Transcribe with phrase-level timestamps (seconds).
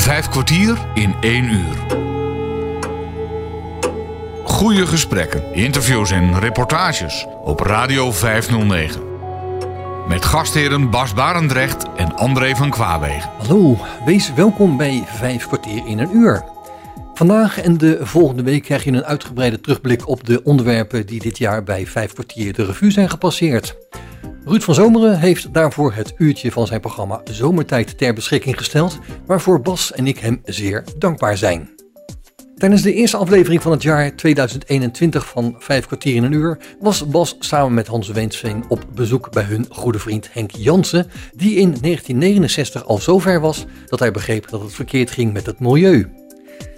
[0.00, 1.76] Vijf kwartier in één uur.
[4.44, 9.00] Goede gesprekken, interviews en reportages op Radio 509.
[10.08, 13.30] Met gastheren Bas Barendrecht en André van Kwaabegen.
[13.38, 16.44] Hallo, wees welkom bij Vijf kwartier in een uur.
[17.14, 21.38] Vandaag en de volgende week krijg je een uitgebreide terugblik op de onderwerpen die dit
[21.38, 23.76] jaar bij Vijf kwartier de revue zijn gepasseerd.
[24.50, 29.60] Ruud van Zomeren heeft daarvoor het uurtje van zijn programma Zomertijd ter beschikking gesteld, waarvoor
[29.60, 31.70] Bas en ik hem zeer dankbaar zijn.
[32.56, 37.08] Tijdens de eerste aflevering van het jaar 2021 van Vijf kwartier in een uur was
[37.08, 41.76] Bas samen met Hans Weensveen op bezoek bij hun goede vriend Henk Jansen, die in
[41.80, 46.08] 1969 al zo ver was dat hij begreep dat het verkeerd ging met het milieu.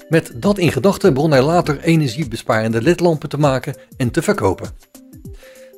[0.08, 4.91] Met dat in gedachten begon hij later energiebesparende ledlampen te maken en te verkopen.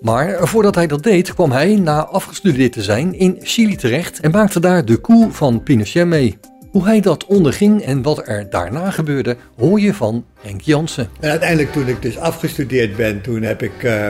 [0.01, 4.31] Maar voordat hij dat deed, kwam hij, na afgestudeerd te zijn, in Chili terecht en
[4.31, 6.39] maakte daar de koe van Pinochet mee.
[6.71, 11.09] Hoe hij dat onderging en wat er daarna gebeurde, hoor je van Henk Jansen.
[11.21, 14.09] En uiteindelijk toen ik dus afgestudeerd ben, toen heb ik uh,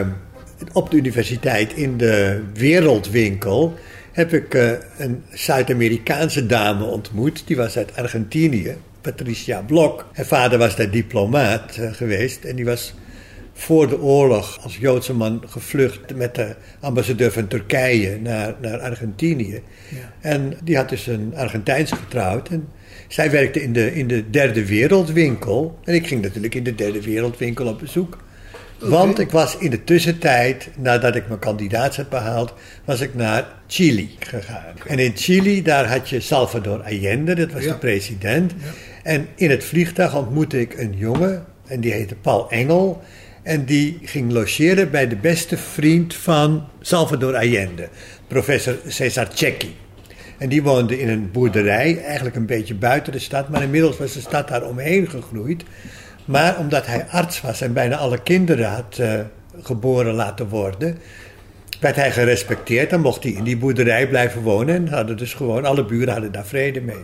[0.73, 3.73] op de universiteit in de wereldwinkel
[4.11, 7.43] heb ik uh, een Zuid-Amerikaanse dame ontmoet.
[7.47, 10.05] Die was uit Argentinië, Patricia Blok.
[10.13, 12.93] Haar vader was daar diplomaat uh, geweest en die was
[13.57, 19.61] voor de oorlog als Joodse man gevlucht met de ambassadeur van Turkije naar, naar Argentinië.
[19.89, 20.13] Ja.
[20.21, 22.49] En die had dus een Argentijnse getrouwd.
[22.49, 22.67] En
[23.07, 25.79] zij werkte in de, in de derde wereldwinkel.
[25.83, 28.17] En ik ging natuurlijk in de derde wereldwinkel op bezoek.
[28.77, 28.89] Okay.
[28.89, 32.53] Want ik was in de tussentijd, nadat ik mijn kandidaat had behaald,
[32.85, 34.73] was ik naar Chili gegaan.
[34.75, 34.87] Okay.
[34.87, 37.71] En in Chili, daar had je Salvador Allende, dat was ja.
[37.71, 38.51] de president.
[38.51, 38.65] Ja.
[39.03, 43.01] En in het vliegtuig ontmoette ik een jongen, en die heette Paul Engel.
[43.45, 47.89] En die ging logeren bij de beste vriend van Salvador Allende,
[48.27, 49.75] professor Cesar Cecchi.
[50.37, 54.13] En die woonde in een boerderij, eigenlijk een beetje buiten de stad, maar inmiddels was
[54.13, 55.63] de stad daar omheen gegroeid.
[56.25, 59.19] Maar omdat hij arts was en bijna alle kinderen had uh,
[59.61, 60.97] geboren laten worden,
[61.79, 62.89] werd hij gerespecteerd.
[62.89, 66.31] Dan mocht hij in die boerderij blijven wonen en hadden dus gewoon, alle buren hadden
[66.31, 67.03] daar vrede mee.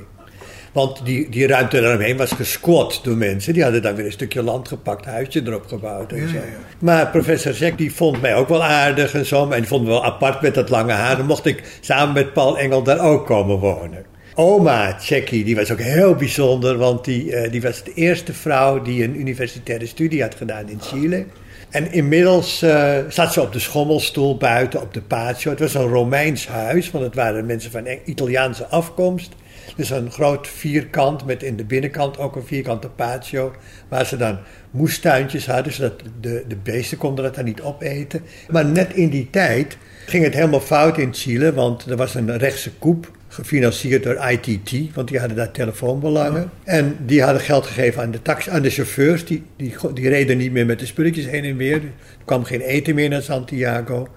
[0.71, 3.53] Want die, die ruimte daaromheen was gesquat door mensen.
[3.53, 6.33] Die hadden dan weer een stukje land gepakt, huisje erop gebouwd en ja, zo.
[6.33, 6.41] Ja.
[6.79, 9.49] Maar professor Zek die vond mij ook wel aardig en zo.
[9.49, 11.17] En die vond me wel apart met dat lange haar.
[11.17, 14.05] Dan mocht ik samen met Paul Engel daar ook komen wonen.
[14.35, 18.81] Oma Tjekki, die was ook heel bijzonder, want die, uh, die was de eerste vrouw
[18.81, 21.25] die een universitaire studie had gedaan in Chile.
[21.69, 25.49] En inmiddels uh, zat ze op de schommelstoel buiten op de patio.
[25.49, 29.31] Het was een Romeins huis, want het waren mensen van Italiaanse afkomst.
[29.75, 33.53] Dus een groot vierkant met in de binnenkant ook een vierkante patio.
[33.87, 34.37] Waar ze dan
[34.71, 38.21] moestuintjes hadden, zodat de, de beesten konden dat dan niet opeten.
[38.49, 42.37] Maar net in die tijd ging het helemaal fout in Chile, want er was een
[42.37, 46.49] rechtse koep gefinancierd door ITT, want die hadden daar telefoonbelangen.
[46.63, 50.37] En die hadden geld gegeven aan de, taxi, aan de chauffeurs, die, die, die reden
[50.37, 51.75] niet meer met de spulletjes heen en weer.
[51.75, 51.91] Er
[52.25, 54.07] kwam geen eten meer naar Santiago.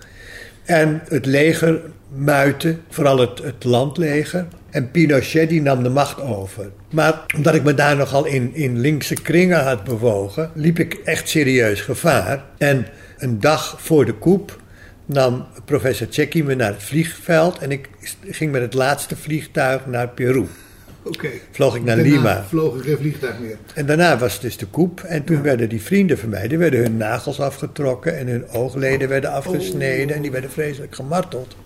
[0.64, 4.46] En het leger muitte, vooral het, het landleger.
[4.74, 6.70] En Pinochet die nam de macht over.
[6.90, 11.28] Maar omdat ik me daar nogal in, in linkse kringen had bewogen, liep ik echt
[11.28, 12.44] serieus gevaar.
[12.58, 12.86] En
[13.18, 14.60] een dag voor de koep
[15.06, 17.88] nam professor Tjecki me naar het vliegveld en ik
[18.30, 20.38] ging met het laatste vliegtuig naar Peru.
[20.38, 21.16] Oké.
[21.16, 21.40] Okay.
[21.50, 22.44] Vloog ik naar daarna Lima.
[22.48, 23.56] vloog ik geen vliegtuig meer.
[23.74, 25.00] En daarna was dus de koep.
[25.00, 25.42] En toen ja.
[25.42, 30.08] werden die vrienden van mij, die werden hun nagels afgetrokken en hun oogleden werden afgesneden
[30.08, 30.16] oh.
[30.16, 31.56] en die werden vreselijk gemarteld.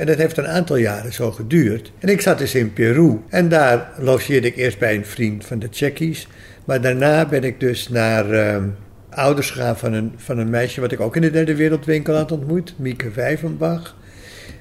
[0.00, 1.92] En dat heeft een aantal jaren zo geduurd.
[1.98, 3.20] En ik zat dus in Peru.
[3.28, 6.28] En daar logeerde ik eerst bij een vriend van de Tjekkies.
[6.64, 8.62] Maar daarna ben ik dus naar uh,
[9.10, 10.80] ouders gegaan van een, van een meisje...
[10.80, 12.74] wat ik ook in de derde wereldwinkel had ontmoet.
[12.76, 13.96] Mieke Vijvenbach.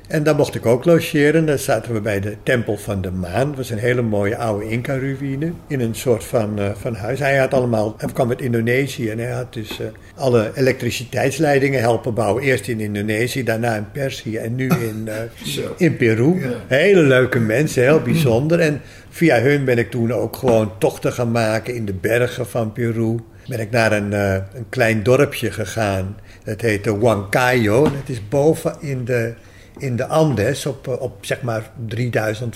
[0.10, 1.46] En daar mocht ik ook logeren.
[1.46, 3.48] Daar zaten we bij de Tempel van de Maan.
[3.48, 5.52] Dat was een hele mooie oude Inca-ruïne.
[5.68, 7.20] In een soort van, uh, van huis.
[7.20, 9.10] Hij had allemaal, hij kwam uit Indonesië.
[9.10, 12.44] En hij had dus uh, alle elektriciteitsleidingen helpen bouwen.
[12.44, 16.40] Eerst in Indonesië, daarna in Perzië en nu in, uh, in Peru.
[16.40, 16.50] Ja.
[16.68, 18.60] Hele leuke mensen, heel bijzonder.
[18.60, 22.72] En via hun ben ik toen ook gewoon tochten gaan maken in de bergen van
[22.72, 23.18] Peru.
[23.48, 26.18] Ben ik naar een, een klein dorpje gegaan.
[26.44, 27.84] Dat heette Huancayo.
[27.84, 29.34] Dat is boven in de
[29.80, 32.56] in de Andes op, op zeg maar 3000,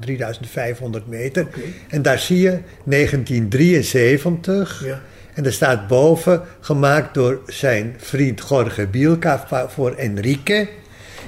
[0.00, 1.46] 3500 meter.
[1.46, 1.62] Okay.
[1.88, 4.84] En daar zie je 1973.
[4.84, 5.00] Ja.
[5.34, 10.68] En er staat boven, gemaakt door zijn vriend Jorge Bielka voor Enrique.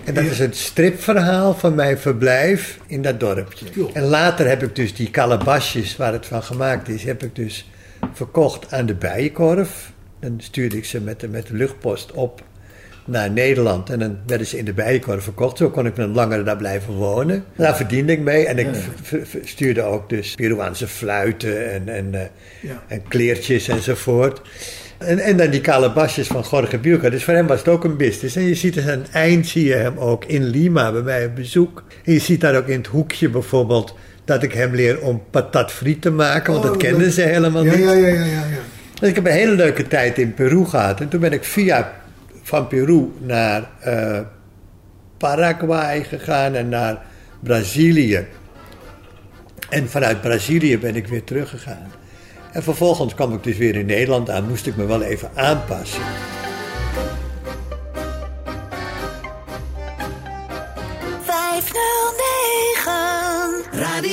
[0.05, 3.67] En dat is het stripverhaal van mijn verblijf in dat dorpje.
[3.93, 7.71] En later heb ik dus die calabasjes waar het van gemaakt is, heb ik dus
[8.13, 9.93] verkocht aan de Bijenkorf.
[10.21, 12.43] Dan stuurde ik ze met de, met de luchtpost op
[13.07, 13.91] naar Nederland.
[13.91, 15.57] En dan werden ze in de bijenkorf verkocht.
[15.59, 17.45] Zo kon ik dan langer daar blijven wonen.
[17.57, 18.47] Daar verdiende ik mee.
[18.47, 18.67] En ik
[19.45, 22.21] stuurde ook dus Peruaanse fluiten en, en, eh,
[22.61, 22.83] Ja.
[22.89, 24.41] en kleertjes enzovoort.
[24.99, 27.11] En, en dan die kalabasjes van Jorge Bielka.
[27.11, 28.37] Dus voor hem was het ook een business.
[28.37, 31.27] En je ziet dus aan het eind zie je hem ook in Lima bij mij
[31.27, 31.83] op bezoek.
[32.05, 33.95] En je ziet daar ook in het hoekje bijvoorbeeld
[34.25, 36.53] dat ik hem leer om patat friet te maken.
[36.53, 37.85] Want Oh, dat kenden ze helemaal Ja, niet.
[37.85, 38.25] ja, ja, ja, ja.
[38.25, 38.45] ja.
[39.01, 41.01] Dus ik heb een hele leuke tijd in Peru gehad.
[41.01, 41.93] En toen ben ik via
[42.47, 44.21] van Peru naar eh,
[45.17, 47.03] Paraguay gegaan en naar
[47.41, 48.27] Brazilië.
[49.69, 51.91] En vanuit Brazilië ben ik weer teruggegaan.
[52.53, 56.03] En vervolgens kwam ik dus weer in Nederland aan, moest ik me wel even aanpassen.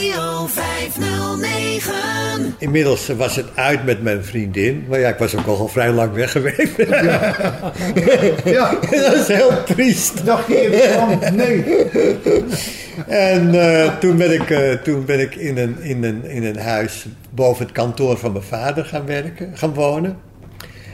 [0.03, 2.55] Radio 509.
[2.57, 4.85] Inmiddels was het uit met mijn vriendin.
[4.89, 6.77] Maar ja, ik was ook al vrij lang weg geweest.
[8.45, 10.25] Ja, dat is heel triest.
[10.25, 11.63] dacht je even van, nee.
[13.07, 16.59] En eh, toen ben ik, eh, toen ben ik in, een, in, een, in een
[16.59, 20.17] huis boven het kantoor van mijn vader gaan werken, gaan wonen.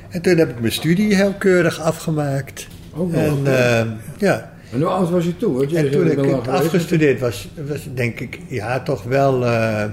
[0.09, 2.67] En toen heb ik mijn studie heel keurig afgemaakt.
[2.95, 3.85] Ook nog, en eh,
[4.17, 5.54] ja, En hoe oud was je toen?
[5.54, 9.86] Want je en toen ik afgestudeerd was, was denk ik, ja, toch wel, eh,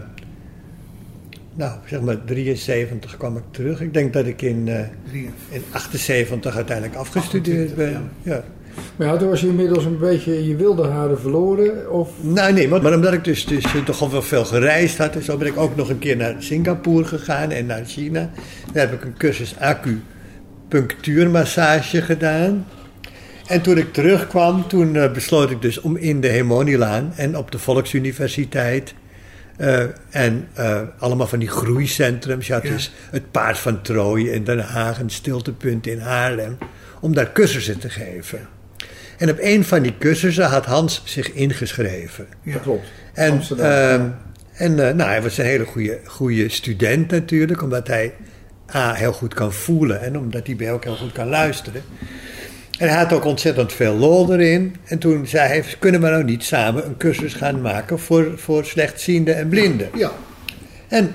[1.54, 3.80] nou, zeg maar 73 kwam ik terug.
[3.80, 4.78] Ik denk dat ik in, eh,
[5.48, 8.10] in 78 uiteindelijk afgestudeerd ben.
[8.22, 8.44] Ja.
[8.96, 11.92] Maar ja, toen was je inmiddels een beetje je wilde haren verloren.
[11.92, 15.14] Of Nou nee, maar, maar omdat ik dus, dus toch al wel veel gereisd had...
[15.14, 18.30] en zo ben ik ook nog een keer naar Singapore gegaan en naar China.
[18.72, 22.66] Daar heb ik een cursus acupunctuurmassage gedaan.
[23.46, 27.50] En toen ik terugkwam, toen eh, besloot ik dus om in de Hemonilaan en op
[27.50, 28.94] de Volksuniversiteit...
[29.56, 32.46] eh, en eh, allemaal van die groeicentrums.
[32.46, 32.70] Je had Ja.
[32.70, 36.58] dus het Paard van Troje in Den Haag, een stiltepunt in Haarlem...
[37.00, 38.40] om daar cursussen te geven.
[39.18, 42.26] En op een van die cursussen had Hans zich ingeschreven.
[42.44, 42.86] dat klopt.
[43.12, 44.18] En, Amsterdam, ehm, ja.
[44.52, 48.14] en nou, hij was een hele goede, goede student natuurlijk, omdat hij
[48.74, 51.82] A, heel goed kan voelen en omdat hij bij ook heel goed kan luisteren.
[52.78, 54.76] En hij had ook ontzettend veel lol erin.
[54.84, 58.64] En toen zei hij, kunnen we nou niet samen een cursus gaan maken voor, voor
[58.64, 59.88] slechtzienden en blinden?
[59.94, 60.12] Ja,
[60.88, 61.14] En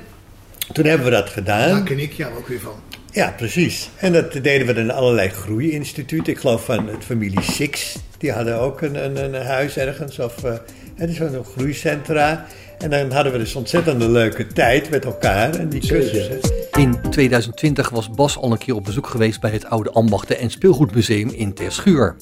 [0.74, 1.70] toen hebben we dat gedaan.
[1.70, 2.74] daar ken ik jou ook weer van.
[3.12, 3.90] Ja, precies.
[3.98, 6.34] En dat deden we dan in allerlei groeiinstituten.
[6.34, 7.96] Ik geloof van het familie Six.
[8.18, 10.20] Die hadden ook een, een, een huis ergens.
[10.20, 10.54] Of eh,
[10.96, 12.46] het is zo'n groeicentra.
[12.78, 15.56] En dan hadden we dus ontzettend een leuke tijd met elkaar.
[15.56, 16.10] En die Zeker.
[16.12, 16.61] cursussen.
[16.82, 20.50] In 2020 was Bas al een keer op bezoek geweest bij het Oude Ambachten en
[20.50, 22.16] Speelgoedmuseum in Terschuur.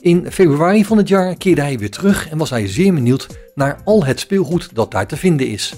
[0.00, 3.80] In februari van het jaar keerde hij weer terug en was hij zeer benieuwd naar
[3.84, 5.74] al het speelgoed dat daar te vinden is.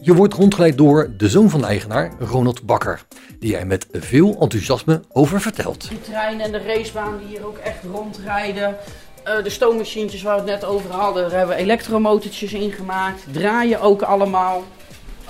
[0.00, 3.04] Je wordt rondgeleid door de zoon van de eigenaar, Ronald Bakker,
[3.38, 5.88] die er met veel enthousiasme over vertelt.
[5.88, 8.76] Die treinen en de racebaan die hier ook echt rondrijden.
[9.24, 13.22] Eh, de stoommachientjes waar we het net over hadden, daar hebben we elektromotortjes in gemaakt.
[13.32, 14.64] Draaien ook allemaal.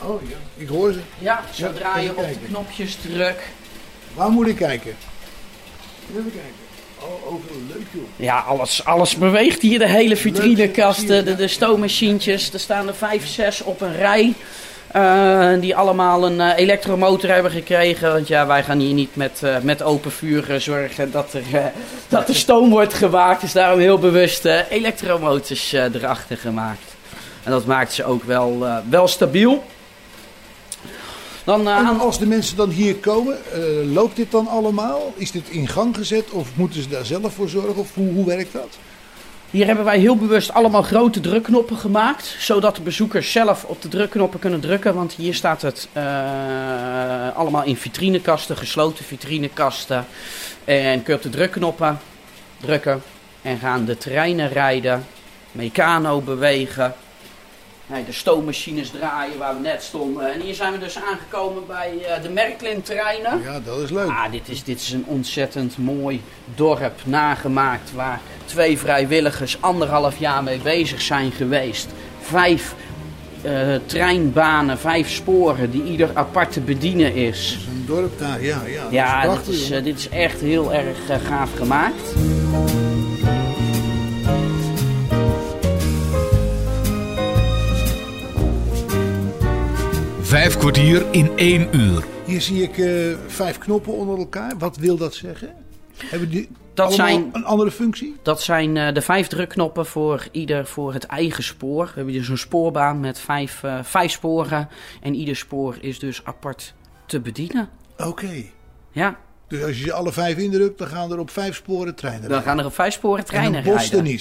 [0.05, 0.99] Oh ja, ik hoor ze.
[1.19, 3.43] Ja, zo Ja, draaien even op de knopjes druk.
[4.15, 4.97] Waar moet ik kijken?
[6.11, 6.67] Even kijken.
[7.01, 8.03] Oh, overal leuk joh.
[8.17, 9.79] Ja, alles, alles beweegt hier.
[9.79, 12.53] De hele vitrinekasten, de, de stoommachientjes.
[12.53, 14.35] Er staan er vijf, zes op een rij.
[14.93, 18.13] eh, die allemaal een eh, elektromotor hebben gekregen.
[18.13, 21.43] Want ja, wij gaan hier niet met, eh, met open vuur zorgen dat er,
[22.09, 23.41] dat er stoom wordt gemaakt.
[23.41, 26.97] Dus daarom heel bewust elektromotors erachter gemaakt.
[27.45, 29.65] En dat maakt ze ook wel, wel stabiel.
[31.49, 33.61] Dan, eh, En als de mensen dan hier komen, eh,
[33.93, 35.13] loopt dit dan allemaal?
[35.17, 37.77] Is dit in gang gezet of moeten ze daar zelf voor zorgen?
[37.77, 38.79] Of hoe, hoe werkt dat?
[39.51, 42.37] Hier hebben wij heel bewust allemaal grote drukknoppen gemaakt.
[42.39, 44.95] Zodat de bezoekers zelf op de drukknoppen kunnen drukken.
[44.95, 50.07] Want hier staat het eh, allemaal in vitrinekasten, gesloten vitrinekasten.
[50.65, 51.99] En kun je op de drukknoppen
[52.61, 53.03] drukken.
[53.43, 55.07] En gaan de treinen rijden,
[55.53, 56.95] mecano bewegen.
[57.91, 60.33] Nee, de stoommachines draaien waar we net stonden.
[60.33, 63.43] En hier zijn we dus aangekomen bij eh, de Merklin treinen.
[63.43, 64.09] Ja, dat is leuk.
[64.09, 66.23] Ah, dit is, dit is een ontzettend mooi
[66.55, 71.89] dorp nagemaakt waar twee vrijwilligers anderhalf jaar mee bezig zijn geweest.
[72.21, 72.75] Vijf
[73.43, 77.59] eh, treinbanen, vijf sporen die ieder apart te bedienen is.
[77.71, 78.63] Een dorp daar, ja.
[78.67, 82.15] Ja, Ja, is dit is, eh, dit is echt heel erg gaaf gemaakt.
[90.29, 92.05] Vijf kwartier in één uur.
[92.27, 94.59] Hier zie ik eh, vijf knoppen onder elkaar.
[94.59, 95.55] Wat wil dat zeggen?
[95.97, 98.17] Hebben die Dat zijn- een andere functie?
[98.23, 101.85] Dat zijn eh, de vijf drukknoppen voor ieder voor het eigen spoor.
[101.85, 104.69] We hebben dus een spoorbaan met vijf, eh, vijf sporen.
[105.03, 106.75] En ieder spoor is dus apart
[107.07, 107.69] te bedienen.
[107.99, 108.45] Oké.
[108.91, 109.17] Ja,
[109.49, 112.31] Dus als je ze alle vijf indrukt, dan gaan er op vijf sporen treinen Dan
[112.31, 112.49] rijden.
[112.49, 114.19] gaan er op vijf sporen en treinen er rijden.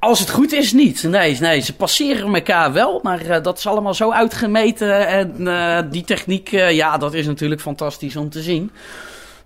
[0.00, 1.02] Als het goed is, niet.
[1.02, 5.06] Nee, nee ze passeren elkaar wel, maar eh, dat is allemaal zo uitgemeten.
[5.06, 8.70] En eh, die techniek, eh, ja, dat is natuurlijk fantastisch om te zien.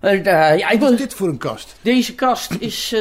[0.01, 1.75] Ja, ik Wat is dit voor een kast?
[1.81, 2.95] deze kast is.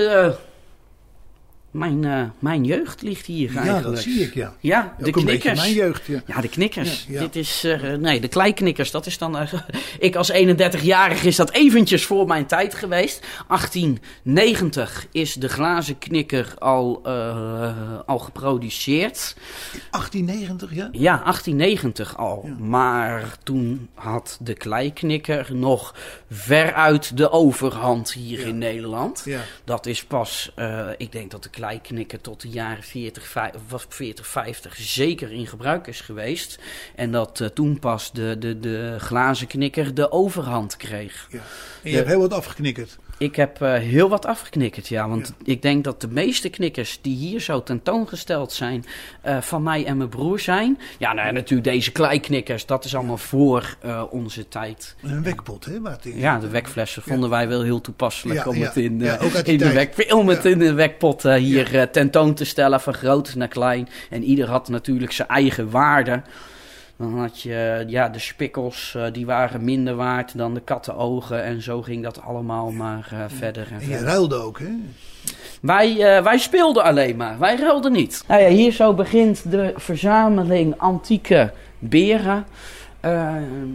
[1.75, 3.85] Mijn, eh, mijn jeugd ligt hier Ja, eigenlijk.
[3.95, 4.55] dat zie ik, ja.
[4.61, 5.61] Ja, de knikkers.
[5.61, 6.23] mijn jeugd, ja.
[6.27, 7.05] Ja, de knikkers.
[7.09, 7.21] Ja, ja.
[7.21, 9.39] Dit is, eh, nee, de kleiknikkers, dat is dan...
[9.39, 9.53] eh,
[9.99, 13.27] ik als 31-jarige is dat eventjes voor mijn tijd geweest.
[13.49, 17.07] 1890 is de glazen knikker al,
[18.07, 19.37] al geproduceerd.
[19.91, 20.89] 1890, ja?
[20.93, 22.43] Ja, 1890 al.
[22.47, 22.55] Ja.
[22.65, 25.95] Maar toen had de kleiknikker nog
[26.31, 28.47] veruit de overhand hier Ja.
[28.47, 29.23] in Nederland.
[29.25, 29.41] Ja.
[29.65, 30.53] Dat is pas,
[30.97, 35.47] ik denk dat de kleiknikker tot de jaren 40, vij- of 40, 50 zeker in
[35.47, 36.59] gebruik is geweest.
[36.95, 41.27] En dat eh, toen pas de, de, de glazen knikker de overhand kreeg.
[41.31, 41.39] ja.
[41.83, 42.99] En je hebt heel wat afgeknikkerd.
[43.25, 45.09] Ik heb eh, heel wat afgeknikkerd, ja.
[45.09, 48.85] Want ik denk dat de meeste knikkers die hier zo tentoongesteld zijn,
[49.21, 50.79] eh, van mij en mijn broer zijn.
[50.99, 54.95] Ja, nou, ja, natuurlijk deze kleiknikkers, dat is allemaal voor eh, onze tijd.
[55.03, 55.73] Een wekpot, hè?
[56.03, 58.85] In Ja, de wekflessen vonden wij wel heel toepasselijk Ja, om het in,
[59.45, 63.49] in, de, wek, om het in de wekpot hier tentoon te stellen, van groot naar
[63.49, 63.89] klein.
[64.11, 66.23] En ieder had natuurlijk zijn eigen waarde.
[66.97, 71.43] Dan had je ja, de spikkels, eh, die waren minder waard dan de kattenogen.
[71.43, 74.07] En zo ging dat allemaal maar eh, verder en En je verder.
[74.07, 74.71] ruilde ook, hè?
[75.61, 78.25] Wij, eh, wij speelden alleen maar, wij ruilden niet.
[78.29, 82.47] Nou ja, hier zo begint de verzameling antieke beren.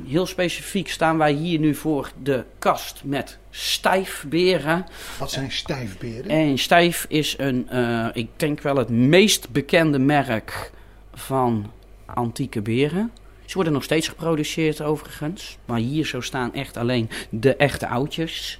[0.07, 4.85] Heel specifiek staan wij hier nu voor de kast met stijfberen.
[5.19, 6.29] Wat zijn stijfberen?
[6.29, 7.67] En stijf is een,
[8.13, 10.71] ik denk wel het meest bekende merk
[11.13, 11.71] van
[12.19, 13.11] antieke beren.
[13.45, 15.57] Ze worden nog steeds geproduceerd overigens.
[15.65, 18.59] Maar hier zo staan echt alleen de echte oudjes.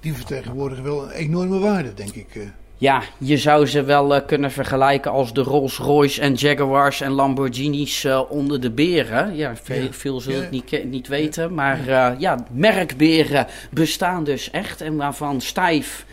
[0.00, 2.34] Die vertegenwoordigen wel een enorme waarde, denk ik.
[2.34, 2.42] eh.
[2.78, 8.04] Ja, je zou ze wel eh, kunnen vergelijken als de Rolls-Royce en Jaguars en Lamborghinis
[8.04, 9.36] eh, onder de beren.
[9.36, 9.92] Ja, veel, Ja.
[9.92, 11.54] veel zullen het niet, niet weten.
[11.54, 11.80] Maar
[12.20, 14.80] ja, merkberen bestaan dus echt.
[14.80, 16.06] En waarvan Stijf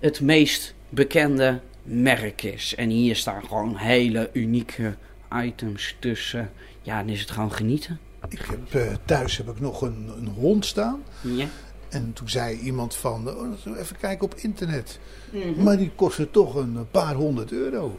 [0.00, 2.74] het meest bekende merk is.
[2.74, 4.94] En hier staan gewoon hele unieke
[5.42, 6.50] items tussen.
[6.82, 7.98] Ja, dan is het gewoon genieten.
[8.28, 11.02] Ik heb, eh, thuis heb ik nog een, een hond staan.
[11.20, 11.46] Ja.
[11.88, 14.98] En toen zei iemand van, oh, even kijken op internet.
[15.30, 15.62] Mhm.
[15.62, 17.98] Maar die kostte toch een paar honderd euro.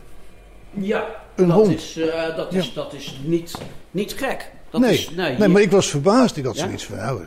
[0.72, 1.74] Ja, Een dat, hond.
[1.74, 3.58] Is, eh, dat, is, dat is niet,
[3.92, 4.52] niet gek.
[4.82, 6.38] Dat nee, is, nee, maar ik was verbaasd.
[6.38, 6.64] Ik had Ja?
[6.66, 7.22] zoiets van, nou,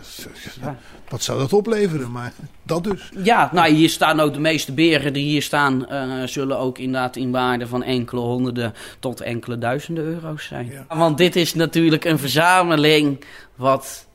[1.09, 2.11] wat- zou dat opleveren?
[2.11, 3.11] Maar dat dus.
[3.23, 7.17] Ja, nou hier staan ook de meeste beren die hier staan, eh, zullen ook inderdaad
[7.17, 10.71] in waarde van enkele honderden tot enkele duizenden euro's zijn.
[10.71, 10.97] Ja.
[10.97, 13.25] Want dit is natuurlijk een verzameling
[13.55, 14.07] wat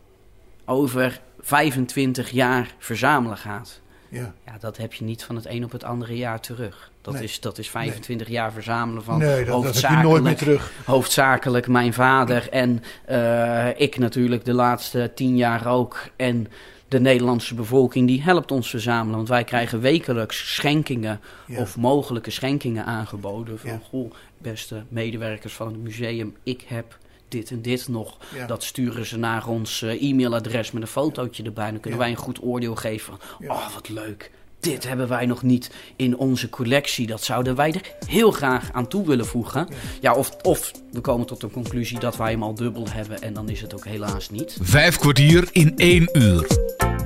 [0.65, 3.81] over 25 jaar verzamelen gaat.
[4.09, 4.33] Ja.
[4.45, 6.91] Ja, dat heb je niet van het een op het andere jaar terug.
[7.03, 7.23] Dat, Nee.
[7.23, 10.71] is, dat is 25 jaar verzamelen van nee, dat, hoofdzakelijk, nooit meer terug.
[10.85, 16.07] hoofdzakelijk mijn vader en eh, ik natuurlijk de laatste tien jaar ook.
[16.15, 16.47] En
[16.87, 19.15] de Nederlandse bevolking die helpt ons verzamelen.
[19.15, 21.59] Want wij krijgen wekelijks schenkingen Ja.
[21.59, 23.59] of mogelijke schenkingen aangeboden.
[23.59, 23.79] Van Ja.
[23.89, 28.17] goh, beste medewerkers van het museum, ik heb dit en dit nog.
[28.35, 28.45] Ja.
[28.47, 31.71] Dat sturen ze naar ons eh, e-mailadres met een fotootje erbij.
[31.71, 34.31] Dan kunnen wij een goed oordeel geven van, oh wat leuk.
[34.63, 37.07] Dit hebben wij nog niet in onze collectie.
[37.07, 39.67] Dat zouden wij er heel graag aan toe willen voegen.
[40.01, 43.21] Ja, of, of we komen tot de conclusie dat wij hem al dubbel hebben.
[43.21, 44.57] En dan is het ook helaas niet.
[44.61, 46.47] Vijf kwartier in één uur.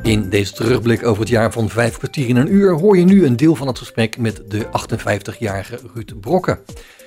[0.04, 3.26] In deze terugblik over het jaar van vijf kwartier in een uur hoor je nu
[3.26, 6.60] een deel van het gesprek met de 58-jarige Ruud Brokke.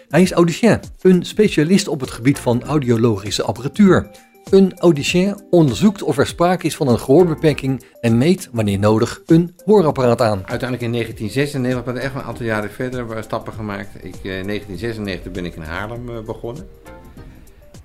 [0.09, 4.11] Hij is audicien, een specialist op het gebied van audiologische apparatuur.
[4.51, 9.55] Een audicien onderzoekt of er sprake is van een gehoorbeperking en meet, wanneer nodig, een
[9.65, 10.39] hoorapparaat aan.
[10.47, 13.95] Uiteindelijk in 1996, maar echt een aantal jaren verder, hebben we stappen gemaakt.
[13.95, 16.69] Ik, eh, in 1996 ben ik in Haarlem eh, begonnen.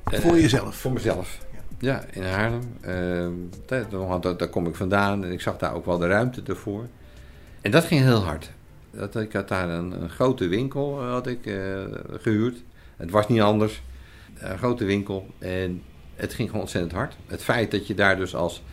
[0.03, 0.75] Eh, Voor jezelf.
[0.75, 1.37] Voor mezelf.
[1.79, 2.77] Ja, in Haarlem.
[2.81, 3.33] Ehm,
[4.37, 6.87] daar, kom ik vandaan en ik zag daar ook wel de ruimte ervoor.
[7.61, 8.51] En dat ging heel hard.
[8.91, 11.55] Dat, ik had daar een, een grote winkel eh, had ik, eh,
[12.11, 12.63] gehuurd.
[12.97, 13.81] Het was niet anders.
[14.39, 15.27] Een grote winkel.
[15.39, 15.81] En
[16.15, 17.15] het ging gewoon ontzettend hard.
[17.27, 18.63] Het feit dat je daar dus als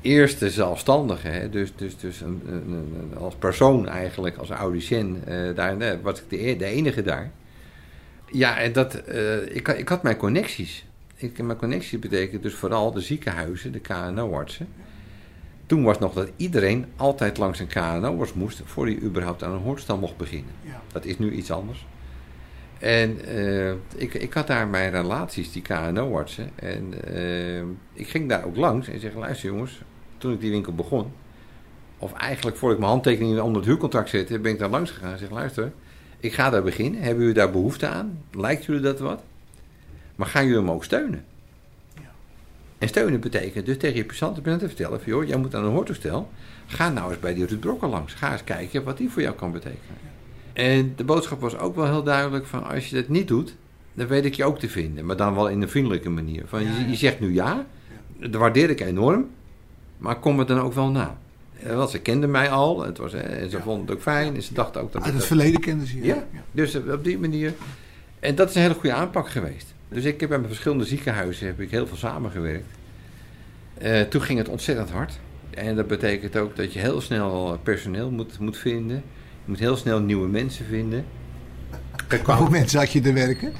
[0.00, 5.54] eerste zelfstandige, hè, dus, dus, dus een, een- een- als persoon eigenlijk, als audicien, eh,
[5.54, 7.30] daar was ik de, e- de enige daar.
[8.32, 10.86] Ja, en dat, eh, ik, ik had mijn connecties.
[11.16, 14.68] Ik, mijn connecties betekent dus vooral de ziekenhuizen, de KNO-artsen.
[15.66, 19.58] Toen was nog dat iedereen altijd langs een KNO-arts moest voor hij überhaupt aan een
[19.62, 20.52] hoortstel mocht beginnen.
[20.64, 20.80] Ja.
[20.92, 21.86] Dat is nu iets anders.
[22.78, 26.50] En eh, ik, ik had daar mijn relaties, die KNO-artsen.
[26.54, 27.60] En eh,
[27.92, 29.82] ik ging daar ook langs en zeg: luister jongens,
[30.18, 31.12] toen ik die winkel begon,
[31.98, 35.12] of eigenlijk voor ik mijn handtekening onder het huurcontract zette, ben ik daar langs gegaan
[35.12, 35.72] en zeg: luister,
[36.20, 37.00] ik ga daar beginnen.
[37.00, 38.22] Hebben jullie daar behoefte aan?
[38.32, 39.22] Lijkt jullie dat wat?
[40.16, 41.24] Maar gaan jullie hem ook steunen?
[42.78, 45.70] En steunen betekent dus tegen je passanten te vertellen: van, joh, jij moet aan een
[45.70, 46.30] hoortoestel.
[46.66, 48.14] Ga nou eens bij die Ruud Brokker langs.
[48.14, 50.17] Ga eens kijken wat die voor jou kan betekenen.
[50.58, 53.54] En de boodschap was ook wel heel duidelijk: van als je dat niet doet,
[53.94, 55.06] dan weet ik je ook te vinden.
[55.06, 56.42] Maar dan wel in een vriendelijke manier.
[56.46, 57.66] Van, je, je zegt nu ja,
[58.18, 59.26] dat waardeer ik enorm,
[59.98, 61.18] maar kom het dan ook wel na.
[61.62, 64.34] Eh, Want ze kenden mij al, het was, eh, en ze vonden het ook fijn.
[64.34, 66.04] En ze dachten ook dat Uit het dat- verleden kenden ze je.
[66.04, 67.52] ja, dus op die manier.
[68.20, 69.74] En dat is een hele goede aanpak geweest.
[69.88, 72.66] Dus ik heb bij mijn verschillende ziekenhuizen heb ik heel veel samengewerkt.
[73.78, 75.18] Eh, toen ging het ontzettend hard.
[75.50, 79.02] En dat betekent ook dat je heel snel personeel moet, moet vinden.
[79.48, 81.04] Je moet heel snel nieuwe mensen vinden.
[82.24, 83.52] Hoeveel mensen had je te werken?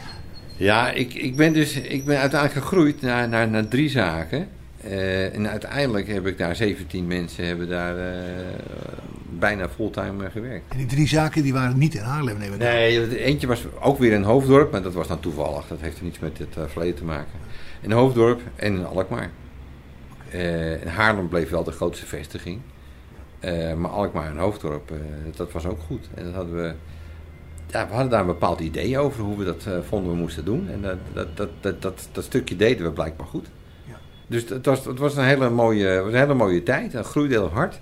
[0.57, 4.49] ja, ik, ik ben dus ik ben uiteindelijk gegroeid naar, naar, naar drie zaken.
[4.81, 8.15] Eh, en uiteindelijk heb ik daar 17 mensen hebben daar eh,
[9.39, 10.65] bijna fulltime eh, gewerkt.
[10.69, 12.59] En die drie zaken die waren niet in Haarlem, neem ik.
[12.59, 15.67] Nee, eentje was ook weer in Hoofddorp, maar dat was dan toevallig.
[15.67, 17.39] Dat heeft er niets met het verleden te maken.
[17.81, 19.31] In Hoofddorp en in Alkmaar.
[20.81, 22.61] In Haarlem bleef wel de grootste vestiging.
[23.41, 24.97] Eh, maar Alkmaar en Hoofddorp, eh,
[25.37, 26.09] dat was ook goed.
[26.15, 26.73] En dat hadden we,
[27.67, 30.45] ja, we hadden daar een bepaald idee over hoe we dat eh, vonden we moesten
[30.45, 30.69] doen.
[30.69, 33.47] En dat, dat, dat, dat, dat, dat stukje deden we blijkbaar goed.
[33.85, 33.97] Ja.
[34.27, 36.93] Dus het was, het was, een hele mooie, was een hele mooie tijd.
[36.93, 37.81] Het groeide heel hard.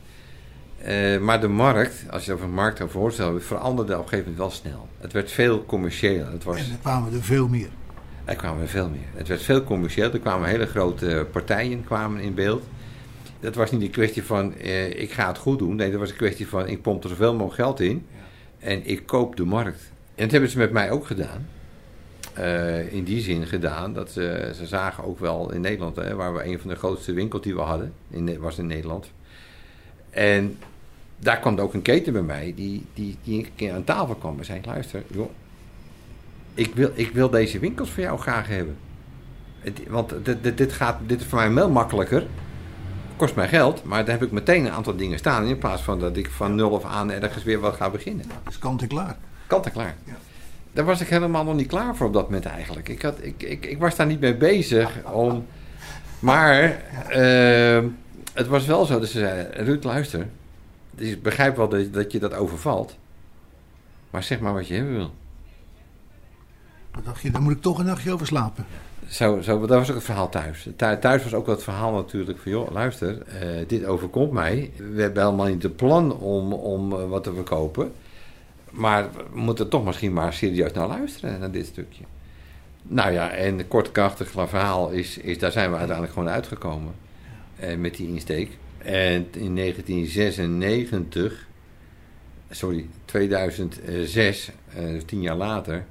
[1.21, 4.51] Maar de markt, als je over de markt over voorstelt, veranderde op een gegeven moment
[4.51, 4.89] wel snel.
[4.99, 6.33] Het werd veel commerciëler.
[6.33, 7.69] Het was, En er kwamen er veel meer.
[8.25, 9.09] er kwamen er veel meer.
[9.15, 10.13] Het werd veel commercieel.
[10.13, 12.63] Er kwamen hele grote partijen kwamen in beeld.
[13.41, 15.77] Dat was niet een kwestie van eh, ik ga het goed doen.
[15.77, 18.07] Nee, dat was een kwestie van ik pomp er zoveel mogelijk geld in.
[18.59, 19.91] En ik koop de markt.
[20.15, 21.47] En dat hebben ze met mij ook gedaan.
[22.35, 26.35] Eh, in die zin gedaan dat ze, ze zagen ook wel in Nederland, hè, waar
[26.35, 29.11] we een van de grootste winkels die we hadden, in, was in Nederland.
[30.11, 30.59] En
[31.19, 34.15] daar kwam er ook een keten bij mij die, die, die een keer aan tafel
[34.15, 35.31] kwam en zei: Luister, joh,
[36.55, 38.77] ik wil, ik wil deze winkels voor jou graag hebben.
[39.61, 42.27] Het- want dit, dit, dit, gaat, dit is voor mij wel makkelijker.
[43.17, 45.47] Kost mij geld, maar daar heb ik meteen een aantal dingen staan.
[45.47, 48.29] In plaats van dat ik van nul af aan ergens weer wat ga beginnen.
[48.29, 49.17] Dat is kant en klaar.
[49.47, 49.95] Kant en klaar.
[50.05, 50.17] Ja.
[50.73, 52.89] Daar was ik helemaal nog niet klaar voor op dat moment eigenlijk.
[52.89, 55.47] Ik, had, ik, ik, ik was daar niet mee bezig om.
[56.19, 56.63] Maar
[57.09, 57.85] eh,
[58.33, 60.27] het was wel zo dat ze zeiden: Ruud, luister.
[60.91, 62.97] Dus ik begrijp wel dat, dat je dat overvalt.
[64.11, 65.15] Maar zeg maar wat je hebben wil.
[66.91, 68.67] Dan dacht je, daar moet ik toch een nachtje over slapen.
[69.09, 70.69] Zo, zo, dat was ook het verhaal thuis.
[70.77, 72.53] Thu- Thuis was ook het verhaal natuurlijk van...
[72.53, 74.71] joh, luister, eh, dit overkomt mij.
[74.95, 77.93] We hebben helemaal niet het plan om, om eh, wat te verkopen.
[78.71, 82.05] Maar we moeten toch misschien maar serieus naar luisteren, naar dit stukje.
[82.83, 85.39] Nou ja, en kort krachtig verhaal is, is...
[85.39, 86.95] daar zijn we uiteindelijk gewoon uitgekomen.
[87.59, 88.51] eh, met die insteek.
[88.79, 91.47] En in 1996...
[92.51, 95.85] Sorry, 2006, eh, dus tien jaar later...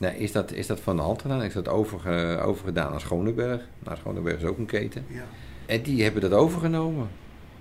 [0.00, 1.42] Nou, is, dat, is dat van de hand gedaan?
[1.42, 3.60] Is dat overge, overgedaan aan Schoneberg?
[3.84, 5.04] Nou, Schoneberg is ook een keten.
[5.08, 5.22] Ja.
[5.66, 7.08] En die hebben dat overgenomen.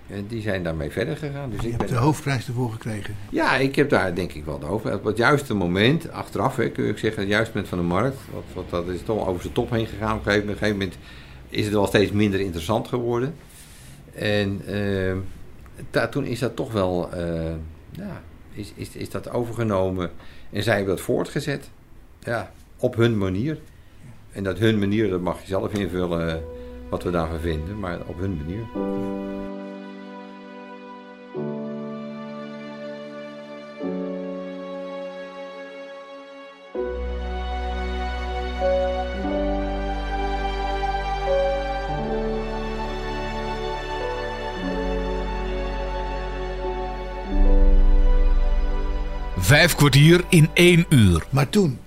[0.07, 1.49] En die zijn daarmee verder gegaan.
[1.49, 3.15] Dus Je ik hebt ben, de hoofdprijs ervoor gekregen.
[3.29, 4.93] ja, ik heb daar denk ik wel de over.
[4.93, 7.83] Op het juiste moment, achteraf hè, kun je ook zeggen, het juiste moment van de
[7.85, 8.17] markt.
[8.33, 10.17] Want, want dat is toch over zijn top heen gegaan.
[10.17, 10.97] Op een gegeven moment, op een gegeven moment
[11.49, 13.35] is het wel steeds minder interessant geworden.
[14.13, 15.15] En eh,
[15.91, 17.51] da- toen is dat toch wel, eh,
[17.91, 18.21] ja,
[18.53, 20.11] is, is, is dat overgenomen.
[20.51, 21.69] En zij hebben dat voortgezet.
[22.19, 23.57] Ja, op hun manier.
[24.31, 26.41] En dat hun manier, dat mag je zelf invullen eh,
[26.89, 27.79] wat we daarvan vinden.
[27.79, 28.67] Maar op hun manier.
[49.49, 51.25] Vijf kwartier in één uur.
[51.29, 51.79] Maar toen,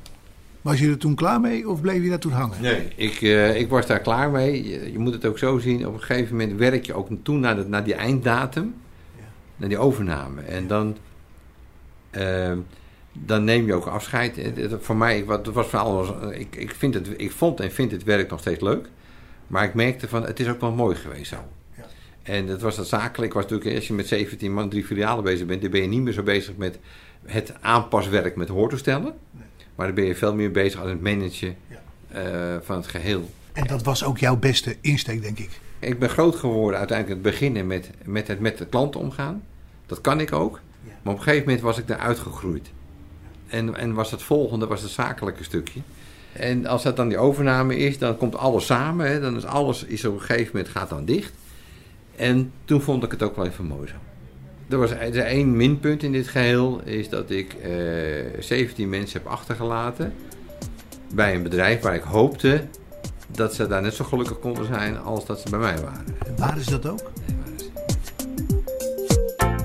[0.62, 2.60] was je er toen klaar mee of bleef je daar toen hangen?
[2.60, 4.68] Nee, ik, eh, ik was daar klaar mee.
[4.68, 5.86] Je, je moet het ook zo zien.
[5.86, 8.74] Op een gegeven moment werk je ook toe naar, de, naar die einddatum.
[9.56, 10.40] Naar die overname.
[10.40, 10.96] En dan,
[12.10, 12.58] ehm,
[13.12, 14.36] dan neem je ook afscheid.
[14.36, 17.72] Het- het- Voor mij, wat was voor alles, ik, ik, vind het, ik vond en
[17.72, 18.88] vind het werk nog steeds leuk.
[19.46, 21.36] Maar ik merkte van, het is ook wel mooi geweest zo.
[21.76, 21.84] Ja.
[22.22, 23.32] En dat was dat zakelijk.
[23.32, 26.02] Was natuurlijk, als je met 17 man, drie filialen bezig bent, dan ben je niet
[26.02, 26.78] meer zo bezig met
[27.24, 29.14] het aanpaswerk met hoortoestellen.
[29.74, 31.80] Maar dan ben je veel meer bezig als het managen Ja.
[32.08, 33.30] eh, van het geheel.
[33.52, 35.60] En dat was ook jouw beste insteek, denk ik.
[35.78, 39.42] Ik ben groot geworden uiteindelijk het beginnen met, met het met de klanten omgaan.
[39.86, 40.60] Dat kan ik ook.
[40.84, 40.90] Ja.
[41.02, 42.70] Maar op een gegeven moment was ik daar uitgegroeid.
[43.46, 45.80] En, en was het volgende, was het zakelijke stukje.
[46.32, 49.06] En als dat dan die overname is, dan komt alles samen.
[49.06, 51.32] Hè, dan is alles is op een gegeven moment gaat dan dicht.
[52.16, 53.94] En toen vond ik het ook wel even mooi zo.
[54.72, 57.70] Er was er één minpunt in dit geheel, is dat ik eh
[58.40, 60.12] 17 mensen heb achtergelaten
[61.14, 62.64] bij een bedrijf waar ik hoopte
[63.26, 66.04] dat ze daar net zo gelukkig konden zijn als dat ze bij mij waren.
[66.36, 67.10] Waar is dat ook?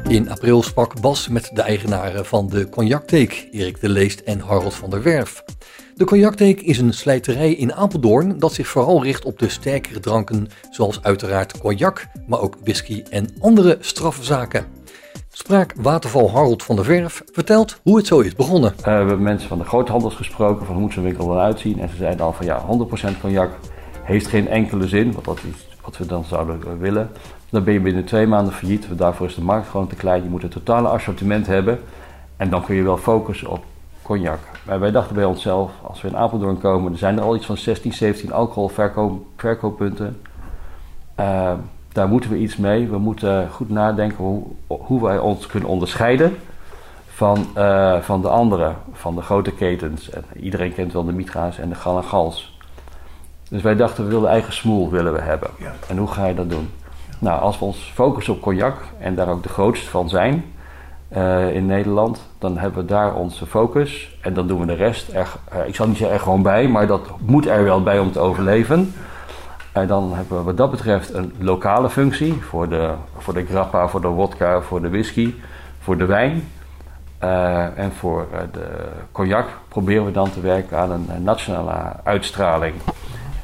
[0.08, 4.74] In april sprak Bas met de eigenaren van de Cognactheek, Erik de Leest en Harold
[4.74, 5.44] van der Werf.
[5.96, 10.48] De Cognactheek is een slijterij in Apeldoorn dat zich vooral richt op de sterkere dranken,
[10.72, 14.77] zoals uiteraard cognac, maar ook whisky en andere strafzaken.
[15.38, 18.74] Spraak waterval Harold van der Werf vertelt hoe het zo is begonnen.
[18.78, 21.80] Eh, we hebben mensen van de groothandels gesproken van hoe moet zo'n winkel er uitzien.
[21.80, 23.50] En ze zeiden al van ja, 100% cognac
[24.04, 27.10] heeft geen enkele zin, want dat is wat we dan zouden eh, willen.
[27.50, 30.24] Dan ben je binnen twee maanden failliet, want daarvoor is de markt gewoon te klein.
[30.24, 31.80] Je moet een totale assortiment hebben
[32.38, 33.64] en dan kun je wel focussen op
[34.02, 34.40] cognac.
[34.66, 37.46] Maar wij dachten bij onszelf, als we in Apeldoorn komen, er zijn er al iets
[37.46, 40.22] van 16, 17 alcoholverkooppunten.
[41.20, 41.54] Uh,
[41.98, 42.88] daar moeten we iets mee.
[42.88, 46.38] We moeten goed nadenken hoe, hoe wij ons kunnen onderscheiden
[47.08, 50.10] van, uh, van de andere, van de grote ketens.
[50.10, 52.58] En iedereen kent wel de Mitra's en de Gal en Gals.
[53.50, 55.50] Dus wij dachten, we willen eigen smoel willen we hebben.
[55.60, 55.74] Ja.
[55.88, 56.70] En hoe ga je dat doen?
[57.20, 60.44] Nou, als we ons focussen op cognac en daar ook de grootste van zijn
[61.16, 64.18] uh, in Nederland, dan hebben we daar onze focus.
[64.22, 66.68] En dan doen we de rest er, uh, ik zal niet zeggen er gewoon bij,
[66.68, 68.94] maar dat moet er wel bij om te overleven.
[69.86, 74.02] Dan hebben we wat dat betreft een lokale functie voor de, voor de grappa, voor
[74.02, 75.34] de wodka, voor de whisky,
[75.80, 76.44] voor de wijn.
[77.24, 78.68] Uh, en voor uh, de
[79.12, 82.74] cognac proberen we dan te werken aan een, nationale uitstraling.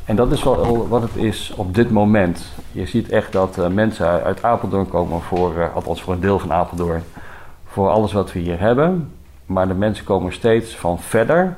[0.05, 2.53] En dat is wel wat het is op dit moment.
[2.71, 6.53] Je ziet echt dat uh, mensen uit Apeldoorn komen voor, althans voor een deel van
[6.53, 7.03] Apeldoorn,
[7.65, 9.11] voor alles wat we hier hebben.
[9.45, 11.55] Maar de mensen komen steeds van verder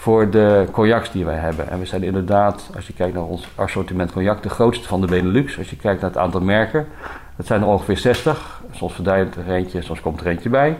[0.00, 1.68] voor de cognacs die wij hebben.
[1.70, 5.06] En we zijn inderdaad, als je kijkt naar ons assortiment cognac, de grootste van de
[5.06, 5.58] Benelux.
[5.58, 6.86] Als je kijkt naar het aantal merken,
[7.36, 8.62] dat zijn er ongeveer 60.
[8.72, 10.76] Soms verdwijnt er eentje, soms komt er eentje bij.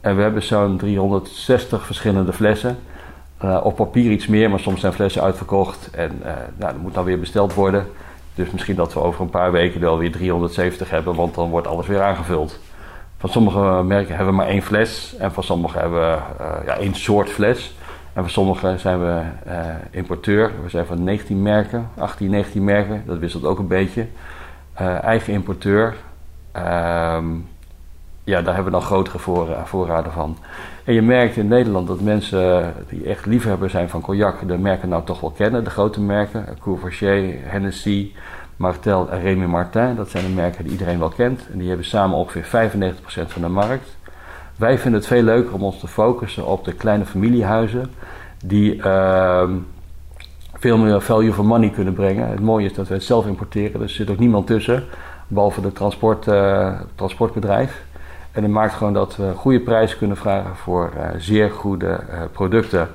[0.00, 2.78] En we hebben zo'n 360 verschillende flessen.
[3.44, 5.90] Uh, op papier iets meer, maar soms zijn flessen uitverkocht.
[5.90, 7.86] En uh, nou, dat moet dan weer besteld worden.
[8.34, 11.66] Dus misschien dat we over een paar weken wel weer 370 hebben, want dan wordt
[11.66, 12.58] alles weer aangevuld.
[13.18, 16.76] Van sommige merken hebben we maar één fles en van sommige hebben we uh, ja,
[16.76, 17.74] één soort fles.
[18.12, 20.52] En voor sommige zijn we uh, importeur.
[20.62, 23.02] We zijn van 19 merken, 18, 19 merken.
[23.06, 24.06] Dat wisselt ook een beetje.
[24.80, 25.94] Uh, eigen importeur.
[26.56, 27.18] Uh,
[28.24, 30.36] ja, daar hebben we dan grotere voor, voorraden van.
[30.84, 34.48] En je merkt in Nederland dat mensen die echt liefhebber zijn van cognac...
[34.48, 35.64] de merken nou toch wel kennen.
[35.64, 36.58] De grote merken.
[36.60, 38.12] Courvoisier, Hennessy,
[38.56, 39.94] Martel en Rémy Martin.
[39.96, 41.48] Dat zijn de merken die iedereen wel kent.
[41.52, 43.96] En die hebben samen ongeveer 95% van de markt.
[44.60, 47.90] Wij vinden het veel leuker om ons te focussen op de kleine familiehuizen
[48.44, 49.48] die uh,
[50.52, 52.28] veel meer value for money kunnen brengen.
[52.28, 54.84] Het mooie is dat we het zelf importeren, er zit ook niemand tussen,
[55.28, 57.82] behalve het transport, uh, transportbedrijf.
[58.32, 62.20] En dat maakt gewoon dat we goede prijzen kunnen vragen voor uh, zeer goede uh,
[62.32, 62.88] producten.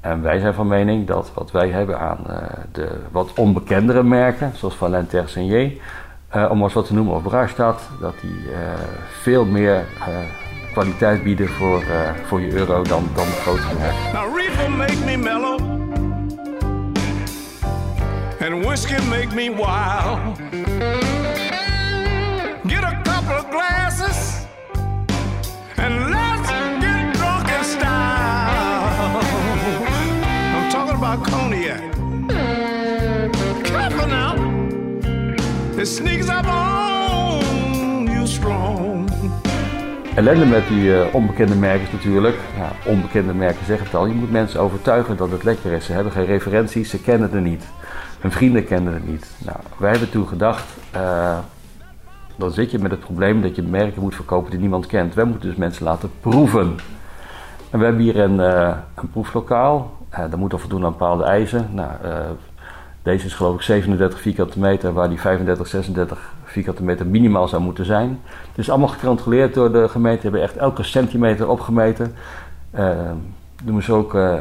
[0.00, 2.18] En wij zijn van mening dat wat wij hebben aan
[2.72, 5.72] de wat onbekendere merken, zoals Valente Tersenier,
[6.50, 8.46] om eens wat te noemen, of Brastad, dat die
[9.20, 9.84] veel meer
[10.72, 13.62] kwaliteit bieden voor, uh, voor je euro dan, dan de grote
[14.34, 15.60] reefer make me mellow.
[18.40, 20.38] And whiskey make me wild.
[22.66, 24.46] Get a couple of glasses.
[25.76, 26.48] And let's
[26.80, 29.20] get drunk in style.
[30.54, 31.82] I'm talking about cognac.
[33.64, 34.36] Careful now.
[35.78, 39.07] It sneaks up on you strong
[40.18, 44.14] ellende met die uh, onbekende merken is natuurlijk, ja, onbekende merken zeggen het al, je
[44.14, 45.84] moet mensen overtuigen dat het lekker is.
[45.84, 47.64] Ze hebben geen referenties, ze kennen het niet.
[48.20, 49.30] Hun vrienden kennen het niet.
[49.44, 50.64] Nou, wij hebben toen gedacht,
[50.96, 51.38] uh,
[52.36, 55.14] dan zit je met het probleem dat je merken moet verkopen die niemand kent.
[55.14, 56.76] Wij moeten dus mensen laten proeven.
[57.70, 61.68] En we hebben hier een, uh, een proeflokaal, dat moet al voldoen aan bepaalde eisen.
[61.72, 61.90] Nou,
[63.02, 67.62] deze is geloof ik 37 vierkante meter, waar die 35, 36 vierkante meter minimaal zou
[67.62, 68.20] moeten zijn.
[68.48, 70.16] Het is allemaal gecontroleerd door de gemeente.
[70.18, 72.14] We hebben echt elke centimeter opgemeten.
[72.74, 74.34] Uh, ook, uh,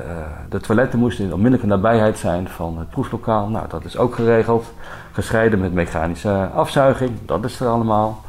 [0.50, 3.48] de toiletten moesten in onmiddellijke nabijheid zijn van het proeflokaal.
[3.48, 4.74] Nou, dat is ook geregeld.
[5.12, 7.12] Gescheiden met mechanische afzuiging.
[7.26, 8.22] Dat is er allemaal.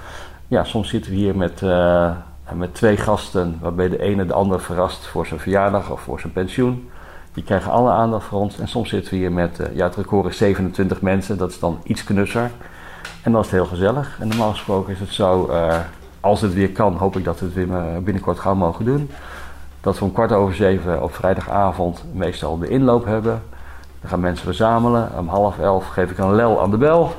[0.49, 1.63] Ja, soms zitten we hier met,
[2.55, 6.33] met twee gasten, waarbij de ene de ander verrast voor zijn verjaardag of voor zijn
[6.33, 6.91] pensioen.
[7.33, 8.59] Die krijgen alle aandacht voor ons.
[8.59, 11.39] En soms zitten we hier met, ja, het record is 27 mensen.
[11.39, 12.51] Dat is dan iets knusser.
[13.23, 14.17] En dat is heel gezellig.
[14.21, 15.77] En normaal gesproken is het zo, uh,
[16.21, 19.11] als het weer kan, hoop ik dat we het weer binnenkort gauw mogen doen.
[19.81, 23.43] Dat we om kwart over zeven op vrijdagavond meestal de inloop hebben.
[24.01, 25.11] Dan gaan mensen verzamelen.
[25.19, 27.13] Om half elf geef ik een lel aan de bel.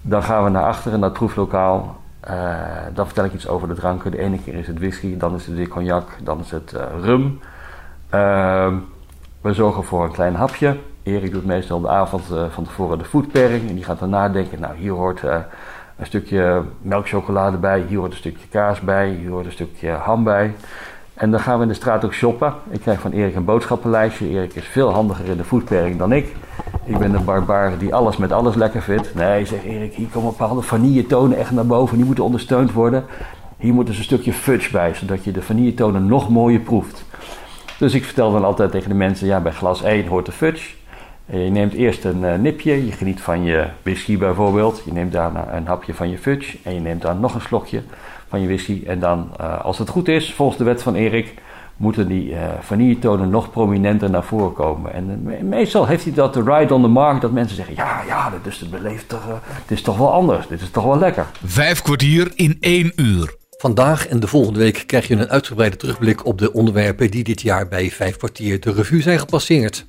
[0.00, 1.96] Dan gaan we naar achteren, naar het proeflokaal.
[2.30, 2.56] Uh,
[2.94, 4.10] dan vertel ik iets over de dranken.
[4.10, 7.40] De ene keer is het whisky, dan is het weer cognac, dan is het rum.
[8.14, 8.72] Uh,
[9.40, 10.76] we zorgen voor een klein hapje.
[11.02, 13.68] Erik doet meestal de avond uh, van tevoren de foodpairing.
[13.68, 18.18] En die gaat dan nadenken, nou hier hoort een stukje melkchocolade bij, hier hoort een
[18.18, 20.54] stukje kaas bij, hier hoort een stukje ham bij.
[21.14, 22.54] En dan gaan we in de straat ook shoppen.
[22.70, 24.28] Ik krijg van Erik een boodschappenlijstje.
[24.28, 26.34] Erik is veel handiger in de foodpairing dan ik.
[26.84, 29.14] Ik ben een barbaar die alles met alles lekker vindt.
[29.14, 31.96] Nee, zegt Erik, hier komen bepaalde vanilletonen echt naar boven.
[31.96, 33.04] Die moeten ondersteund worden.
[33.56, 37.04] Hier moet dus een stukje fudge bij, zodat je de vanilletonen nog mooier proeft.
[37.78, 40.70] Dus ik vertel dan altijd tegen de mensen, ja, bij glas 1 hoort de fudge.
[41.32, 44.82] Je neemt eerst een uh, nipje, je geniet van je whisky bijvoorbeeld.
[44.84, 47.82] Je neemt daarna een hapje van je fudge en je neemt dan nog een slokje
[48.28, 48.82] van je whisky.
[48.86, 51.34] En dan, uh, als het goed is, volgens de wet van Erik,
[51.76, 54.92] moeten die uh, vanilletonen nog prominenter naar voren komen.
[54.92, 58.02] En uh, meestal heeft hij dat de ride on the mark, dat mensen zeggen: ja,
[58.06, 59.34] ja, dit is, het beleefd toch, uh,
[59.66, 61.26] dit is toch wel anders, dit is toch wel lekker.
[61.44, 63.34] Vijf kwartier in één uur.
[63.58, 67.42] Vandaag en de volgende week krijg je een uitgebreide terugblik op de onderwerpen die dit
[67.42, 69.86] jaar bij Vijf kwartier de revue zijn gepasseerd.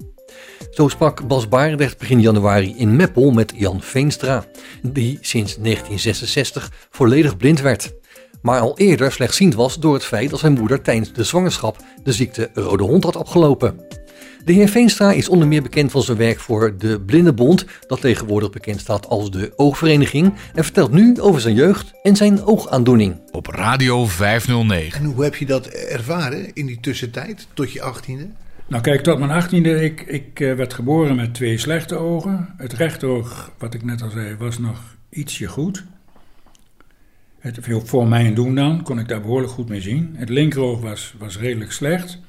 [0.73, 4.45] Zo sprak Bas Barendrecht begin januari in Meppel met Jan Veenstra,
[4.81, 7.93] die sinds 1966 volledig blind werd
[8.43, 12.11] maar al eerder slechtziend was door het feit dat zijn moeder tijdens de zwangerschap de
[12.11, 13.79] ziekte rode hond had opgelopen.
[14.45, 18.49] De heer Veenstra is onder meer bekend van zijn werk voor de Blindenbond, dat tegenwoordig
[18.49, 23.21] bekend staat als de Oogvereniging, en vertelt nu over zijn jeugd en zijn oogaandoening.
[23.31, 24.99] Op Radio 509.
[24.99, 28.27] En hoe heb je dat ervaren in die tussentijd, tot je achttiende?
[28.67, 32.53] Nou kijk, tot mijn achttiende, ik, ik uh, werd geboren met twee slechte ogen.
[32.57, 35.83] Het rechteroog, wat ik net al zei, was nog ietsje goed.
[37.39, 40.13] Het, voor mijn doen dan, kon ik daar behoorlijk goed mee zien.
[40.15, 42.19] Het linkeroog was, was redelijk slecht.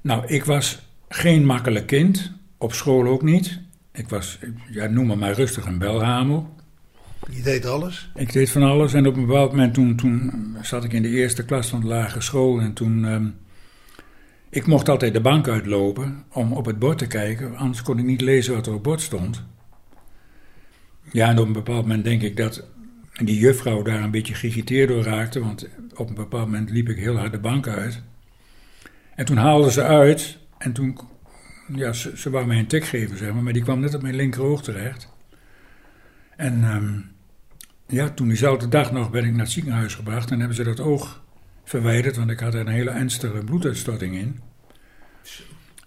[0.00, 3.60] Nou, ik was geen makkelijk kind, op school ook niet.
[3.92, 4.38] Ik was,
[4.70, 6.54] ja, noem me maar rustig een belhamel.
[7.30, 8.10] Je deed alles?
[8.14, 11.08] Ik deed van alles en op een bepaald moment toen, toen zat ik in de
[11.08, 13.04] eerste klas van de lagere school en toen...
[13.04, 13.34] Um,
[14.54, 18.04] ik mocht altijd de bank uitlopen om op het bord te kijken, anders kon ik
[18.04, 19.44] niet lezen wat er op het bord stond.
[21.12, 22.68] Ja, en op een bepaald moment denk ik dat
[23.12, 26.96] die juffrouw daar een beetje geïrriteerd door raakte, want op een bepaald moment liep ik
[26.96, 28.02] heel hard de bank uit.
[29.14, 30.98] En toen haalde ze uit en toen,
[31.74, 34.02] ja, ze, ze wou mij een tik geven, zeg maar, maar die kwam net op
[34.02, 35.08] mijn linkeroog terecht.
[36.36, 37.10] En um,
[37.86, 40.80] ja, toen diezelfde dag nog ben ik naar het ziekenhuis gebracht en hebben ze dat
[40.80, 41.23] oog
[41.64, 44.40] verwijderd, want ik had er een hele ernstige bloeduitstorting in.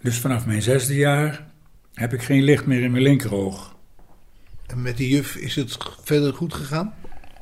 [0.02, 1.46] Dus vanaf mijn zesde jaar
[1.94, 3.76] heb ik geen licht meer in mijn linkeroog.
[4.66, 6.94] En met die juf is het verder goed gegaan?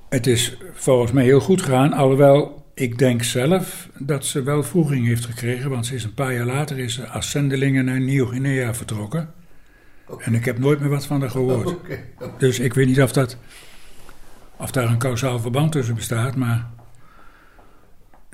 [0.09, 5.07] Het is volgens mij heel goed gegaan, alhoewel ik denk zelf dat ze wel vroeging
[5.07, 8.75] heeft gekregen, want ze is een paar jaar later is ze als zendelingen naar Nieuw-Guinea
[8.75, 9.31] vertrokken.
[10.07, 10.27] Okay.
[10.27, 11.67] En ik heb nooit meer wat van haar gehoord.
[11.67, 12.05] Okay.
[12.19, 12.31] Okay.
[12.39, 13.37] Dus ik weet niet of, dat,
[14.57, 16.71] of daar een kausaal verband tussen bestaat, maar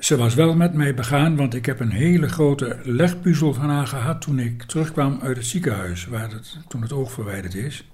[0.03, 3.87] ze was wel met mij begaan, want ik heb een hele grote legpuzzel van haar
[3.87, 7.87] gehad toen ik terugkwam uit het ziekenhuis, waar het, toen het oog verwijderd is.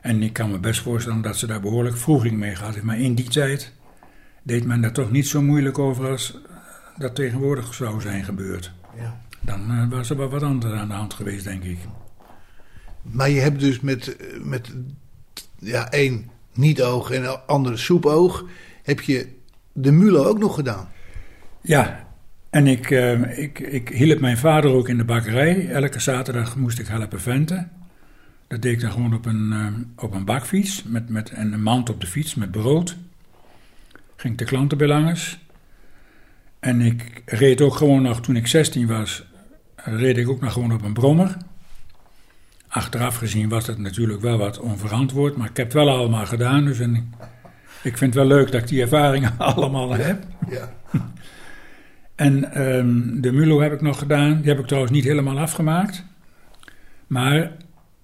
[0.00, 2.86] En ik kan me best voorstellen dat ze daar behoorlijk vroeging mee gehad heeft.
[2.86, 3.72] Maar in die tijd
[4.42, 6.38] deed men daar toch niet zo moeilijk over als
[6.96, 8.72] dat tegenwoordig zou zijn gebeurd.
[8.96, 9.20] Ja.
[9.40, 11.78] Dan uh, was er wel wat anders aan de hand geweest, denk ik.
[13.02, 14.74] Maar je hebt dus met, met
[15.58, 18.44] ja, één niet-oog en een andere soepoog...
[18.82, 19.36] heb je
[19.82, 20.88] de Mulo ook nog gedaan.
[21.60, 22.06] Ja,
[22.50, 25.70] en ik, uh, ik, ik hielp mijn vader ook in de bakkerij.
[25.70, 27.70] Elke zaterdag moest ik helpen venten.
[28.46, 31.90] Dat deed ik dan gewoon op een, uh, op een bakfiets met, met een mand
[31.90, 32.96] op de fiets met brood.
[34.16, 35.16] Ging de klanten bij.
[36.60, 39.24] En ik reed ook gewoon nog, toen ik 16 was,
[39.76, 41.36] reed ik ook nog gewoon op een brommer.
[42.68, 46.64] Achteraf gezien was dat natuurlijk wel wat onverantwoord, maar ik heb het wel allemaal gedaan.
[46.64, 46.78] Dus
[47.82, 50.24] ik, vind het wel leuk dat ik die ervaringen allemaal heb.
[50.50, 50.72] Ja.
[52.26, 54.40] en um, de Mulo heb ik nog gedaan.
[54.40, 56.04] Die heb ik trouwens niet helemaal afgemaakt.
[57.06, 57.52] Maar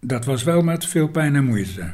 [0.01, 1.93] dat was wel met veel pijn en moeite.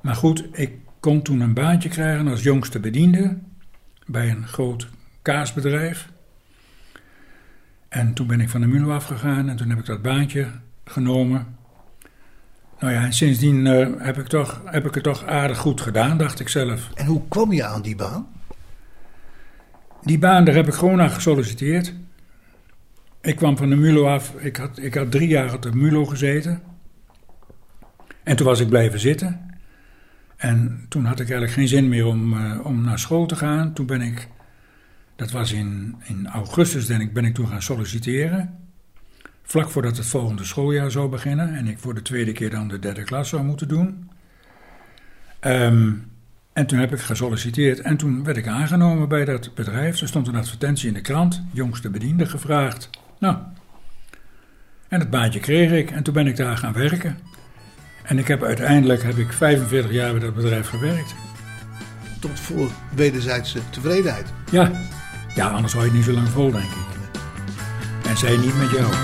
[0.00, 3.38] Maar goed, ik kon toen een baantje krijgen als jongste bediende
[4.06, 4.88] bij een groot
[5.22, 6.08] kaasbedrijf.
[7.88, 10.46] En toen ben ik van de Mulo afgegaan en toen heb ik dat baantje
[10.84, 11.56] genomen.
[12.82, 16.18] Nou ja, en sindsdien uh, heb, ik toch, heb ik het toch aardig goed gedaan,
[16.18, 16.90] dacht ik zelf.
[16.94, 18.26] En hoe kwam je aan die baan?
[20.02, 21.94] Die baan, daar heb ik gewoon naar gesolliciteerd.
[23.20, 24.34] Ik kwam van de Mulo af.
[24.38, 26.62] Ik had, ik had drie jaar op de Mulo gezeten.
[28.22, 29.40] En toen was ik blijven zitten.
[30.36, 33.72] En toen had ik eigenlijk geen zin meer om, uh, om naar school te gaan.
[33.72, 34.28] Toen ben ik,
[35.16, 38.58] dat was in, in augustus, denk ik, ben ik toen gaan solliciteren.
[39.52, 41.54] Vlak voordat het volgende schooljaar zou beginnen.
[41.54, 44.10] En ik voor de tweede keer dan de derde klas zou moeten doen.
[45.40, 45.92] Ehm,
[46.52, 50.00] en toen heb ik gesolliciteerd en toen werd ik aangenomen bij dat bedrijf.
[50.00, 52.90] Er stond een advertentie in de krant, jongste bediende gevraagd.
[53.18, 53.36] Nou,
[54.88, 57.18] en het baantje kreeg ik en toen ben ik daar gaan werken.
[58.02, 61.14] En ik heb uiteindelijk heb ik 45 jaar bij dat bedrijf gewerkt.
[62.20, 64.32] Tot voor wederzijdse tevredenheid.
[64.50, 64.70] Ja,
[65.34, 67.00] ja anders hou je het niet zo lang vol, denk ik.
[68.08, 68.94] En zij niet met jou.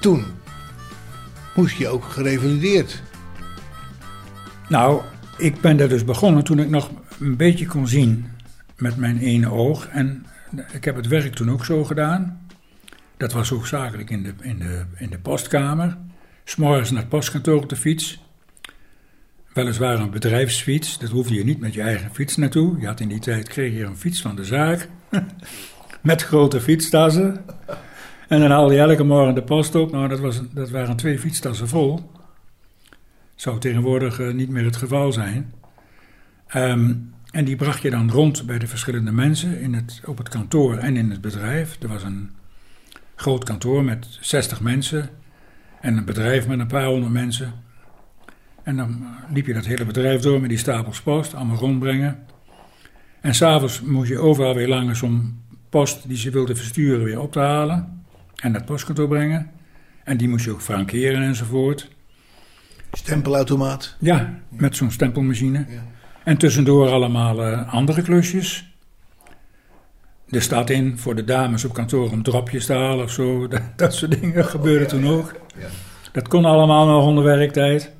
[0.00, 0.24] Toen
[1.54, 3.02] moest je ook gerevalideerd.
[4.68, 5.02] Nou,
[5.38, 8.26] ik ben daar dus begonnen toen ik nog een beetje kon zien
[8.76, 9.88] met mijn ene oog.
[9.88, 10.26] En
[10.72, 12.46] ik heb het werk toen ook zo gedaan.
[13.16, 15.96] Dat was hoofdzakelijk in de, in de, in de postkamer.
[16.44, 18.22] S'morgens naar het postkantoor op de fiets.
[19.52, 22.80] Weliswaar een bedrijfsfiets, dat hoefde je niet met je eigen fiets naartoe.
[22.80, 24.88] Je had in die tijd, kreeg je een fiets van de zaak.
[26.00, 27.44] met grote fietstassen.
[28.30, 29.92] En dan haalde je elke morgen de post op.
[29.92, 32.10] Nou, dat, was, dat waren twee fietstassen vol.
[33.34, 35.52] Zou tegenwoordig eh, niet meer het geval zijn.
[36.46, 36.94] Ehm,
[37.30, 40.76] en die bracht je dan rond bij de verschillende mensen in het, op het kantoor
[40.76, 41.76] en in het bedrijf.
[41.82, 42.30] Er was een
[43.14, 45.10] groot kantoor met 60 mensen
[45.80, 47.52] en een bedrijf met een paar honderd mensen.
[48.62, 52.18] En dan eh, liep je dat hele bedrijf door met die stapels post, allemaal rondbrengen.
[53.20, 57.32] En s'avonds moest je overal weer langs om post die ze wilden versturen weer op
[57.32, 57.98] te halen
[58.40, 59.50] en naar het postkantoor brengen.
[60.04, 61.88] En die moest je ook frankeren enzovoort.
[62.92, 63.96] Stempelautomaat.
[63.98, 65.66] Ja, met zo'n stempelmachine.
[65.68, 65.82] Ja.
[66.24, 68.74] En tussendoor allemaal eh, andere klusjes.
[70.28, 73.46] De stad in voor de dames op kantoor om dropjes te halen of zo.
[73.48, 75.34] Dat, dat soort dingen gebeurde toen ook.
[75.58, 75.66] Ja.
[76.12, 77.92] Dat kon allemaal nog onder werktijd.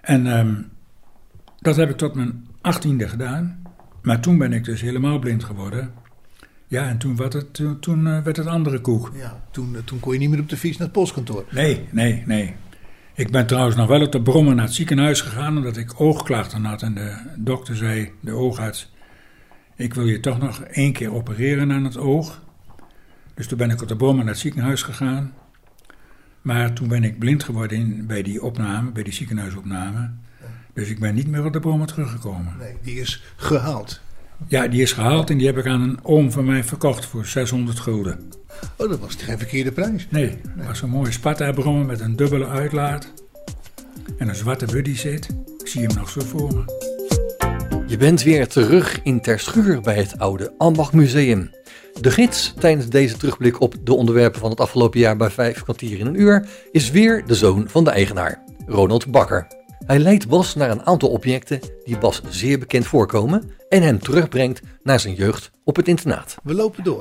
[0.00, 0.54] En ehm,
[1.60, 3.62] dat heb ik tot mijn achttiende gedaan.
[4.02, 5.92] Maar toen ben ik dus helemaal blind geworden.
[6.68, 9.12] Ja, en toen, werd het, toen, toen eh, werd het andere koek.
[9.14, 11.44] Ja, toen, eh, toen kon je niet meer op de fiets naar het postkantoor.
[11.50, 12.54] Nee, nee, nee.
[13.14, 16.64] Ik ben trouwens nog wel op de brommen naar het ziekenhuis gegaan omdat ik oogklachten
[16.64, 16.82] had.
[16.82, 18.92] En de dokter zei, de oogarts,
[19.76, 22.42] ik wil je toch nog één keer opereren aan het oog.
[23.34, 25.34] Dus toen ben ik op de brommen naar het ziekenhuis gegaan.
[26.42, 30.10] Maar toen ben ik blind geworden in, bij die opname, bij die ziekenhuisopname.
[30.72, 32.54] Dus ik ben niet meer op de brommen teruggekomen.
[32.58, 34.00] Nee, die is gehaald.
[34.48, 37.26] Ja, die is gehaald en die heb ik aan een oom van mij verkocht voor
[37.26, 38.18] 600 gulden.
[38.76, 40.06] Oh, dat was geen verkeerde prijs.
[40.10, 43.12] Nee, dat was een mooie Sparta-brommer met een dubbele uitlaat.
[44.18, 45.28] En een zwarte buddy zit.
[45.58, 46.64] Ik zie hem nog zo voor me.
[47.86, 51.50] Je bent weer terug in Terschuur bij het oude Ambachtmuseum.
[52.00, 55.98] De gids tijdens deze terugblik op de onderwerpen van het afgelopen jaar bij vijf kwartier
[55.98, 59.46] in een uur is weer de zoon van de eigenaar, Ronald Bakker.
[59.86, 64.60] Hij leidt Bas naar een aantal objecten die Bas zeer bekend voorkomen en hem terugbrengt
[64.82, 66.36] naar zijn jeugd op het internaat.
[66.42, 67.00] We lopen door.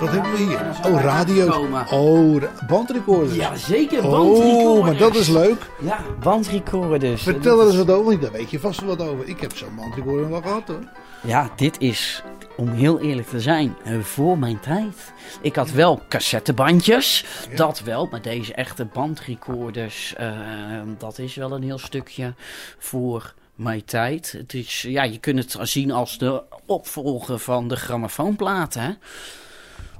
[0.00, 0.60] Wat hebben we hier?
[0.84, 1.66] Oh, radio.
[1.90, 3.34] Oh, bandrecorders.
[3.34, 4.04] Ja, zeker.
[4.04, 4.80] Oh, bandrecorders.
[4.80, 5.70] maar dat is leuk.
[5.80, 7.22] Ja, bandrecorders.
[7.22, 8.04] Vertel er eens wat over.
[8.04, 9.28] want Daar weet je vast wel wat over.
[9.28, 10.84] Ik heb zo'n bandrecorder wel gehad hoor.
[11.26, 12.22] Ja, dit is,
[12.56, 15.12] om heel eerlijk te zijn, eh, voor mijn tijd.
[15.40, 18.06] Ik had wel cassettebandjes, dat wel.
[18.10, 22.34] Maar deze echte bandrecorders, eh, dat is wel een heel stukje
[22.78, 24.32] voor mijn tijd.
[24.32, 28.98] Het is, ja, je kunt het zien als de opvolger van de grammofoonplaten.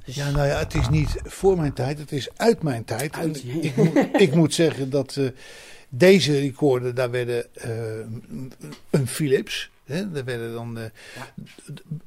[0.04, 3.12] Dus- Ja, nou ja, het is niet voor mijn tijd, het is uit mijn tijd.
[3.14, 3.54] En Uit, ja.
[3.60, 5.26] ik, moet, ik moet zeggen dat eh,
[5.88, 7.70] deze recorder, daar werden eh,
[8.90, 9.70] een Philips.
[9.86, 10.84] Hè, daar werden dan, eh,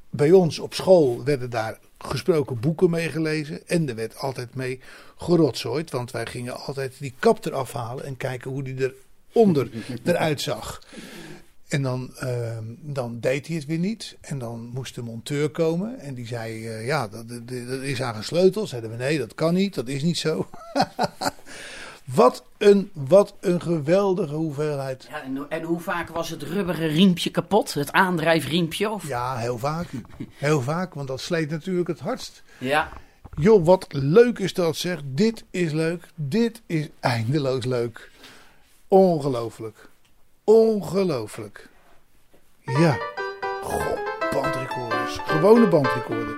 [0.09, 3.67] bij ons op school werden daar gesproken boeken mee gelezen.
[3.67, 4.79] En er werd altijd mee
[5.17, 8.93] gerotzooid, want wij gingen altijd die kap eraf halen en kijken hoe die
[9.31, 9.69] eronder
[10.03, 10.81] eruit zag.
[11.67, 14.17] En dan, ehm, dan deed hij het weer niet.
[14.21, 15.99] En dan moest de monteur komen.
[15.99, 18.69] En die zei, eh, ja, dat, dat, dat is aan gesleuteld.
[18.69, 19.75] Zeiden we, nee, dat kan niet.
[19.75, 20.49] Dat is niet zo.
[22.13, 25.07] wat, een, wat een geweldige hoeveelheid.
[25.09, 27.73] Ja, en, en hoe vaak was het rubberen riempje kapot?
[27.73, 28.89] Het aandrijfriempje?
[28.89, 29.07] Of?
[29.07, 29.87] Ja, heel vaak.
[30.33, 32.43] Heel vaak, want dat sleet natuurlijk het hardst.
[32.57, 32.89] ja.
[33.35, 34.99] Joh, wat leuk is dat zeg.
[35.05, 36.07] Dit is leuk.
[36.15, 38.11] Dit is eindeloos leuk.
[38.87, 39.89] Ongelooflijk.
[40.43, 41.69] Ongelooflijk.
[42.63, 42.97] Ja.
[43.63, 43.97] Goh,
[44.33, 45.17] bandrecorders.
[45.17, 46.35] Gewone bandrecorder.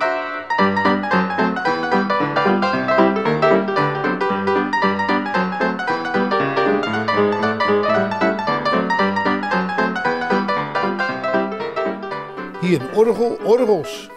[12.72, 13.38] Hier een orgel.
[13.44, 14.10] Orgels.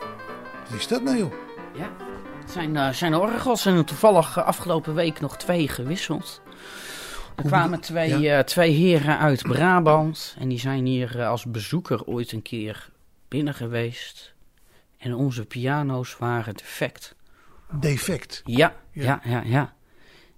[0.68, 1.32] Wat is dat nou joh?
[1.74, 1.90] Ja,
[2.40, 6.42] het zijn, eh, zijn orgels en toevallig eh, afgelopen week nog twee gewisseld.
[7.36, 12.32] Er kwamen twee, eh, twee heren uit Brabant en die zijn hier als bezoeker ooit
[12.32, 12.90] een keer
[13.28, 14.34] binnen geweest.
[14.98, 17.14] En onze piano's waren defect.
[17.70, 18.42] Defect.
[18.44, 19.20] Ja, Ja.
[19.24, 19.74] ja, ja, ja.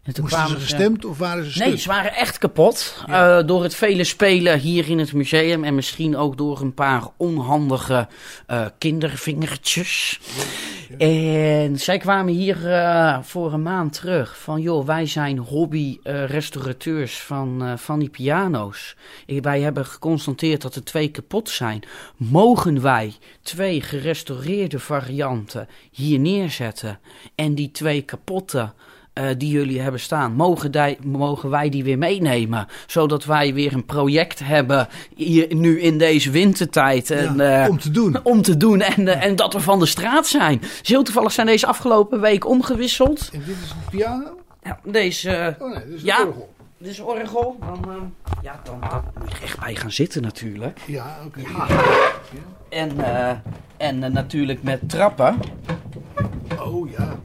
[0.06, 1.66] En toen Moesten ze kwamen gestemd of waren ze stuk?
[1.66, 3.04] Nee, ze waren echt kapot.
[3.06, 5.64] eh, door het vele spelen hier in het museum.
[5.64, 8.08] En misschien ook door een paar onhandige
[8.46, 10.20] eh, kindervingertjes.
[10.98, 14.38] En zij kwamen hier eh, voor een maand terug.
[14.38, 18.96] Van joh, wij zijn hobby-restaurateurs van, van die piano's.
[19.26, 21.82] Wij hebben geconstateerd dat er twee kapot zijn.
[22.16, 26.98] Mogen wij twee gerestaureerde varianten hier neerzetten?
[27.34, 28.72] En die twee kapotte
[29.16, 32.66] eh, die jullie hebben staan, mogen, die, mogen wij die weer meenemen?
[32.86, 37.10] Zodat wij weer een project hebben hier, nu in deze wintertijd.
[37.10, 38.18] En, Ja, eh, om te doen.
[38.22, 40.62] om te doen en, eh, en dat we van de straat zijn.
[40.82, 43.30] Heel toevallig zijn deze afgelopen week omgewisseld.
[43.32, 44.40] En dit is een piano?
[44.62, 46.18] Ja, deze, Oh nee, dit is een Ja.
[46.26, 46.52] orgel.
[46.78, 47.56] dit is orgel.
[47.60, 48.12] Dan,
[48.42, 50.78] ja, dan, dan moet je echt bij gaan zitten natuurlijk.
[50.86, 51.40] Ja, oké.
[52.68, 52.90] En,
[53.76, 55.38] en natuurlijk met trappen.
[56.58, 57.18] Oh ja.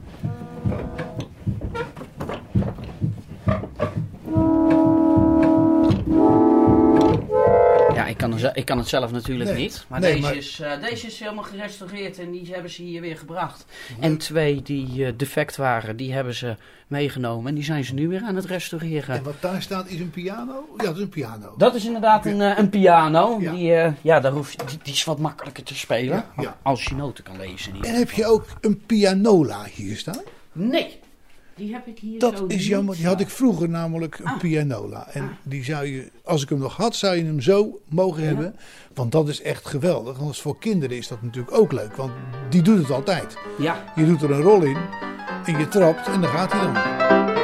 [8.02, 9.58] Ja, ik kan, ik kan het zelf natuurlijk Nee.
[9.62, 9.84] niet.
[9.88, 13.00] Maar, Nee, deze, maar- Is, eh, deze is helemaal gerestaureerd en die hebben ze hier
[13.00, 13.64] weer gebracht.
[14.00, 17.48] En twee die eh, defect waren, die hebben ze meegenomen.
[17.48, 19.16] En die zijn ze nu weer aan het restaureren.
[19.16, 20.64] En wat daar staat is een piano?
[20.76, 21.54] Ja, dat is een piano.
[21.56, 23.36] Dat is inderdaad een, eh, een piano.
[23.40, 23.52] Ja.
[23.52, 26.24] Die, ja, daar hoef je, die, die is wat makkelijker te spelen.
[26.36, 26.56] Ja.
[26.62, 27.72] Als je noten kan lezen.
[27.82, 30.20] En heb je ook een pianola hier staan?
[30.52, 31.00] Nee,
[31.56, 32.94] die heb ik hier Dat zo is niet jammer.
[32.96, 34.38] Die had ik vroeger namelijk een Ah.
[34.38, 35.08] pianola.
[35.12, 38.56] En die zou je, als ik hem nog had, zou je hem zo mogen hebben.
[38.94, 40.18] Want dat is echt geweldig.
[40.18, 41.96] Want voor kinderen is dat natuurlijk ook leuk.
[41.96, 42.12] Want
[42.50, 43.36] die doet het altijd.
[43.58, 44.76] Ja, Je doet er een rol in
[45.44, 47.41] en je trapt en dan gaat hij dan.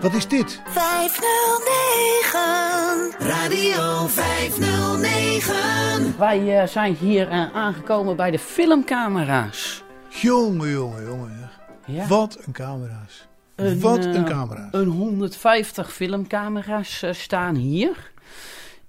[0.00, 0.62] Wat is dit?
[0.66, 9.82] 509 Radio 509 wij eh, zijn hier eh, aangekomen bij de filmcamera's.
[10.08, 11.50] Jongen, jongen, jongen.
[11.86, 12.06] Ja.
[12.06, 13.28] Wat een camera's.
[13.54, 14.68] Een, Wat eh, een camera's.
[14.72, 18.10] Een 150 filmcamera's staan hier.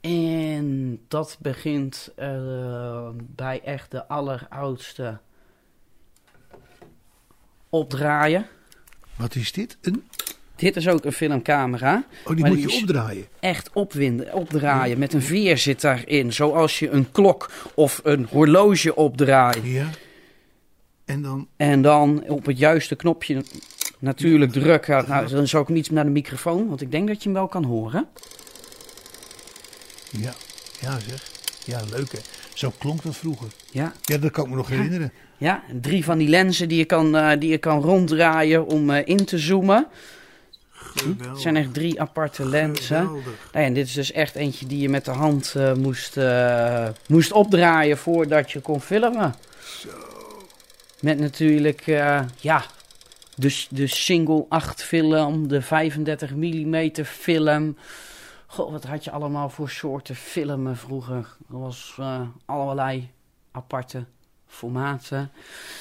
[0.01, 5.19] En dat begint eh, bij echt de alleroudste
[7.69, 8.47] opdraaien.
[9.15, 9.77] Wat is dit?
[9.81, 10.07] Een...
[10.61, 12.03] Dit is ook een filmcamera.
[12.25, 13.25] Oh, die moet je opdraaien.
[13.39, 14.99] Echt opwinden, opdraaien.
[14.99, 16.33] Met een veer zit daarin.
[16.33, 19.63] Zoals je een klok of een horloge opdraait.
[19.63, 19.89] Ja.
[21.05, 21.47] En dan...
[21.57, 23.43] En dan op het juiste knopje
[23.99, 25.05] natuurlijk drukken.
[25.07, 27.33] Nou, dan zou ik hem iets naar de microfoon, want ik denk dat je hem
[27.37, 28.07] wel kan horen.
[30.09, 30.33] Ja,
[30.79, 31.31] ja zeg.
[31.65, 32.19] Ja, leuk hè.
[32.53, 33.47] Zo klonk dat vroeger.
[33.71, 35.11] Ja, Ja, dat kan ik me nog herinneren.
[35.37, 39.07] ja drie van die lenzen die je kan, eh, die je kan ronddraaien om eh,
[39.07, 39.87] in te zoomen.
[41.03, 43.03] Het zijn echt drie aparte lenzen.
[43.03, 43.21] Nou
[43.51, 46.87] ja, en dit is dus echt eentje die je met de hand eh, moest, eh,
[47.07, 49.35] moest opdraaien voordat je kon filmen.
[50.99, 52.63] Met natuurlijk, eh, ja,
[53.35, 57.77] de, de single 8 film, de 35 mm film.
[58.45, 61.27] Goh, wat had je allemaal voor soorten filmen vroeger?
[61.49, 61.99] Er was
[62.45, 63.09] allerlei
[63.51, 64.05] aparte
[64.47, 65.31] formaten.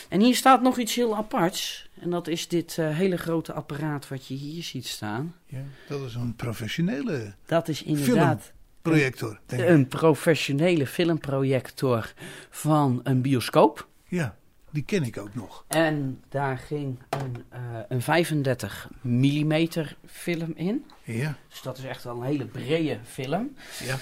[0.09, 1.89] En hier staat nog iets heel aparts.
[2.01, 5.35] En dat is dit eh, hele grote apparaat wat je hier ziet staan.
[5.47, 9.41] Ja, dat is een professionele Dat is inderdaad projector.
[9.47, 9.69] Denk ik.
[9.69, 12.13] een professionele filmprojector
[12.51, 13.89] van een bioscoop.
[14.09, 14.37] Ja,
[14.71, 15.65] die ken ik ook nog.
[15.69, 19.69] En daar ging een, eh, een 35 mm
[20.07, 20.85] film in.
[21.03, 23.55] Ja, Dus dat is echt wel een hele brede film.
[23.85, 23.97] ja.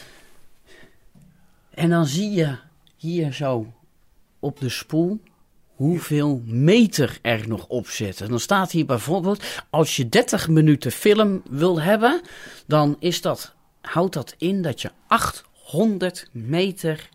[1.71, 2.57] En dan zie je
[2.97, 3.73] hier zo
[4.39, 5.21] op de spoel
[5.79, 8.21] hoeveel meter er nog op zit.
[8.21, 12.21] En dan staat hier bijvoorbeeld, als je 30 minuten film wil hebben,
[12.67, 17.09] dan is dat, houdt dat in dat je 800 meter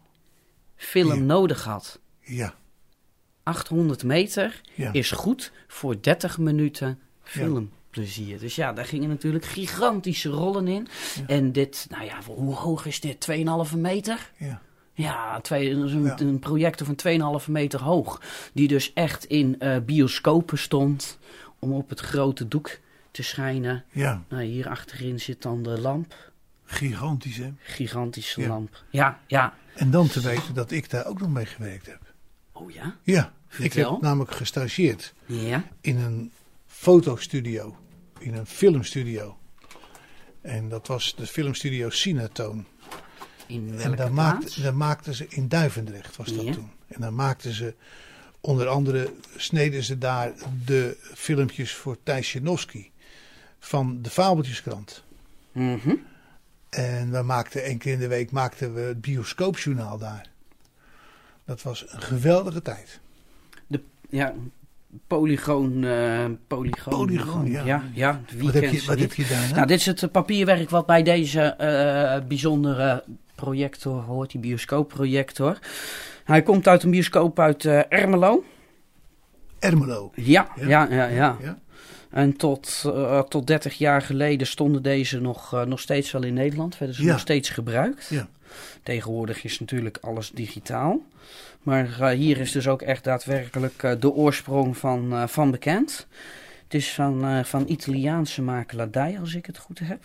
[0.76, 1.20] film Ja.
[1.20, 2.00] nodig had.
[2.22, 2.54] Ja,
[3.44, 4.94] 800 meter ja.
[4.94, 8.40] is goed voor 30 minuten filmplezier.
[8.40, 10.88] Dus ja, daar gingen natuurlijk gigantische rollen in.
[11.28, 13.28] En dit, nou ja, hoe hoog is dit?
[13.72, 14.32] 2,5 meter?
[14.38, 14.62] ja.
[14.94, 16.20] Ja, twee, een, Ja.
[16.20, 16.96] een projector van
[17.42, 18.22] 2,5 meter hoog.
[18.54, 21.18] Die dus echt in eh, bioscopen stond
[21.60, 22.80] om op het grote doek
[23.12, 23.84] te schijnen.
[23.92, 24.24] ja.
[24.30, 26.32] Nou, hier achterin zit dan de lamp.
[26.66, 27.52] Gigantisch hè.
[27.60, 28.48] Gigantische Ja.
[28.48, 28.84] lamp.
[28.90, 29.54] Ja, ja.
[29.76, 32.00] En dan te weten dat ik daar ook nog mee gewerkt heb.
[32.52, 32.96] Oh ja?
[33.04, 35.64] Ja, ik heb namelijk gestageerd Ja.
[35.82, 36.32] in een
[36.68, 37.78] fotostudio,
[38.20, 39.38] in een filmstudio.
[40.42, 42.66] En dat was de filmstudio Cinatoon.
[43.48, 46.52] In En daar, maakte, maakten ze in Duivendrecht, was dat Ja.
[46.54, 46.70] toen.
[46.88, 47.74] En daar maakten ze,
[48.42, 50.32] onder andere sneden ze daar
[50.66, 52.92] de filmpjes voor Thijs Janowski
[53.60, 55.04] van de Fabeltjeskrant.
[55.52, 55.96] Mhm.
[56.70, 60.26] En we maakten één keer in de week maakten we het bioscoopjournaal daar.
[61.46, 63.00] Dat was een geweldige tijd.
[64.10, 64.34] Ja,
[65.08, 65.84] polygoon.
[65.84, 66.94] eh polygoon.
[66.94, 67.66] Polygoon, ja.
[67.66, 69.00] Ja, ja de Wat heb, je, wat dit.
[69.00, 69.50] heb je daar?
[69.54, 73.04] Nou, dit is het papierwerk wat bij deze eh, bijzondere
[73.44, 75.60] projector hoort, die bioscoopprojector.
[76.24, 78.44] Hij komt uit een bioscoop uit eh, Ermelo.
[79.60, 80.12] Ermelo.
[80.16, 80.68] Ja, Ja.
[80.68, 81.60] ja, ja, ja.
[82.10, 86.34] En tot, eh, tot 30 jaar geleden stonden deze nog, eh, nog steeds wel in
[86.34, 86.78] Nederland.
[86.78, 87.12] Werden ze Ja.
[87.12, 88.08] nog steeds gebruikt.
[88.10, 88.28] Ja.
[88.84, 91.02] Tegenwoordig is natuurlijk alles digitaal.
[91.62, 96.08] Maar hier is dus ook echt daadwerkelijk de oorsprong van, van bekend.
[96.64, 100.04] Het is van, van Italiaanse makelaardij, als ik het goed heb.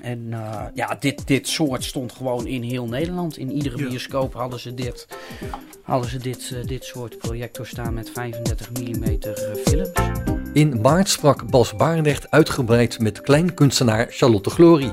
[0.00, 3.38] En eh, ja, dit, dit soort stond gewoon in heel Nederland.
[3.38, 3.88] In iedere Ja.
[3.88, 5.06] bioscoop hadden ze dit,
[5.82, 9.18] hadden ze dit, eh, dit soort projector staan met 35 mm
[9.64, 9.90] films.
[10.52, 14.92] In maart sprak Bas Barendrecht uitgebreid met kleinkunstenaar Charlotte Glory.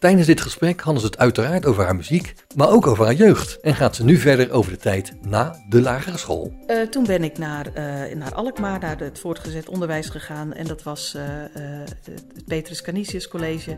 [0.00, 3.60] Tijdens dit gesprek hadden ze het uiteraard over haar muziek, maar ook over haar jeugd.
[3.60, 6.52] En gaat ze nu verder over de tijd na de lagere school.
[6.66, 10.52] Eh, toen ben ik naar, eh, naar Alkmaar, naar het voortgezet onderwijs gegaan.
[10.52, 11.22] En dat was eh,
[11.54, 13.76] het Petrus Canisius College.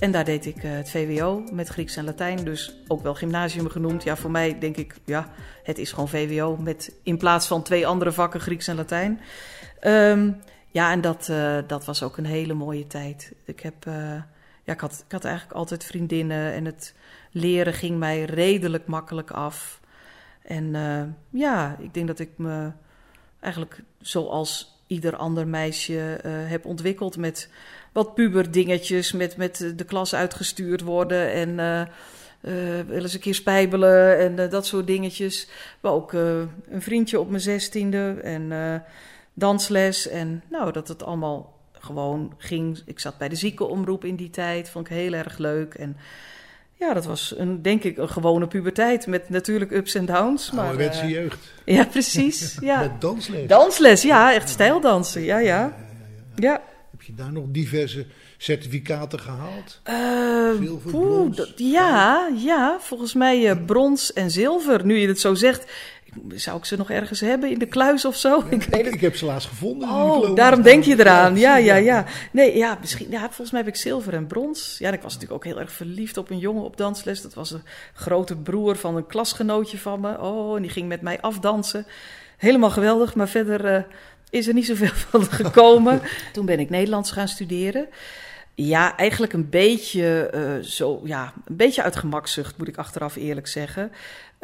[0.00, 2.44] En daar deed ik het VWO met Grieks en Latijn.
[2.44, 4.02] Dus ook wel gymnasium genoemd.
[4.02, 5.28] Ja, voor mij denk ik, ja,
[5.62, 6.56] het is gewoon VWO.
[6.56, 9.20] Met in plaats van twee andere vakken Grieks en Latijn.
[9.80, 10.30] Ehm,
[10.70, 11.30] ja, en dat,
[11.66, 13.32] dat was ook een hele mooie tijd.
[13.44, 13.86] Ik heb...
[14.66, 16.94] ja, ik had, ik had eigenlijk altijd vriendinnen en het
[17.30, 19.80] leren ging mij redelijk makkelijk af.
[20.42, 21.02] En eh,
[21.40, 22.70] ja, ik denk dat ik me
[23.40, 27.50] eigenlijk zoals ieder ander meisje eh, heb ontwikkeld met
[27.92, 31.86] wat puberdingetjes, met, met de klas uitgestuurd worden en eh
[32.86, 35.48] wel eens een keer spijbelen en dat soort dingetjes.
[35.80, 38.52] Maar ook een vriendje op mijn zestiende en
[39.34, 42.82] dansles en nou, dat het allemaal gewoon ging.
[42.86, 45.96] Ik zat bij de ziekenomroep in die tijd, vond ik heel erg leuk en...
[46.78, 50.50] Ja, dat was een, denk ik een gewone puberteit met natuurlijk ups en downs.
[50.50, 51.52] Maar, Ouderwetse eh, jeugd.
[51.64, 52.56] ja, precies.
[52.60, 52.80] Ja.
[52.80, 53.46] Met dansles.
[53.48, 55.22] Dansles, ja, echt stijldansen.
[55.22, 55.76] Ja, ja.
[56.34, 56.62] Ja.
[56.90, 58.06] Heb je daar nog diverse
[58.38, 59.80] certificaten gehaald?
[59.82, 59.94] Eh,
[60.64, 64.84] Zilver, poeh, brons, dat- ja, ja, volgens mij eh, brons en zilver.
[64.86, 65.72] Nu je het zo zegt,
[66.34, 68.42] zou ik ze nog ergens hebben in de kluis of zo?
[68.50, 69.88] Ik weet Ik, heb ze laatst gevonden.
[69.88, 71.36] in de Oh, daarom denk je eraan.
[71.36, 72.04] Ja, ja, ja.
[72.32, 73.10] Nee, ja, misschien.
[73.10, 74.76] Ja, volgens mij heb ik zilver en brons.
[74.78, 77.22] Ja, ik was natuurlijk ook heel erg verliefd op een jongen op dansles.
[77.22, 77.62] Dat was een
[77.94, 80.20] grote broer van een klasgenootje van me.
[80.20, 81.86] Oh, en die ging met mij afdansen.
[82.36, 83.82] Helemaal geweldig, maar verder eh,
[84.30, 86.00] is er niet zoveel van gekomen.
[86.32, 87.86] Toen ben ik Nederlands gaan studeren.
[88.54, 93.46] Ja, eigenlijk een beetje, eh, zo, ja, een beetje uit gemakzucht, moet ik achteraf eerlijk
[93.46, 93.92] zeggen.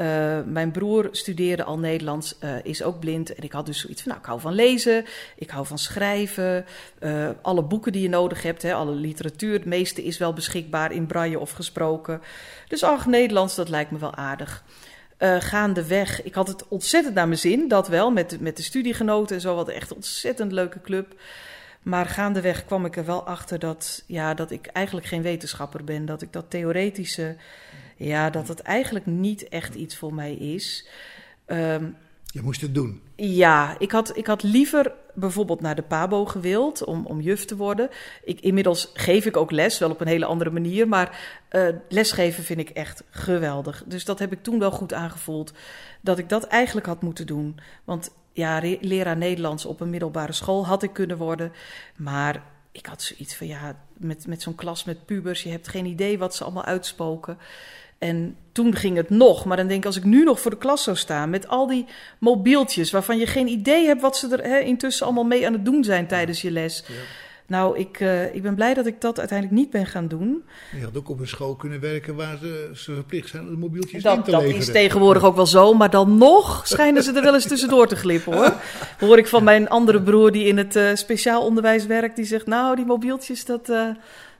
[0.03, 3.35] Eh, mijn broer studeerde al Nederlands, eh, is ook blind.
[3.35, 5.05] En ik had dus zoiets van, nou, ik hou van lezen,
[5.37, 6.65] ik hou van schrijven.
[6.99, 10.93] eh, alle boeken die je nodig hebt, hè, alle literatuur, het meeste is wel beschikbaar
[10.93, 12.21] in braille of gesproken.
[12.69, 14.65] Dus ach, Nederlands, dat lijkt me wel aardig.
[15.17, 19.37] Eh, gaandeweg, ik had het ontzettend naar mijn zin, dat wel, met, met de studiegenoten
[19.37, 19.55] en zo.
[19.55, 21.15] Wat echt een ontzettend leuke club.
[21.83, 26.05] Maar gaandeweg kwam ik er wel achter dat, ja, dat ik eigenlijk geen wetenschapper ben.
[26.05, 27.37] Dat ik dat theoretische,
[28.03, 30.89] ja, dat het eigenlijk niet echt iets voor mij is.
[31.47, 31.87] Ehm,
[32.25, 33.01] Je moest het doen.
[33.17, 37.57] ja, ik had, ik had liever bijvoorbeeld naar de PABO gewild om, om juf te
[37.57, 37.89] worden.
[38.25, 40.89] Ik, inmiddels geef ik ook les, wel op een hele andere manier.
[40.89, 43.85] Maar eh, lesgeven vind ik echt geweldig.
[43.87, 45.53] Dus dat heb ik toen wel goed aangevoeld.
[46.01, 47.59] Dat ik dat eigenlijk had moeten doen.
[47.85, 51.53] Want ja, leraar Nederlands op een middelbare school had ik kunnen worden.
[51.97, 52.43] Maar
[52.73, 56.19] ik had zoiets van ja, met, met zo'n klas met pubers, je hebt geen idee
[56.19, 57.39] wat ze allemaal uitspoken.
[58.03, 60.57] En toen ging het nog, maar dan denk ik, als ik nu nog voor de
[60.57, 61.87] klas zou staan met al die
[62.19, 65.65] mobieltjes waarvan je geen idee hebt wat ze er hè, intussen allemaal mee aan het
[65.65, 66.85] doen zijn tijdens je les.
[67.47, 70.43] Nou, ik, eh, ik ben blij dat ik dat uiteindelijk niet ben gaan doen.
[70.77, 73.57] Je had ook op een school kunnen werken waar ze, ze verplicht zijn om de
[73.57, 74.61] mobieltjes in Dat, te dat leveren.
[74.61, 77.97] is tegenwoordig ook wel zo, maar dan nog schijnen ze er wel eens tussendoor te
[77.97, 78.55] glippen hoor.
[79.09, 82.47] Hoor ik van mijn andere broer die in het eh, speciaal onderwijs werkt, die zegt
[82.47, 83.87] nou die mobieltjes dat, eh,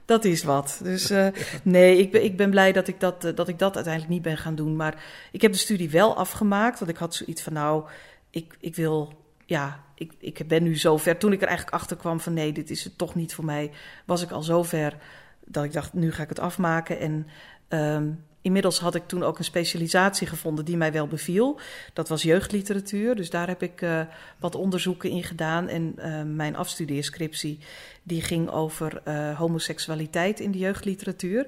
[0.05, 0.79] dat is wat.
[0.83, 1.27] Dus eh,
[1.63, 4.23] nee, ik ben, ik ben blij dat ik dat, eh, dat ik dat uiteindelijk niet
[4.23, 4.75] ben gaan doen.
[4.75, 7.83] Maar ik heb de studie wel afgemaakt, want ik had zoiets van nou,
[8.29, 9.13] ik, ik wil,
[9.45, 11.17] ja, ik, ik ben nu zo ver.
[11.17, 13.71] Toen ik er eigenlijk achter kwam van nee, dit is het toch niet voor mij,
[14.05, 14.97] was ik al zo ver
[15.45, 17.27] dat ik dacht nu ga ik het afmaken en...
[17.67, 18.09] ehm,
[18.43, 21.59] inmiddels had ik toen ook een specialisatie gevonden die mij wel beviel.
[21.93, 23.15] Dat was jeugdliteratuur.
[23.15, 24.01] Dus daar heb ik uh,
[24.39, 25.67] wat onderzoeken in gedaan.
[25.67, 27.59] En uh, mijn afstudeerscriptie
[28.03, 31.47] die ging over uh, homoseksualiteit in de jeugdliteratuur.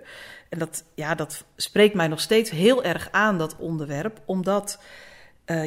[0.49, 4.21] En dat, ja, dat spreekt mij nog steeds heel erg aan, dat onderwerp.
[4.25, 4.79] Omdat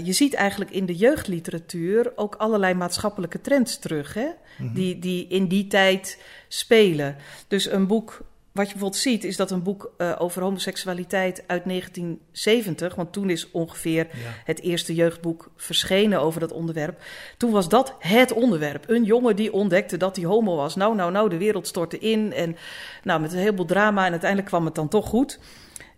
[0.03, 4.15] je ziet eigenlijk in de jeugdliteratuur ook allerlei maatschappelijke trends terug.
[4.15, 4.25] Hè?
[4.25, 4.75] Mm -hmm.
[4.75, 7.17] die, die in die tijd spelen.
[7.49, 8.25] Dus een boek
[8.59, 13.31] wat je bijvoorbeeld ziet, is dat een boek uh, over homoseksualiteit uit 1970, want toen
[13.31, 14.31] is ongeveer ja.
[14.45, 17.01] het eerste jeugdboek verschenen over dat onderwerp.
[17.37, 18.85] Toen was dat het onderwerp.
[18.89, 20.77] Een jongen die ontdekte dat hij homo was.
[20.77, 22.33] Nou, nou, nou, de wereld stortte in.
[22.33, 22.57] En
[23.03, 24.05] nou, met een heleboel drama.
[24.05, 25.39] En uiteindelijk kwam het dan toch goed.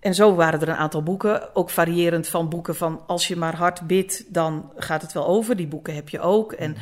[0.00, 3.56] En zo waren er een aantal boeken, ook variërend van boeken van als je maar
[3.56, 5.56] hard bidt, dan gaat het wel over.
[5.56, 6.52] Die boeken heb je ook.
[6.52, 6.76] En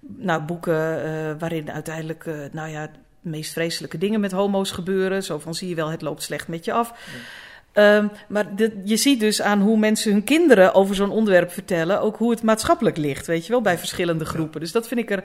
[0.00, 2.90] nou, boeken uh, waarin uiteindelijk, uh, nou ja,
[3.20, 5.22] meest vreselijke dingen met homo's gebeuren.
[5.22, 6.88] Zo van zie je wel, het loopt slecht met je af.
[6.88, 7.96] Ja.
[7.96, 12.00] Um, maar de, je ziet dus aan hoe mensen hun kinderen over zo'n onderwerp vertellen,
[12.00, 14.54] ook hoe het maatschappelijk ligt, weet je wel, bij verschillende groepen.
[14.54, 14.58] Ja.
[14.60, 15.24] Dus dat vind ik er.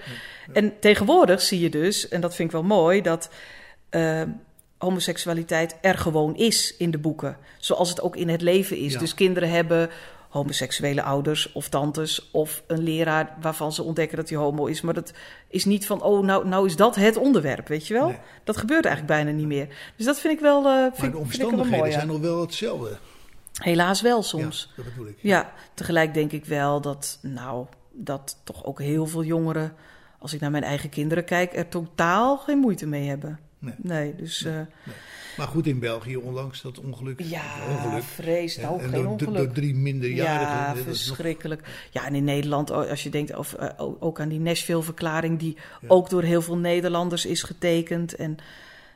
[0.53, 3.29] En tegenwoordig zie je dus, en dat vind ik wel mooi, dat
[3.91, 4.21] uh,
[4.77, 7.37] homoseksualiteit er gewoon is in de boeken.
[7.57, 8.93] Zoals het ook in het leven is.
[8.93, 8.99] Ja.
[8.99, 9.89] Dus kinderen hebben
[10.35, 14.81] homoseksuele ouders of tantes of een leraar waarvan ze ontdekken dat hij homo is.
[14.81, 15.13] Maar dat
[15.47, 18.07] is niet van, oh, nou, nou is dat het onderwerp, weet je wel?
[18.07, 18.19] Nee.
[18.43, 19.67] Dat gebeurt eigenlijk bijna niet meer.
[19.95, 22.41] Dus dat vind ik wel, uh, vind, maar de omstandigheden wel mooi, zijn nog wel
[22.41, 22.97] hetzelfde.
[23.53, 24.69] Helaas wel soms.
[24.75, 25.17] Ja, dat bedoel ik.
[25.21, 29.73] Ja, tegelijk denk ik wel dat, nou, dat toch ook heel veel jongeren,
[30.19, 33.39] als ik naar mijn eigen kinderen kijk, er totaal geen moeite mee hebben.
[33.59, 33.73] Nee.
[33.77, 34.41] nee dus...
[34.41, 34.53] Nee.
[34.53, 34.95] Uh, nee.
[35.37, 37.21] Maar goed, in België onlangs dat ongeluk.
[37.23, 38.03] Ja, ongeluk.
[38.03, 38.57] vrees.
[38.57, 39.35] Nou, en geen door, ongeluk.
[39.35, 40.55] door drie minderjarigen.
[40.55, 41.61] Ja, verschrikkelijk.
[41.91, 43.69] Ja, en in Nederland, als je denkt of, uh,
[43.99, 45.39] ook aan die Nashville-verklaring...
[45.39, 45.87] die ja.
[45.87, 48.15] ook door heel veel Nederlanders is getekend.
[48.15, 48.37] En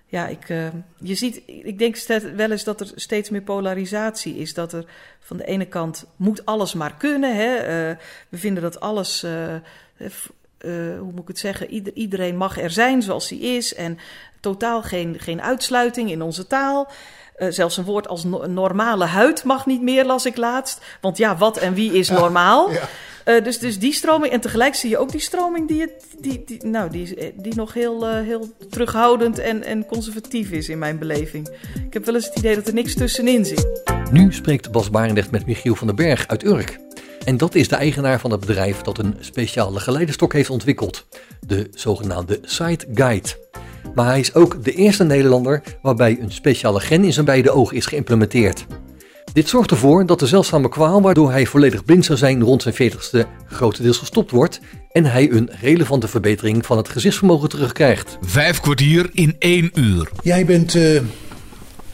[0.05, 0.67] ja, ik, uh,
[0.99, 1.97] je ziet, ik denk
[2.35, 4.53] wel eens dat er steeds meer polarisatie is.
[4.53, 4.85] Dat er
[5.19, 7.35] van de ene kant moet alles maar kunnen.
[7.35, 7.55] Hè?
[7.57, 7.97] Uh,
[8.29, 9.23] we vinden dat alles...
[9.23, 9.55] Uh,
[10.99, 11.69] hoe moet ik het zeggen?
[11.69, 13.73] Ieder, iedereen mag er zijn zoals hij is.
[13.75, 13.97] En
[14.39, 16.91] totaal geen, geen uitsluiting in onze taal.
[17.37, 20.81] Uh, zelfs een woord als no normale huid mag niet meer, las ik laatst.
[21.01, 22.71] Want ja, wat en wie is normaal?
[22.71, 22.87] Ja, ja.
[23.37, 24.33] Uh, dus, dus die stroming.
[24.33, 27.73] En tegelijk zie je ook die stroming die, het, die, die, nou, die, die nog
[27.73, 31.49] heel, uh, heel terughoudend en, en conservatief is in mijn beleving.
[31.85, 33.81] Ik heb wel eens het idee dat er niks tussenin zit.
[34.11, 36.79] Nu spreekt Bas Barendrecht met Michiel van den Berg uit Urk.
[37.25, 41.05] En dat is de eigenaar van het bedrijf dat een speciale geleidestok heeft ontwikkeld.
[41.39, 43.48] De zogenaamde Sight Guide.
[43.95, 47.77] Maar hij is ook de eerste Nederlander waarbij een speciale gen in zijn beide ogen
[47.77, 48.65] is geïmplementeerd.
[49.33, 52.91] Dit zorgt ervoor dat de zeldzame kwaal waardoor hij volledig blind zou zijn rond zijn
[52.91, 54.59] 40ste grotendeels gestopt wordt
[54.91, 58.17] en hij een relevante verbetering van het gezichtsvermogen terugkrijgt.
[58.21, 60.09] Vijf kwartier in één uur.
[60.23, 61.01] Jij bent uh,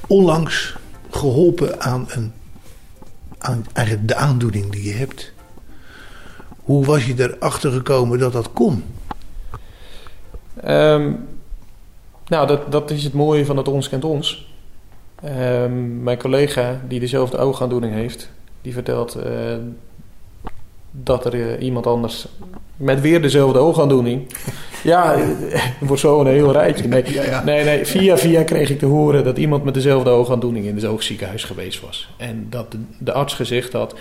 [0.07, 0.75] onlangs
[1.09, 2.33] geholpen aan, een,
[3.37, 3.65] aan
[4.05, 5.33] de aandoening die je hebt.
[6.63, 8.83] Hoe was je erachter gekomen dat dat kon?
[10.67, 11.27] Um,
[12.27, 14.53] nou, dat, dat is het mooie van het Ons Kent Ons.
[15.25, 18.29] Um, mijn collega die dezelfde oogaandoening heeft,
[18.61, 19.23] die vertelt uh,
[20.91, 22.27] dat er uh, iemand anders
[22.75, 24.33] met weer dezelfde oogaandoening.
[24.83, 26.87] ja, het wordt zo een heel rijtje.
[26.87, 27.43] Nee, ja, ja.
[27.43, 30.85] nee, nee, via via kreeg ik te horen dat iemand met dezelfde oogaandoening in het
[30.85, 32.09] oogziekenhuis geweest was.
[32.17, 33.95] En dat de, de arts gezegd had,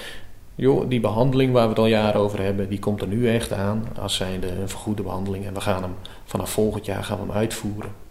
[0.54, 3.52] joh, die behandeling waar we het al jaren over hebben, die komt er nu echt
[3.52, 5.46] aan als zijnde een vergoede behandeling.
[5.46, 5.94] En we gaan hem
[6.24, 8.03] vanaf volgend jaar gaan we hem uitvoeren.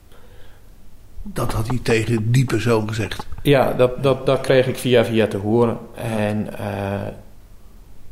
[1.24, 3.28] Dat had hij tegen die persoon gezegd?
[3.42, 5.78] Ja, dat, dat, dat kreeg ik via via te horen.
[5.96, 7.02] En uh,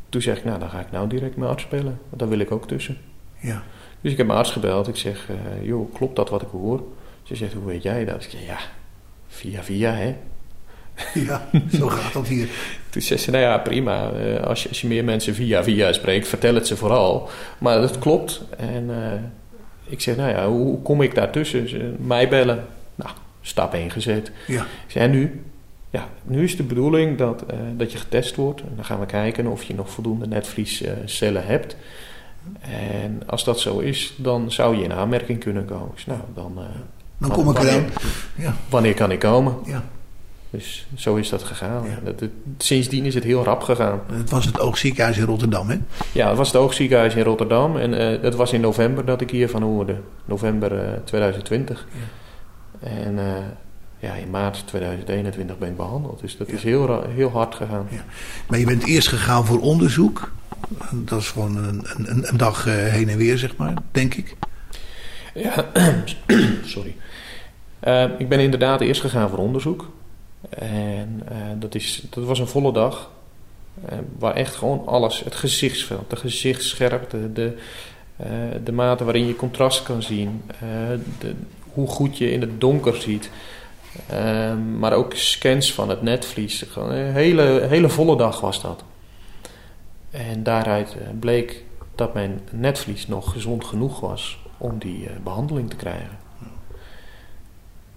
[0.08, 1.98] toen zeg ik, nou dan ga ik nou direct mijn arts bellen.
[2.08, 2.96] Want daar wil ik ook tussen.
[3.38, 3.62] Ja.
[4.00, 4.88] Dus ik heb mijn arts gebeld.
[4.88, 6.82] Ik zeg, uh, joh, klopt dat wat ik hoor?
[7.22, 8.24] Ze zegt, hoe weet jij dat?
[8.24, 8.58] Ik zeg, ja,
[9.28, 10.16] via via hè.
[11.26, 12.48] Ja, zo gaat dat hier.
[12.90, 14.12] Toen zei ze, nou ja, prima.
[14.12, 17.28] Uh, als, je, als je meer mensen via via spreekt, vertel het ze vooral.
[17.58, 18.42] Maar dat klopt.
[18.56, 19.12] En uh,
[19.84, 21.68] ik zeg, nou ja, hoe kom ik daartussen?
[21.68, 22.64] Ze, mij bellen.
[22.94, 24.32] Nou, stap 1 gezet.
[24.46, 24.66] Ja.
[24.86, 25.42] Ik en nu?
[25.90, 28.60] Ja, nu is de bedoeling dat, uh, dat je getest wordt.
[28.60, 31.76] En dan gaan we kijken of je nog voldoende netvliescellen hebt.
[32.60, 35.90] En als dat zo is, dan zou je in aanmerking kunnen komen.
[35.94, 36.58] Dus nou, dan...
[37.18, 37.84] dan kom ik eraan.
[38.36, 38.54] Ja.
[38.68, 39.56] Wanneer kan ik komen?
[39.66, 39.84] Ja.
[40.52, 41.84] Dus zo is dat gegaan.
[41.84, 41.98] Ja.
[42.04, 44.00] Dat, het, sindsdien is het heel rap gegaan.
[44.12, 45.78] Het was het oogziekenhuis in Rotterdam, hè?
[46.12, 47.76] Ja, het was het oogziekenhuis in Rotterdam.
[47.76, 49.96] En uh, dat was in november dat ik hiervan hoorde.
[50.24, 51.86] November uh, 2020.
[51.92, 52.00] Ja.
[52.82, 53.36] En uh,
[53.98, 56.20] ja, in maart 2021 ben ik behandeld.
[56.20, 56.54] Dus dat ja.
[56.54, 57.86] is heel, heel hard gegaan.
[57.90, 58.04] Ja.
[58.48, 60.32] Maar je bent eerst gegaan voor onderzoek.
[60.90, 64.36] Dat is gewoon een, een, een dag uh, heen en weer, zeg maar, denk ik.
[65.34, 65.66] Ja,
[66.64, 66.96] sorry.
[67.84, 69.90] Uh, ik ben inderdaad eerst gegaan voor onderzoek.
[70.58, 73.10] En eh, dat, is, dat was een volle dag.
[73.84, 77.56] eh, waar echt gewoon alles, het gezichtsveld, de gezichtsscherpte, de,
[78.16, 78.26] eh,
[78.64, 80.60] de mate waarin je contrast kan zien, eh,
[81.18, 81.34] de,
[81.72, 83.30] hoe goed je in het donker ziet.
[84.08, 86.64] Ehm, maar ook scans van het netvlies.
[86.76, 88.84] Een hele, hele volle dag was dat.
[90.10, 91.64] En daaruit eh, bleek
[91.94, 96.18] dat mijn netvlies nog gezond genoeg was om die eh, behandeling te krijgen.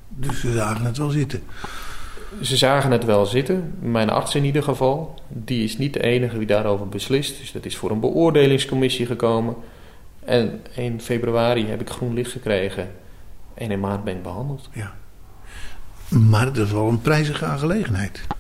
[0.08, 1.44] Dus ze zagen het wel zitten.
[2.42, 5.20] Ze zagen het wel zitten, mijn arts in ieder geval.
[5.28, 7.38] Die is niet de enige die daarover beslist.
[7.40, 9.56] Dus dat is voor een beoordelingscommissie gekomen.
[10.26, 12.92] En in februari heb ik groen licht gekregen.
[13.56, 14.70] En in maart ben ik behandeld.
[14.74, 14.94] Ja.
[16.08, 18.22] Maar het is wel een prijzige aangelegenheid.
[18.28, 18.38] Dat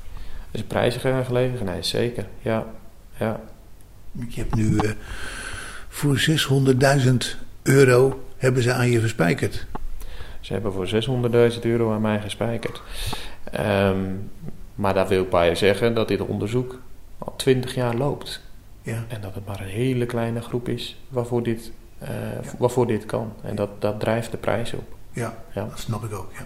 [0.51, 2.25] is een prijzige aangelegenheid, zeker.
[2.41, 2.65] Ja,
[3.17, 3.39] ja.
[4.11, 4.91] Je hebt nu eh,
[5.89, 6.25] voor
[7.03, 7.13] 600.000
[7.63, 9.65] euro hebben ze aan je verspijkerd.
[10.39, 10.87] Ze hebben voor
[11.53, 12.81] 600.000 euro aan mij gespijkerd.
[13.51, 13.99] Ehm,
[14.75, 16.79] maar daar wil ik bij zeggen dat dit onderzoek
[17.17, 18.41] al 20 jaar loopt.
[18.81, 19.03] Ja.
[19.07, 22.09] En dat het maar een hele kleine groep is waarvoor dit, eh,
[22.57, 23.33] waarvoor dit kan.
[23.41, 24.95] En dat, dat drijft de prijs op.
[25.15, 25.65] Ja, Ja.
[25.69, 26.31] dat snap ik ook.
[26.37, 26.45] Ja.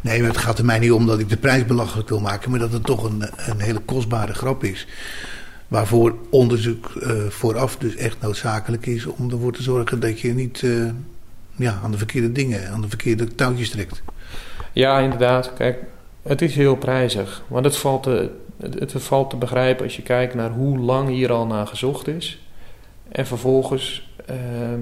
[0.00, 2.50] Nee, maar het gaat er mij niet om dat ik de prijs belachelijk wil maken,
[2.50, 4.86] maar dat het toch een, een hele kostbare grap is.
[5.68, 10.62] Waarvoor onderzoek eh, vooraf dus echt noodzakelijk is om ervoor te zorgen dat je niet
[10.62, 10.90] eh,
[11.56, 14.02] ja, aan de verkeerde dingen, aan de verkeerde touwtjes trekt.
[14.72, 15.52] Ja, inderdaad.
[15.52, 15.78] Kijk,
[16.22, 17.42] het is heel prijzig.
[17.48, 18.30] Want het valt, te,
[18.60, 22.08] het, het valt te begrijpen als je kijkt naar hoe lang hier al naar gezocht
[22.08, 22.40] is.
[23.08, 24.80] En vervolgens ehm,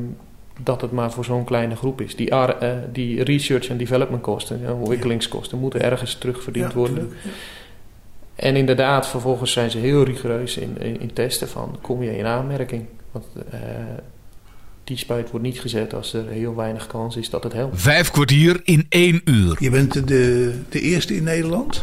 [0.62, 2.16] dat het maar voor zo'n kleine groep is.
[2.16, 7.12] Die, eh, die research en development kosten, ja, ontwikkelingskosten, moeten ergens terugverdiend Ja, worden.
[8.34, 12.26] En inderdaad, vervolgens zijn ze heel rigoureus in, in, in testen van kom je in
[12.26, 12.84] aanmerking.
[13.10, 13.58] Want eh,
[14.84, 17.80] die spuit wordt niet gezet als er heel weinig kans is dat het helpt.
[17.80, 19.56] Vijf kwartier in één uur.
[19.58, 21.82] Je bent de, de eerste in Nederland.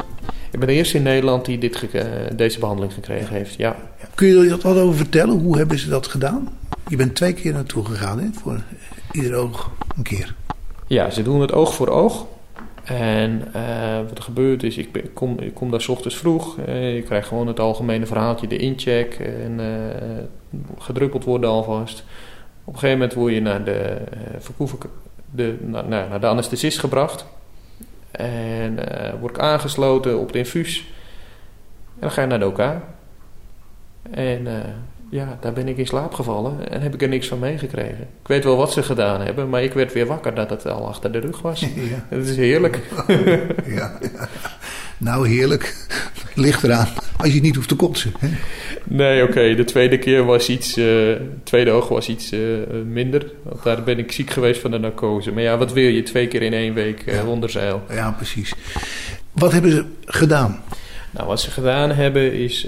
[0.51, 3.55] Ik ben de eerste in Nederland die dit ge- deze behandeling gekregen heeft.
[3.55, 3.75] Ja.
[4.15, 5.39] Kun je er wat over vertellen?
[5.39, 6.49] Hoe hebben ze dat gedaan?
[6.87, 8.27] Je bent twee keer naartoe gegaan, hè?
[8.33, 8.63] Voor
[9.11, 10.35] ieder oog een keer.
[10.87, 12.25] ja, ze doen het oog voor oog.
[12.83, 16.57] En eh, wat er gebeurt is, ik, kom, ik kom daar 's ochtends vroeg.
[16.57, 19.13] eh, je krijgt gewoon het algemene verhaaltje, de incheck.
[19.13, 20.23] En eh,
[20.77, 22.03] gedruppeld worden alvast.
[22.63, 24.01] Op een gegeven moment word je naar de,
[24.39, 24.89] eh
[25.31, 27.25] de, naar, naar de anesthesist gebracht.
[28.11, 30.77] En eh, word ik aangesloten op het infuus.
[31.93, 32.59] En dan ga je naar de OK.
[34.11, 34.69] En eh,
[35.11, 38.01] ja, daar ben ik in slaap gevallen en heb ik er niks van meegekregen.
[38.21, 40.87] Ik weet wel wat ze gedaan hebben, maar ik werd weer wakker dat het al
[40.87, 41.59] achter de rug was.
[41.75, 42.05] Ja.
[42.07, 42.79] Het is heerlijk.
[43.65, 43.97] Ja.
[44.97, 45.75] Nou, heerlijk.
[46.35, 46.87] Ligt eraan.
[47.17, 48.13] Als je niet hoeft te kotsen.
[48.19, 48.27] Hè?
[48.83, 52.39] Nee, oké, de tweede keer was iets, eh, de tweede oog was iets eh,
[52.85, 53.31] minder.
[53.43, 55.31] Want daar ben ik ziek geweest van de narcose.
[55.31, 57.25] Maar ja, wat wil je twee keer in één week eh Ja.
[57.25, 57.81] onder zeil?
[57.89, 58.53] Ja, precies.
[59.31, 60.61] Wat hebben ze gedaan?
[61.11, 62.67] Nou, wat ze gedaan hebben is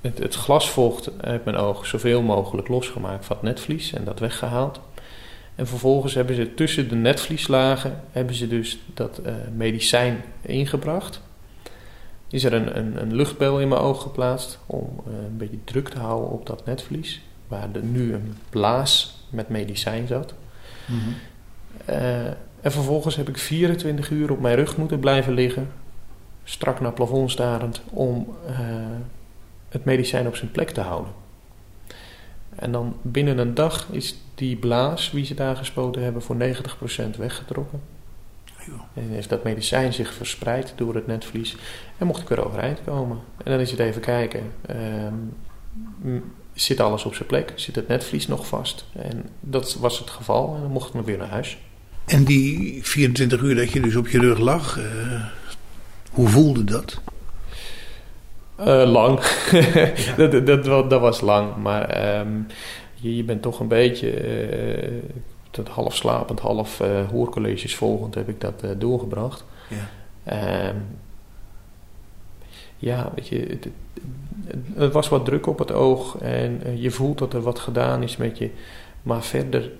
[0.00, 4.80] het, het glasvocht uit mijn oog zoveel mogelijk losgemaakt van het netvlies en dat weggehaald.
[5.54, 11.20] En vervolgens hebben ze tussen de netvlieslagen hebben ze dus dat eh, medicijn ingebracht.
[12.30, 15.88] Is er een, een, een luchtbel in mijn oog geplaatst om eh, een beetje druk
[15.88, 20.34] te houden op dat netvlies, waar er nu een blaas met medicijn zat.
[21.84, 22.26] Eh,
[22.60, 25.70] en vervolgens heb ik 24 uur op mijn rug moeten blijven liggen,
[26.44, 28.36] strak naar het plafond starend, om
[29.68, 31.12] het medicijn op zijn plek te houden.
[32.56, 37.16] En dan binnen een dag is die blaas, wie ze daar gespoten hebben, voor 90%
[37.18, 37.80] weggetrokken.
[38.94, 41.56] En is dat medicijn zich verspreid door het netvlies.
[41.98, 43.18] En mocht ik weer overeind komen.
[43.44, 44.52] En dan is het even kijken.
[44.66, 45.14] ehm,
[46.52, 47.52] zit alles op zijn plek?
[47.54, 48.84] Zit het netvlies nog vast?
[48.92, 50.54] En dat was het geval.
[50.54, 51.58] En dan mocht ik me weer naar huis.
[52.06, 55.24] En die 24 uur dat je dus op je rug lag, eh,
[56.10, 57.00] hoe voelde dat?
[58.58, 59.20] Eh, lang.
[60.16, 61.56] dat, dat, dat, wa- dat was lang.
[61.56, 62.28] Maar ehm,
[62.94, 64.10] je, je bent toch een beetje...
[64.10, 64.92] eh,
[65.50, 69.44] tot half slapend, half eh, hoorcolleges volgend heb ik dat doorgebracht.
[69.68, 69.88] Ja.
[70.24, 70.76] Ehm,
[72.76, 73.58] ja, weet je,
[74.74, 78.16] het, was wat druk op het oog en je voelt dat er wat gedaan is
[78.16, 78.50] met je.
[79.02, 79.70] Maar verder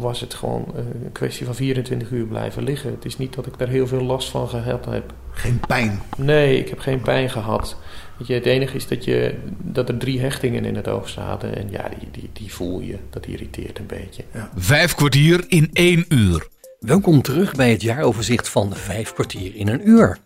[0.00, 2.90] was het gewoon eh, een kwestie van 24 uur blijven liggen.
[2.90, 5.12] Het is niet dat ik daar heel veel last van gehad heb.
[5.30, 6.00] Geen pijn.
[6.16, 7.76] Nee, ik heb geen pijn gehad.
[8.18, 11.56] Weet je, het enige is dat, je, dat er drie hechtingen in het oog zaten.
[11.56, 12.96] En ja, die, die, die voel je.
[13.10, 14.24] Dat irriteert een beetje.
[14.54, 16.48] Vijf kwartier in één uur.
[16.78, 20.18] Welkom terug bij het jaaroverzicht van 5 kwartier in een uur.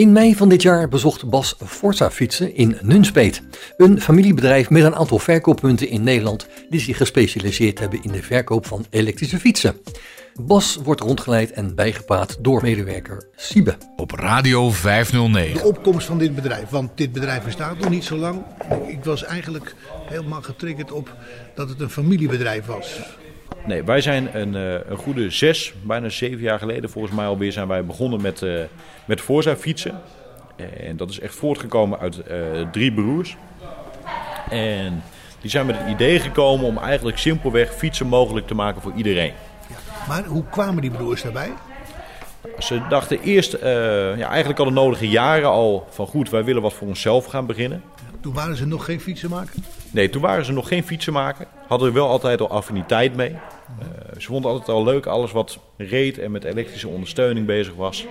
[0.00, 3.42] In mei van dit jaar bezocht Bas Forza Fietsen in Nunspeet.
[3.76, 8.66] Een familiebedrijf met een aantal verkooppunten in Nederland die zich gespecialiseerd hebben in de verkoop
[8.66, 9.76] van elektrische fietsen.
[10.34, 13.76] Bas wordt rondgeleid en bijgepraat door medewerker Siebe.
[13.96, 15.54] Op Radio 509.
[15.54, 18.42] De opkomst van dit bedrijf, want dit bedrijf bestaat nog niet zo lang.
[18.86, 19.74] Ik was eigenlijk
[20.08, 21.14] helemaal getriggerd op
[21.54, 23.00] dat het een familiebedrijf was.
[23.66, 27.52] Nee, wij zijn een, eh, een goede zes, bijna zeven jaar geleden volgens mij alweer
[27.52, 28.52] zijn wij begonnen met, eh
[29.04, 30.00] met Forza fietsen.
[30.56, 32.36] En dat is echt voortgekomen uit eh,
[32.72, 33.36] drie broers.
[34.50, 35.02] En
[35.40, 39.32] die zijn met het idee gekomen om eigenlijk simpelweg fietsen mogelijk te maken voor iedereen.
[40.08, 41.52] Maar hoe kwamen die broers daarbij?
[42.58, 43.70] Ze dachten eerst, eh,
[44.18, 47.46] ja, eigenlijk al de nodige jaren al van goed, wij willen wat voor onszelf gaan
[47.46, 47.82] beginnen.
[48.20, 49.54] Toen waren ze nog geen fietsenmaker.
[49.90, 51.46] Nee, toen waren ze nog geen fietsenmaker.
[51.68, 53.30] Hadden er wel altijd al affiniteit mee.
[53.30, 58.06] Eh, ze vonden altijd al leuk alles wat reed en met elektrische ondersteuning bezig was.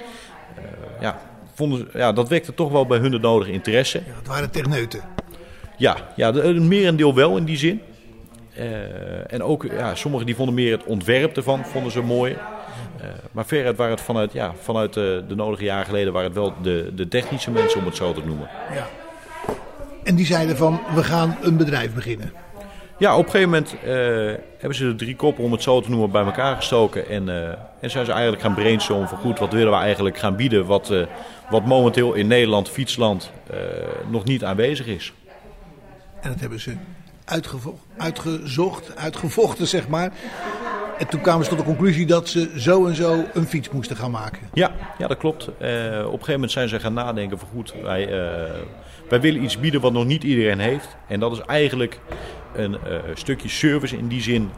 [0.55, 0.62] Eh,
[1.01, 1.20] ja,
[1.53, 3.97] vonden, ze- ja, dat wekte toch wel bij hun de nodige interesse.
[4.07, 5.01] Ja, het waren techneuten.
[5.78, 7.82] Ja, ja een merendeel wel in die zin.
[8.53, 12.38] Eh, en ook, ja, sommigen die vonden meer het ontwerp ervan, vonden ze mooi.
[13.32, 16.53] Maar veruit waren het vanuit, ja, vanuit de, de nodige jaren geleden waren het wel
[16.62, 18.47] de, de technische mensen, om het zo te noemen.
[18.74, 18.88] Ja.
[20.10, 22.34] En die zeiden van, we gaan een bedrijf beginnen.
[22.97, 23.89] Ja, op een gegeven moment eh,
[24.57, 27.10] hebben ze de drie koppen, om het zo te noemen, bij elkaar gestoken.
[27.10, 27.47] En, eh,
[27.80, 30.89] en zijn ze eigenlijk gaan brainstormen van goed, wat willen we eigenlijk gaan bieden wat,
[30.89, 31.05] eh,
[31.49, 33.32] wat momenteel in Nederland, fietsland,
[34.10, 35.14] nog niet aanwezig is.
[36.22, 36.76] En dat hebben ze
[37.97, 40.12] uitgezocht, uitgevochten zeg maar.
[41.00, 43.95] En toen kwamen ze tot de conclusie dat ze zo en zo een fiets moesten
[43.95, 44.50] gaan maken.
[44.54, 45.47] Ja, ja dat klopt.
[45.47, 48.62] Eh, op een gegeven moment zijn ze gaan nadenken van goed, wij, eh,
[49.10, 50.97] wij willen iets bieden wat nog niet iedereen heeft.
[51.08, 52.00] En dat is eigenlijk
[52.54, 54.50] een eh, stukje service in die zin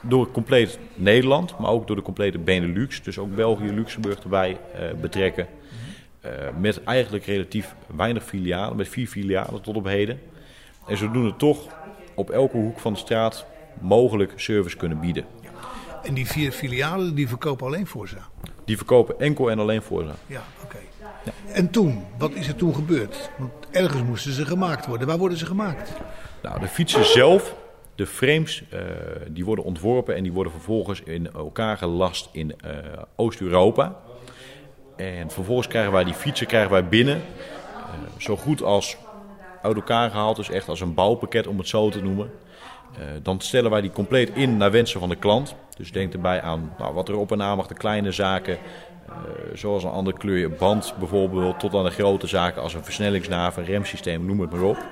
[0.00, 3.02] door compleet Nederland, maar ook door de complete Benelux.
[3.02, 4.56] Dus ook België, Luxemburg erbij
[5.00, 5.46] betrekken.
[6.60, 10.20] Met eigenlijk relatief weinig filialen, met vier filialen tot op heden.
[10.86, 11.66] En zodoende toch
[12.14, 13.46] op elke hoek van de straat
[13.80, 15.24] mogelijk service kunnen bieden.
[16.02, 18.16] En die vier filialen, die verkopen alleen voor ze.
[18.64, 20.10] Die verkopen enkel en alleen voor ze.
[20.26, 20.78] Ja, oké.
[21.52, 23.30] En toen, wat is er toen gebeurd?
[23.38, 25.06] Want ergens moesten ze gemaakt worden.
[25.06, 25.92] Waar worden ze gemaakt?
[26.42, 27.54] Nou, de fietsen zelf,
[27.94, 28.80] de frames, eh,
[29.28, 32.72] die worden ontworpen en die worden vervolgens in elkaar gelast in eh,
[33.16, 33.96] Oost-Europa.
[34.96, 38.96] En vervolgens krijgen wij die fietsen krijgen wij binnen, eh, zo goed als
[39.62, 42.30] uit elkaar gehaald, dus echt als een bouwpakket om het zo te noemen.
[42.98, 45.54] Eh, dan stellen wij die compleet in naar wensen van de klant.
[45.76, 48.58] Dus denk erbij aan nou, wat er op en aan mag, de kleine zaken,
[49.06, 49.14] eh,
[49.54, 53.64] zoals een andere kleur band bijvoorbeeld, tot aan de grote zaken als een versnellingsnaaf, een
[53.64, 54.86] remsysteem, noem het maar op.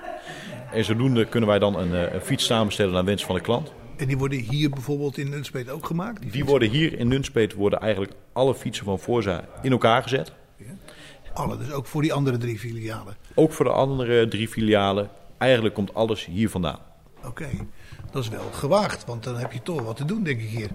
[0.73, 3.73] En zodoende kunnen wij dan een, eh, een fiets samenstellen naar wens van de klant.
[3.97, 6.33] En die worden hier bijvoorbeeld in Nunspeet ook gemaakt?
[6.33, 10.33] Die worden hier in Nunspeet worden eigenlijk alle fietsen van Forza in elkaar gezet.
[11.33, 13.17] Alle, dus ook voor die andere drie filialen.
[13.35, 15.11] Ook voor de andere drie filialen.
[15.39, 16.79] Eigenlijk komt alles hier vandaan.
[17.25, 17.49] Oké,
[18.11, 20.69] dat is wel gewaagd, want dan heb je toch wat te doen, denk ik hier.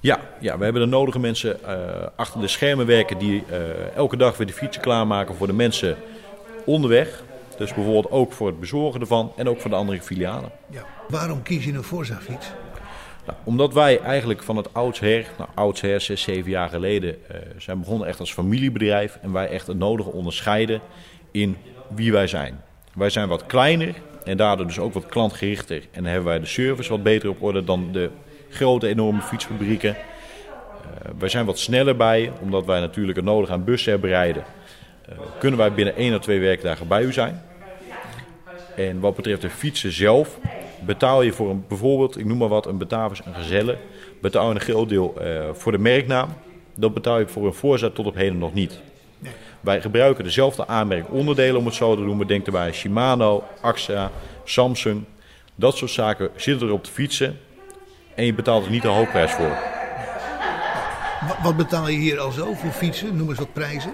[0.00, 4.16] Ja, ja we hebben de nodige mensen eh, achter de schermen werken die eh, elke
[4.16, 5.96] dag weer de fietsen klaarmaken voor de mensen
[6.64, 7.24] onderweg.
[7.58, 10.50] Dus bijvoorbeeld ook voor het bezorgen ervan en ook voor de andere filialen.
[10.70, 10.84] Ja.
[11.08, 12.46] Waarom kies je een Forza-fiets?
[13.26, 17.78] Nou, omdat wij eigenlijk van het oudsher, nou oudsher, zes, zeven jaar geleden, eh, zijn
[17.78, 19.18] begonnen echt als familiebedrijf.
[19.22, 20.80] En wij echt het nodige onderscheiden
[21.30, 21.56] in
[21.88, 22.60] wie wij zijn.
[22.94, 23.94] Wij zijn wat kleiner
[24.26, 25.82] en daardoor dus ook wat klantgerichter.
[25.90, 28.10] En hebben wij de service wat beter op orde dan de
[28.50, 29.96] grote, enorme fietsfabrieken.
[29.96, 34.44] Eh, wij zijn wat sneller bij, omdat wij natuurlijk het nodig aan bussen hebben rijden.
[35.08, 37.42] Eh, kunnen wij binnen één of twee werkdagen bij u zijn.
[38.76, 40.38] En wat betreft de fietsen zelf,
[40.80, 43.76] betaal je voor een, bijvoorbeeld, ik noem maar wat, een Batavus, een Gazelle,
[44.20, 46.28] betaal je een groot deel eh, voor de merknaam.
[46.74, 48.80] Dat betaal je voor een voorzet tot op heden nog niet.
[49.66, 52.26] Wij gebruiken dezelfde aanmerkonderdelen, om het zo te noemen.
[52.26, 54.10] Denk erbij Shimano, AXA,
[54.44, 55.04] Samsung.
[55.54, 57.38] Dat soort zaken zitten er op de fietsen.
[58.14, 59.48] En je betaalt er niet de hoofdprijs voor.
[61.28, 63.16] Wa- Wat betaal je hier al zo voor fietsen?
[63.16, 63.92] Noem eens wat prijzen.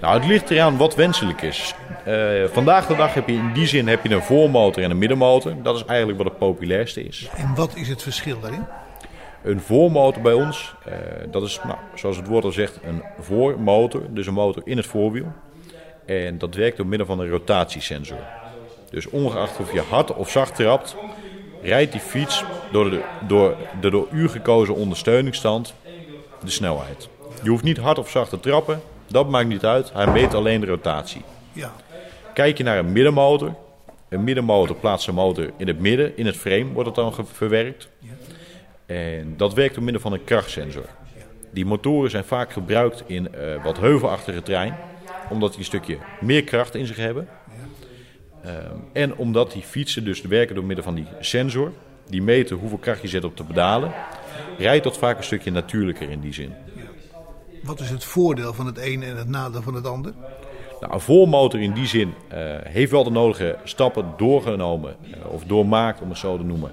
[0.00, 1.74] Nou, het ligt eraan wat wenselijk is.
[2.04, 2.14] Eh,
[2.52, 5.52] vandaag de dag heb je in die zin heb je een voormotor en een middenmotor.
[5.62, 7.28] Dat is eigenlijk wat het populairste is.
[7.36, 8.64] En wat is het verschil daarin?
[9.42, 10.92] Een voormotor bij ons, eh,
[11.30, 14.02] dat is, nou, zoals het woord al zegt, een voormotor.
[14.10, 15.32] Dus een motor in het voorwiel.
[16.06, 18.18] En dat werkt door middel van een rotatiesensor.
[18.90, 20.96] Dus ongeacht of je hard of zacht trapt,
[21.62, 25.74] rijdt die fiets door de door, de door u gekozen ondersteuningsstand
[26.44, 27.08] de snelheid.
[27.42, 29.92] Je hoeft niet hard of zacht te trappen, dat maakt niet uit.
[29.92, 31.22] Hij meet alleen de rotatie.
[31.52, 31.72] Ja.
[32.34, 33.54] Kijk je naar een middenmotor.
[34.08, 37.88] Een middenmotor plaatst zijn motor in het midden, in het frame wordt het dan verwerkt.
[38.88, 40.84] En dat werkt door middel van een krachtsensor.
[41.50, 44.76] Die motoren zijn vaak gebruikt in eh, wat heuvelachtige terrein.
[45.30, 47.28] omdat die een stukje meer kracht in zich hebben.
[48.42, 51.72] Ehm, en omdat die fietsen dus werken door middel van die sensor,
[52.06, 53.92] die meten hoeveel kracht je zet op de pedalen,
[54.58, 56.52] rijdt dat vaak een stukje natuurlijker in die zin.
[57.62, 60.12] Wat is het voordeel van het ene en het nadeel van het ander?
[60.80, 65.44] Nou, een voormotor in die zin eh, heeft wel de nodige stappen doorgenomen, eh, of
[65.44, 66.72] doormaakt om het zo te noemen,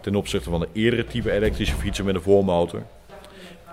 [0.00, 2.82] ten opzichte van de eerdere type elektrische fietsen met een voormotor.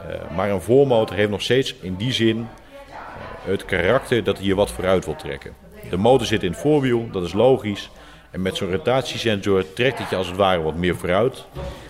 [0.08, 2.48] Eh, maar een voormotor heeft nog steeds in die zin
[2.90, 2.96] eh,
[3.44, 5.54] het karakter dat hij je wat vooruit wil trekken.
[5.90, 7.90] De motor zit in het voorwiel, dat is logisch.
[8.32, 11.46] En met zo'n rotatiesensor trekt het je als het ware wat meer vooruit.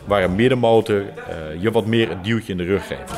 [0.05, 3.13] Waar een middenmotor eh, je wat meer een duwtje in de rug geeft.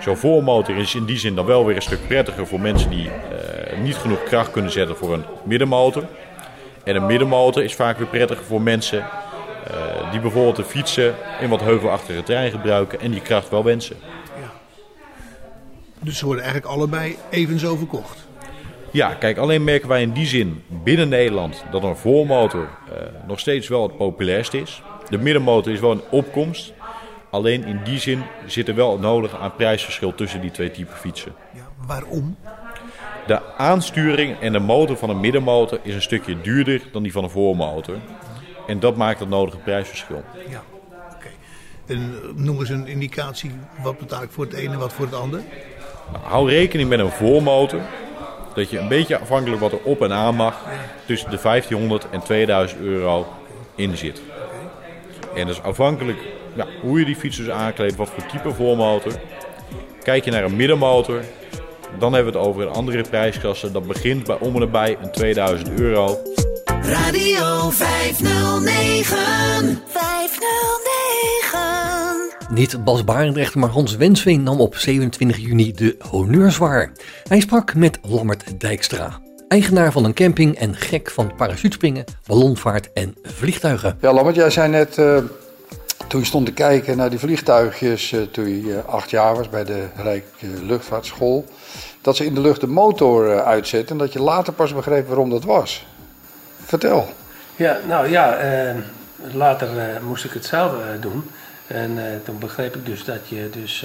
[0.00, 3.08] Zo'n voormotor is in die zin dan wel weer een stuk prettiger voor mensen die
[3.08, 6.04] eh, niet genoeg kracht kunnen zetten voor een middenmotor.
[6.84, 9.04] En een middenmotor is vaak weer prettiger voor mensen
[9.66, 13.96] eh, die bijvoorbeeld de fietsen in wat heuvelachtige terrein gebruiken en die kracht wel wensen.
[16.00, 18.26] Dus ze worden eigenlijk allebei even zo verkocht.
[18.90, 23.38] Ja, kijk, alleen merken wij in die zin binnen Nederland dat een voormotor eh, nog
[23.40, 24.82] steeds wel het populairst is.
[25.08, 26.72] De middenmotor is wel een opkomst.
[27.30, 30.96] Alleen in die zin zit er wel het nodige aan prijsverschil tussen die twee typen
[30.96, 31.32] fietsen.
[31.86, 32.36] Waarom?
[33.26, 37.24] De aansturing en de motor van een middenmotor is een stukje duurder dan die van
[37.24, 37.96] een voormotor.
[38.66, 40.22] En dat maakt het nodige prijsverschil.
[40.48, 40.62] Ja,
[41.14, 41.28] oké.
[41.86, 43.50] En eh, noem eens een indicatie,
[43.82, 45.40] wat betaal ik voor het ene en wat voor het ander?
[46.12, 47.80] Nou, hou rekening met een voormotor.
[48.54, 50.62] Dat je een beetje afhankelijk wat er op en aan mag,
[51.06, 53.26] tussen de 1500 en 2000 euro
[53.74, 54.22] in zit.
[55.34, 56.18] En dat is afhankelijk
[56.54, 59.12] ja, hoe je die fiets dus aankleedt, wat voor type voormotor.
[60.02, 61.22] Kijk je naar een middenmotor,
[61.98, 63.72] dan hebben we het over een andere prijsklasse.
[63.72, 66.18] Dat begint bij om en nabij een 2000 euro.
[66.86, 69.82] Radio 509.
[69.86, 72.36] 509.
[72.50, 76.92] Niet Bas Barendrecht, maar Hans Wensveen nam op 27 juni de honneurs waar.
[77.28, 83.14] Hij sprak met Lammert Dijkstra, eigenaar van een camping en gek van parachutespringen, ballonvaart en
[83.22, 83.98] vliegtuigen.
[84.00, 85.18] Ja, Lammert, jij zei net, eh,
[86.08, 89.48] toen je stond te kijken naar die vliegtuigjes, eh, toen je eh, acht jaar was
[89.48, 90.24] bij de Rijk
[90.62, 91.44] Luchtvaartschool,
[92.00, 95.30] dat ze in de lucht de motor uitzetten en dat je later pas begreep waarom
[95.30, 95.86] dat was.
[96.66, 97.08] Vertel.
[97.56, 98.74] Ja, nou ja, eh,
[99.32, 101.30] later eh, moest ik het zelf eh, doen.
[101.66, 103.84] En toen begreep ik dus dat je dus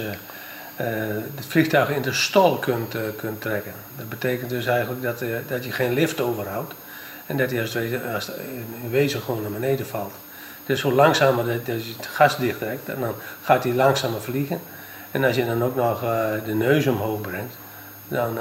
[1.35, 3.71] het vliegtuig in de stal kunt, kunt trekken.
[3.97, 6.73] Dat betekent dus eigenlijk dat, dat je geen lift overhoudt.
[7.25, 7.75] En dat hij als,
[8.81, 10.13] in wezen gewoon naar beneden valt.
[10.65, 13.13] Dus hoe langzamer dat, je het gas dicht trekt, en dan
[13.43, 14.59] gaat hij langzamer vliegen.
[15.11, 15.99] En als je dan ook nog
[16.45, 17.55] de neus omhoog brengt,
[18.07, 18.35] dan,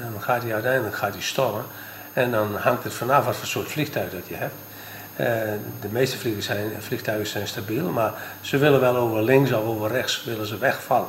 [0.00, 1.64] dan gaat hij uiteindelijk gaat hij stallen.
[2.16, 4.54] En dan hangt het vanaf wat voor soort vliegtuig dat je hebt.
[5.16, 5.26] Eh,
[5.80, 9.90] de meeste vliegtuigen zijn, vliegtuigen zijn stabiel, maar ze willen wel over links of over
[9.90, 11.08] rechts willen ze wegvallen.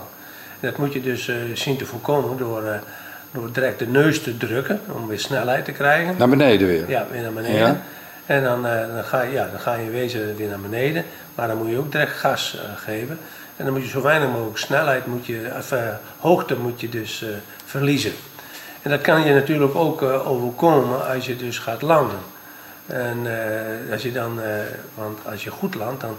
[0.60, 2.80] En dat moet je dus eh, zien te voorkomen door, eh,
[3.32, 6.16] door direct de neus te drukken om weer snelheid te krijgen.
[6.18, 6.90] Naar beneden weer.
[6.90, 7.60] Ja, weer naar beneden.
[7.60, 7.82] Ja.
[8.26, 11.04] En dan, dan, ga je, ja, dan ga je in wezen weer naar beneden,
[11.36, 13.20] maar dan moet je ook direct gas geven.
[13.58, 15.74] En dan moet je zo weinig mogelijk snelheid, moet je, of,
[16.20, 17.26] hoogte moet je dus
[17.66, 18.14] verliezen.
[18.82, 22.20] En dat kan je natuurlijk ook eh, overkomen als je dus gaat landen.
[22.86, 24.50] En eh, als je dan, eh,
[24.96, 26.18] want als je goed landt, dan,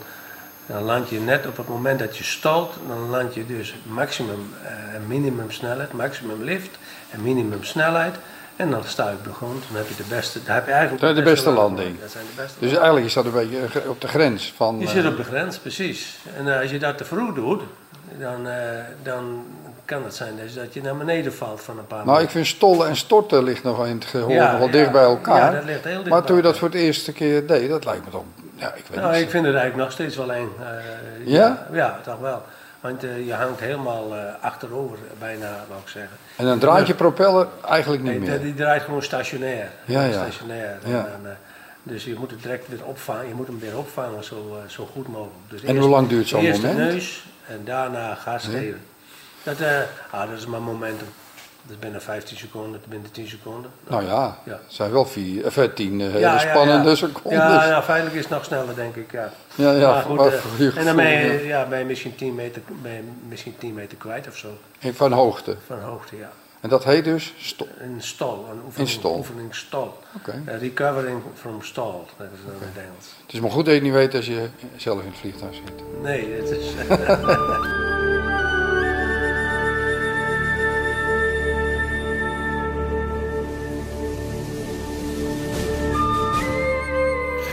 [0.67, 4.55] dan land je net op het moment dat je stalt, dan land je dus maximum
[4.95, 6.79] en minimum snelheid, maximum lift
[7.11, 8.15] en minimum snelheid.
[8.57, 10.73] En dan sta je op de grond, dan heb je de beste, dan heb je
[10.73, 12.01] eigenlijk Dat de beste landing.
[12.01, 14.79] Dat zijn de beste Dus eigenlijk is dat een beetje op de grens van...
[14.79, 16.19] je zit op de grens, precies.
[16.37, 17.63] En als je dat te vroeg doet,
[18.19, 18.49] dan,
[19.03, 19.45] dan
[19.89, 22.47] kan het zijn dus dat je naar beneden valt van een paar Nou, ik vind
[22.47, 24.73] stollen en storten ligt nog in het gehoor Ja, wel ja.
[24.73, 25.37] dicht bij elkaar.
[25.37, 27.85] Ja, dat ligt heel dicht maar toen je dat voor het eerste keer deed, dat
[27.85, 28.23] lijkt me toch...
[28.55, 29.23] Ja, ik weet Nou, niet.
[29.23, 30.51] ik vind het eigenlijk nog steeds wel eng.
[30.61, 31.67] Eh, Ja?
[31.73, 32.43] Ja, toch wel.
[32.81, 36.17] Want eh, je hangt helemaal eh, achterover, bijna, wou ik zeggen.
[36.37, 38.41] En dan draait je propeller eigenlijk niet Nee, meer.
[38.41, 39.71] Die draait gewoon stationair.
[39.85, 40.13] Ja, ja.
[40.13, 40.79] Stationair.
[40.85, 41.37] En
[41.83, 43.29] dus je moet het direct weer opvangen.
[43.29, 45.37] Je moet hem weer opvangen zo, zo goed mogelijk.
[45.49, 46.79] Dus En hoe lang duurt zo'n eerst moment?
[46.79, 48.81] de neus en daarna gas geven.
[49.49, 49.81] Dat, eh,
[50.11, 51.07] ah, dat is maar momentum.
[51.63, 53.71] Dat is binnen 15 seconden, binnen 10 seconden.
[53.89, 54.53] Nou ja, Ja.
[54.53, 56.95] het zijn wel vier, of, eh, tien eh, hele Ja, ja, spannende ja.
[56.95, 57.33] seconden.
[57.41, 59.13] Ja, ja, feitelijk is het nog sneller, denk ik.
[59.13, 62.35] Ja, Ja, ja, maar goed, voor en dan ben je, ja, ben je misschien 10
[62.35, 64.49] meter, ben je misschien 10 meter kwijt of zo.
[64.79, 65.57] En Van hoogte.
[65.67, 66.31] Van hoogte, ja.
[66.61, 67.69] En dat heet dus stop.
[67.79, 69.17] Een stal, een oefening, In stal.
[69.17, 70.49] oefening.
[70.49, 73.07] Eh, recovering from stall, dat is dan in het Engels.
[73.27, 75.55] Het is maar goed dat je het niet weet als je zelf in het vliegtuig
[75.55, 76.03] zit.
[76.03, 76.67] Nee, het is...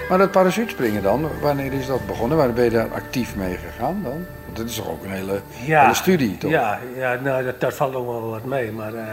[0.09, 2.37] Maar dat parachutespringen dan, wanneer is dat begonnen?
[2.37, 4.25] Wanneer ben je daar actief mee gegaan dan?
[4.45, 6.51] Want dat is toch ook een hele, hele studie, toch?
[6.51, 8.71] Ja, ja nou, dat, dat valt ook wel wat mee.
[8.71, 9.03] Maar eh,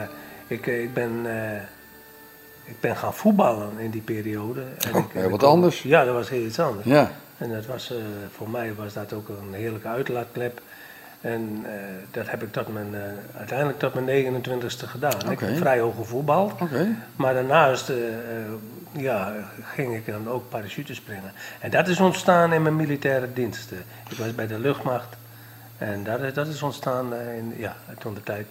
[0.46, 1.60] Ik, eh, ik, ben, eh,
[2.64, 4.60] ik ben gaan voetballen in die periode.
[4.78, 5.82] En Oh, ik- wat kon- anders.
[5.82, 6.86] Ja, dat was heel iets anders.
[6.86, 7.10] Ja.
[7.38, 7.92] En dat was,
[8.36, 10.60] voor mij was dat ook een heerlijke uitlaatklep.
[11.22, 11.72] En eh,
[12.10, 13.00] dat heb ik tot mijn, eh,
[13.38, 15.30] uiteindelijk tot mijn 29ste gedaan.
[15.30, 16.52] Ik heb vrij hoog gevoetbald.
[16.60, 16.86] Oké.
[17.16, 17.96] Maar daarnaast eh,
[18.92, 21.32] ja, ging ik dan ook parachute springen.
[21.60, 23.72] En dat is ontstaan in mijn militaire dienst.
[23.72, 23.78] Eh,
[24.10, 25.16] Ik was bij de luchtmacht.
[25.82, 28.46] En dat, is- dat is ontstaan eh, in, ja, toen de tijd.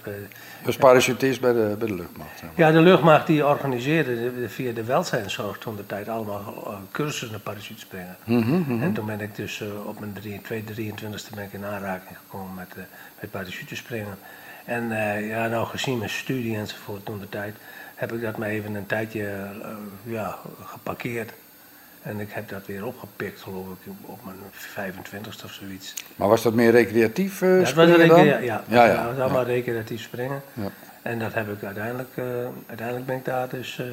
[0.66, 2.30] Dus parachutist bij de, bij de luchtmacht.
[2.40, 2.68] zeg maar.
[2.68, 7.32] ja, de luchtmacht die organiseerde de- via de welzijnszorg toen de tijd allemaal eh, cursussen
[7.32, 8.16] naar parachutespringen.
[8.24, 8.82] Mhm, mhm.
[8.84, 12.76] En toen ben ik dus op mijn 23e ben ik in aanraking gekomen met,
[13.20, 14.18] met parachutespringen.
[14.66, 14.90] En
[15.28, 17.56] ja, nou gezien mijn studie enzovoort toen de tijd,
[17.96, 19.48] heb ik dat maar even een tijdje
[20.04, 21.34] ja, geparkeerd.
[22.02, 24.38] En ik heb dat weer opgepikt, geloof ik, op mijn
[24.92, 25.94] 25ste of zoiets.
[26.16, 28.26] Maar was dat meer recreatief eh Dat was springen een dan?
[28.26, 30.42] ja, ja, ja, ja, dat was allemaal recreatief springen.
[30.54, 30.70] Ja.
[31.02, 32.26] En dat heb ik uiteindelijk, eh,
[32.68, 33.86] uiteindelijk ben ik daar dus, eh,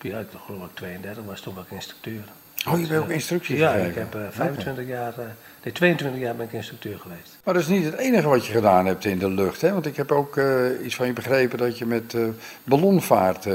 [0.00, 2.22] ja, ik geloof ik 32 was toen ook instructeur.
[2.68, 3.88] Oh, je bent ook instructie Ja, gegeven?
[3.90, 5.14] ik heb eh, 25 jaar,
[5.62, 7.38] nee 22 jaar ben ik instructeur geweest.
[7.44, 9.72] Maar dat is niet het enige wat je gedaan hebt in de lucht, hè?
[9.72, 10.40] Want ik heb ook
[10.82, 12.16] iets van je begrepen dat je met
[12.64, 13.54] ballonvaart eh,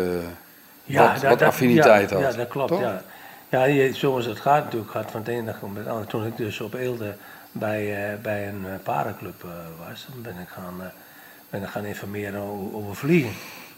[0.86, 2.32] wat, wat affiniteit ja, had.
[2.32, 2.80] Ja, dat klopt, toch?
[2.82, 3.02] ja.
[3.52, 6.08] Ja, je, zoals het gaat natuurlijk, gaat van het ene dag op het andere.
[6.08, 7.16] Toen ik dus op Eelde
[7.52, 9.50] bij, eh, bij een eh, parenclub eh,
[9.88, 10.92] was, dan ben ik gaan,
[11.50, 13.32] ben ik gaan informeren over, over vliegen.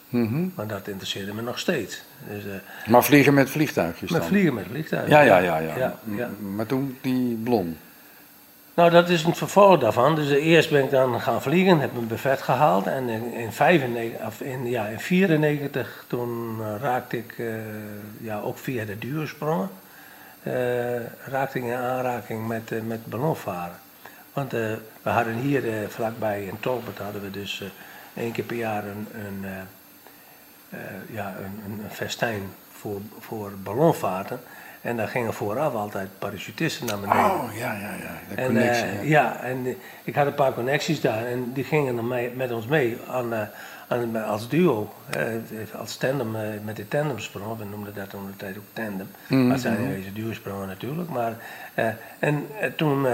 [0.10, 0.48] Mhm.
[0.56, 2.02] Maar dat interesseerde me nog steeds.
[2.30, 2.44] Dus,
[2.86, 4.30] Maar vliegen met vliegtuigjes Met dan?
[4.30, 5.12] vliegen met vliegtuigen.
[5.12, 5.58] Ja, ja, ja.
[5.58, 5.76] ja.
[5.78, 6.30] ja, ja.
[6.56, 7.78] Maar toen die ballon.
[8.76, 10.16] Nou, dat is een vervolg daarvan.
[10.16, 12.88] Dus eerst ben ik dan gaan vliegen, heb mijn buffet gehaald.
[12.88, 17.46] En in, in, 95, of in, ja, in 94, toen eh, raakte ik, eh,
[18.20, 19.70] ja, ook via de duursprongen,
[20.44, 20.54] eh,
[21.26, 23.76] raakte ik in aanraking met, met ballonvaren.
[24.34, 27.64] Want we hadden hier vlakbij in Tolbert hadden we dus
[28.14, 29.46] één keer per jaar een, een,
[31.10, 34.40] ja, een, een festijn voor, voor ballonvaarten.
[34.84, 37.26] En daar gingen vooraf altijd parachutisten naar beneden.
[37.26, 38.20] Oh, ja, ja, ja.
[38.30, 38.84] De En, connectie.
[38.86, 39.22] eh, ja.
[39.24, 39.74] ja, en eh,
[40.04, 43.34] ik had een paar connecties daar en die gingen dan mee, met ons mee aan,
[43.34, 43.40] eh,
[43.88, 44.94] aan, als duo,
[45.80, 46.32] als tandem,
[46.64, 47.58] met de tandemsprong.
[47.58, 49.08] We noemden dat toen de tijd ook tandem.
[49.28, 49.42] Mhm.
[49.44, 51.10] Maar het zijn deze duursprongen natuurlijk.
[51.10, 51.34] Maar,
[52.20, 53.06] en toen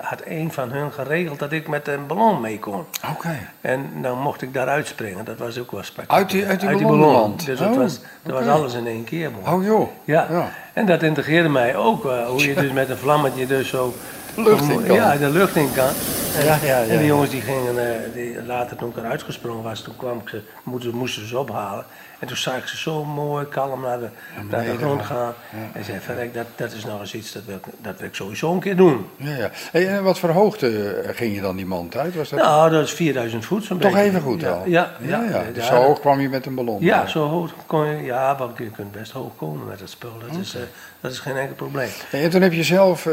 [0.00, 2.84] had een van hun geregeld dat ik met een ballon mee kon.
[3.10, 3.38] Oké.
[3.60, 5.24] En dan mocht ik daaruit springen.
[5.24, 6.22] Dat was ook wel spectaculair.
[6.24, 7.46] Uit die, uit die Uit ballonland?
[7.46, 9.30] Dus dat, Oh, was, dat was alles in één keer.
[9.30, 9.46] mooi.
[9.56, 9.88] Oh joh.
[10.12, 10.26] Ja.
[10.30, 10.48] Ja.
[10.72, 12.04] en dat integreerde mij ook.
[12.06, 13.94] eh, hoe je dus met een vlammetje dus zo...
[14.36, 14.94] Lucht in kan.
[14.96, 15.90] Ja, de lucht in kan.
[16.38, 19.22] En, Ja, ja, ja, en die jongens die gingen, eh, die, later toen ik eruit
[19.22, 21.84] gesprongen was, toen kwam ik ze, moesten, moesten ze ophalen.
[22.18, 24.08] En toen zag ik ze zo mooi kalm naar de,
[24.50, 25.34] naar de grond gaan.
[25.72, 28.14] En zei, verrek, dat, dat is nog eens iets, dat wil, ik, dat wil ik
[28.14, 29.06] sowieso een keer doen.
[29.16, 29.50] Ja, ja.
[29.72, 32.14] Hey, en wat voor hoogte eh, ging je dan die mand uit?
[32.14, 34.06] Was dat Nou, dat is 4000 voet zo'n toch beetje.
[34.06, 34.62] even goed wel?
[34.66, 36.76] Ja, ja, ja, Dus zo hoog kwam je met een ballon?
[36.80, 38.02] Ja, zo hoog kon je.
[38.02, 40.12] Ja, want je kunt best hoog komen met dat spul.
[40.28, 40.62] Dat, is, eh,
[41.00, 41.88] dat is geen enkel probleem.
[42.10, 43.08] En toen heb je zelf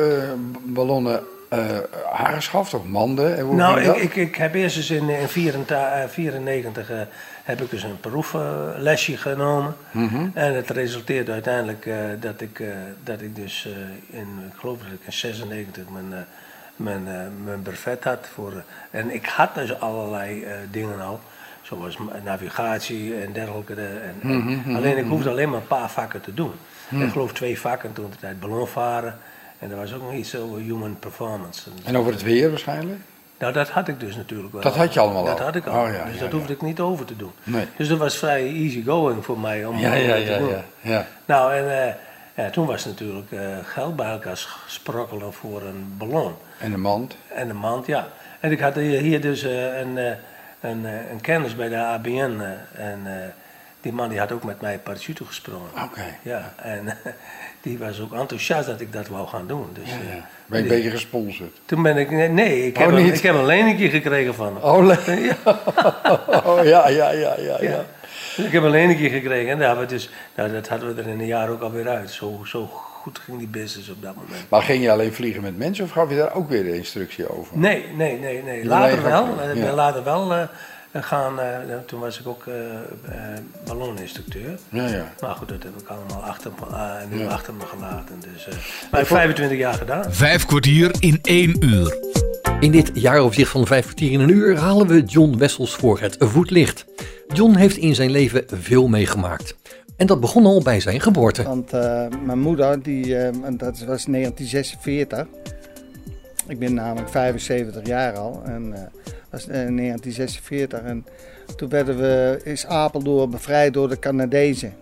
[0.64, 1.78] ballonnen eh
[2.14, 3.38] aangeschaft of manden?
[3.38, 6.90] En hoe Nou, ik, ik, ik heb eerst eens in 1994
[7.44, 9.76] heb ik dus een proeflesje genomen.
[9.92, 10.28] Mhm.
[10.34, 12.68] En het resulteerde uiteindelijk eh, dat, ik, eh,
[13.04, 13.68] dat ik dus
[14.12, 16.18] eh, in, ik geloof dat ik in 96 mijn, eh,
[16.76, 18.30] mijn, eh, mijn brevet had.
[18.34, 18.52] Voor,
[18.92, 21.20] eh, en ik had dus allerlei eh, dingen al,
[21.62, 23.74] zoals navigatie en dergelijke.
[23.74, 26.52] eh, en, en- Mhm, mhm, alleen ik hoefde alleen maar een paar vakken te doen.
[26.90, 29.18] Ik geloof twee vakken toen de tijd ballonvaren.
[29.60, 31.70] En er was ook nog iets over human performance.
[31.84, 33.00] En over het weer waarschijnlijk?
[33.40, 34.62] Nou, dat had ik dus natuurlijk wel.
[34.62, 35.46] Dat had je allemaal Dat al?
[35.46, 35.82] had ik al.
[35.86, 36.38] Oh, ja, dus ja, dat ja.
[36.38, 37.32] hoefde ik niet over te doen.
[37.44, 37.66] Nee.
[37.78, 40.50] Dus dat was vrij easy going voor mij om Ja, ja, dat te ja, doen.
[40.50, 41.08] ja, ja.
[41.26, 41.98] Nou, en
[42.36, 46.34] ja, toen was natuurlijk eh, geld bij elkaar sprokkelen voor een ballon.
[46.58, 47.16] En een mand?
[47.28, 48.08] En een mand, ja.
[48.40, 49.98] En ik had hier, dus eh, een,
[50.60, 52.42] een, een kennis bij de ABN.
[52.76, 53.34] en
[53.82, 55.70] die man die had ook met mij parachute gesprongen.
[55.84, 56.04] Oké.
[56.22, 56.86] Ja, en
[57.62, 59.68] die was ook enthousiast dat ik dat wou gaan doen.
[59.74, 60.28] Dus, Ja, eh, ja.
[60.46, 61.60] Ben je een die- beetje gesponsord?
[61.66, 64.46] Toen ben ik, nee, nee ik, Oh, heb een, ik heb een leningje gekregen van
[64.46, 64.64] hem.
[64.64, 65.36] Oh, le-
[66.52, 67.58] oh ja, ja, ja, ja.
[67.62, 67.86] ja.
[68.36, 71.02] Dus ik heb een leningje gekregen en daar hebben we dus, nou, dat hadden we
[71.02, 72.10] er in een jaar ook alweer uit.
[72.12, 74.50] Zo, zo goed ging die business op dat moment.
[74.50, 77.38] Maar ging je alleen vliegen met mensen of gaf je daar ook weer de instructie
[77.38, 77.58] over?
[77.58, 78.58] Nee, nee, nee, nee.
[78.62, 79.26] Je Later wel.
[79.28, 79.74] Ik ben ja.
[79.74, 80.42] later wel eh,
[80.94, 81.48] gaan, eh,
[81.86, 84.58] toen was ik ook eh eh, balloninstructeur.
[84.70, 85.14] Ja, ja.
[85.22, 87.28] Maar goed, dat heb ik allemaal achter, me- eh, nu Ja.
[87.28, 88.16] achter me gelaten.
[88.34, 88.54] Dus, eh,
[88.92, 90.14] maar ik heb 25 jaar gedaan.
[90.14, 91.98] Vijf kwartier in één uur.
[92.60, 96.16] In dit jaaroverzicht van vijf kwartier in een uur halen we John Wessels voor het
[96.20, 96.86] voetlicht.
[97.28, 99.56] John heeft in zijn leven veel meegemaakt.
[99.98, 101.44] En dat begon al bij zijn geboorte.
[101.44, 105.26] Want eh, mijn moeder, die, eh, en dat was 1946.
[106.48, 108.42] Ik ben namelijk 75 jaar al.
[108.46, 108.80] En uh,
[109.30, 110.80] was in 1946.
[110.80, 111.06] En
[111.56, 114.74] Toen werden we, is Apeldoorn bevrijd door de Canadezen.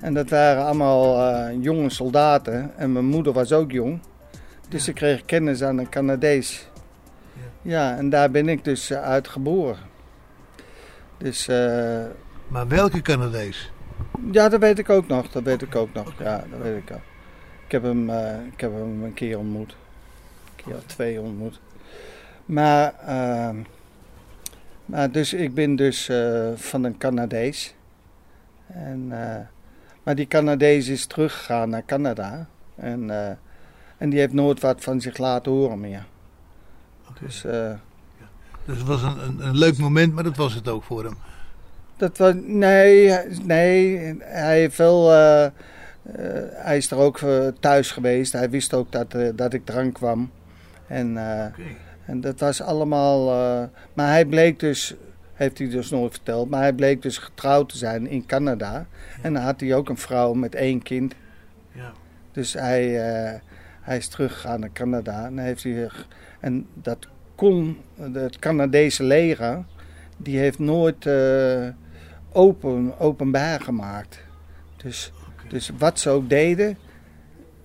[0.00, 2.70] En dat waren allemaal eh, jonge soldaten.
[2.76, 4.00] En mijn moeder was ook jong.
[4.68, 6.68] Dus ik kreeg kennis aan een Canadees.
[7.62, 9.78] Ja, en daar ben ik dus eh, uit geboren.
[11.18, 12.04] Dus, eh,
[12.48, 13.70] Maar welke Canadees?
[14.32, 15.28] ja, dat weet ik ook nog.
[15.30, 16.12] Dat weet ik ook nog.
[16.18, 17.02] Ja, dat weet ik ook.
[17.64, 19.76] Ik heb hem, eh, ik heb hem een keer ontmoet.
[20.56, 21.60] Een keer of twee ontmoet.
[22.48, 23.56] Maar, ehm,
[24.84, 27.74] maar dus ik ben dus eh, van een Canadees.
[28.66, 29.40] En, eh,
[30.02, 32.46] maar die Canadees is teruggegaan naar Canada.
[32.74, 33.30] En, eh,
[33.98, 36.06] en die heeft nooit wat van zich laten horen meer.
[37.20, 37.72] Dus, eh,
[38.64, 41.16] Dus het was een, een, een leuk moment, maar dat was het ook voor hem.
[41.96, 45.10] Dat was, nee, nee, hij heeft wel,
[46.52, 47.20] hij is er ook
[47.60, 48.32] thuis geweest.
[48.32, 50.30] Hij wist ook dat, dat ik drank kwam.
[50.86, 51.16] En,
[52.08, 54.94] en dat was allemaal, eh, maar hij bleek dus,
[55.34, 58.86] heeft hij dus nooit verteld, maar hij bleek dus getrouwd te zijn in Canada.
[59.22, 61.14] En dan had hij ook een vrouw met één kind.
[61.72, 61.92] Ja.
[62.32, 63.40] Dus hij, eh,
[63.80, 65.88] hij is teruggegaan naar Canada en, heeft hij,
[66.40, 69.64] en dat kon, het Canadese leger,
[70.16, 71.68] die heeft nooit eh,
[72.32, 74.20] open, openbaar gemaakt.
[74.76, 75.12] Dus,
[75.48, 76.78] dus wat ze ook deden,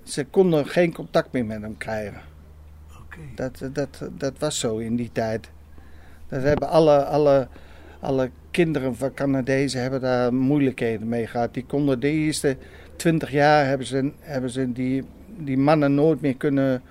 [0.03, 2.31] ze konden geen contact meer met hem krijgen.
[3.35, 5.49] Dat, dat, dat was zo in die tijd.
[6.29, 7.47] Dat hebben alle, alle,
[7.99, 11.53] alle kinderen van Canadezen hebben daar moeilijkheden mee gehad.
[11.53, 12.57] Die konden de eerste
[12.95, 15.03] twintig jaar hebben ze, hebben ze die,
[15.37, 16.81] die mannen nooit meer kunnen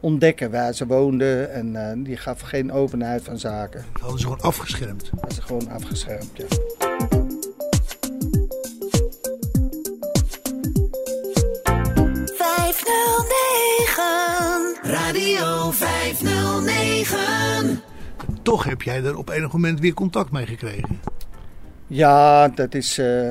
[0.00, 1.52] ontdekken waar ze woonden.
[1.52, 3.84] En eh, die gaf geen openheid van zaken.
[4.00, 5.10] Hadden ze gewoon afgeschermd?
[5.10, 6.46] Hadden ze gewoon afgeschermd, ja.
[15.38, 17.80] Radio 509.
[18.42, 21.00] Toch heb jij er op enig moment weer contact mee gekregen.
[21.86, 22.98] Ja, dat is.
[22.98, 23.28] eh,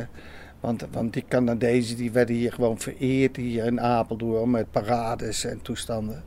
[0.59, 5.61] want, want die Canadezen die werden hier gewoon vereerd hier in Apeldoorn met parades en
[5.61, 6.23] toestanden.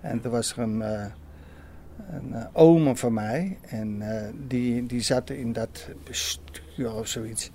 [0.00, 1.04] En er was er een, eh
[2.10, 7.50] een eh, oom van mij en eh, die, die zat in dat bestuur of zoiets.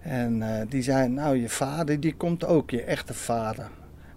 [0.00, 3.70] En eh, die zei, nou je vader die komt ook, je echte vader.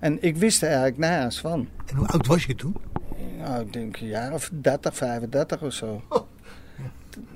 [0.04, 1.68] En ik wist er eigenlijk nergens van.
[1.86, 2.76] En hoe oud was je toen?
[3.38, 6.02] Nou, ik denk een jaar of 30, 35 of zo.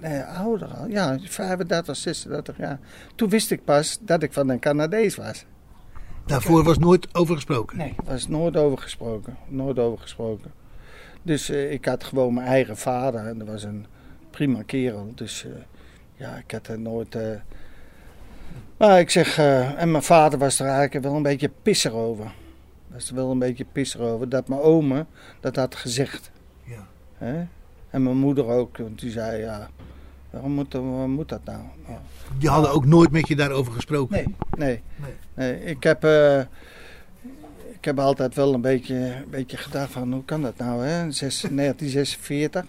[0.02, 0.88] Nee, ouder al.
[0.88, 2.80] Ja, 35, 36 jaar.
[3.16, 5.46] Toen wist ik pas dat ik van een Canadees was.
[6.26, 7.78] Daarvoor was nooit over gesproken?
[7.78, 9.38] Nee, was nooit over gesproken.
[9.48, 10.52] Nooit over gesproken.
[11.22, 13.86] Dus eh, ik had gewoon mijn eigen vader en dat was een
[14.30, 15.12] prima kerel.
[15.16, 15.52] Dus eh,
[16.16, 17.16] ja, ik had er nooit...
[17.16, 17.30] eh,
[18.78, 19.38] Maar ik zeg,
[19.78, 22.32] en mijn vader was er eigenlijk wel een beetje pisser over.
[22.98, 25.06] Was er wel een beetje pisser over dat mijn oma
[25.40, 26.32] dat had gezegd.
[26.64, 26.88] Ja.
[27.18, 27.46] Hè?
[27.90, 29.70] En mijn moeder ook, want die zei, ja,
[30.30, 31.62] waarom moet, waarom moet dat nou?
[31.88, 32.02] Ja.
[32.38, 34.16] Die hadden ook nooit met je daarover gesproken?
[34.16, 34.82] Nee, nee.
[35.34, 35.64] nee.
[35.64, 36.40] ik, heb, eh,
[37.72, 41.12] ik heb altijd wel een beetje, een beetje gedacht van, hoe kan dat nou, hè?
[41.12, 42.66] Zes- 1946.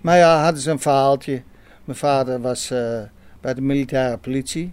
[0.00, 1.42] Maar ja, hadden ze een verhaaltje.
[1.84, 3.00] Mijn vader was eh,
[3.40, 4.72] bij de militaire politie.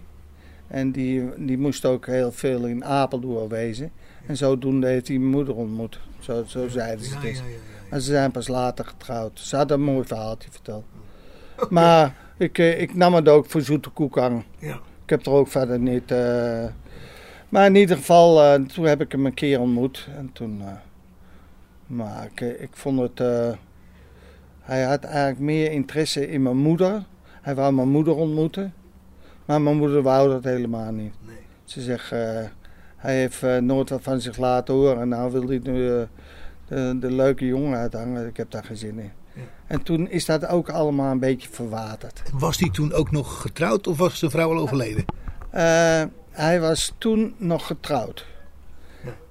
[0.66, 3.92] En die, die moest ook heel veel in Apeldoorn wezen.
[4.30, 6.00] En zodoende heeft hij mijn moeder ontmoet.
[6.18, 7.42] Zo, zo zeiden ze het eens.
[7.90, 9.40] En ze zijn pas later getrouwd.
[9.40, 10.84] Ze hadden een mooi verhaaltje verteld.
[11.70, 14.44] Maar ik, eh, ik nam het ook voor zoete koek aan.
[14.58, 14.74] Ja.
[14.74, 16.10] Ik heb er ook verder niet...
[16.10, 16.64] eh,
[17.48, 20.08] maar in ieder geval, eh, toen heb ik hem een keer ontmoet.
[20.16, 20.62] En toen...
[21.86, 23.18] maar ik, ik vond het...
[24.60, 27.04] hij had eigenlijk meer interesse in mijn moeder.
[27.40, 28.74] Hij wou mijn moeder ontmoeten.
[29.44, 31.14] Maar mijn moeder wou dat helemaal niet.
[31.64, 32.12] Ze zegt,
[33.00, 35.00] hij heeft eh, nooit wat van zich laten horen.
[35.00, 36.02] En nou wil hij nu eh,
[36.68, 38.26] de, de leuke jongen uithangen.
[38.26, 39.10] Ik heb daar geen zin in.
[39.66, 42.22] En toen is dat ook allemaal een beetje verwaterd.
[42.32, 45.04] Was hij toen ook nog getrouwd of was de vrouw al overleden?
[45.50, 48.26] Eh, hij was toen nog getrouwd.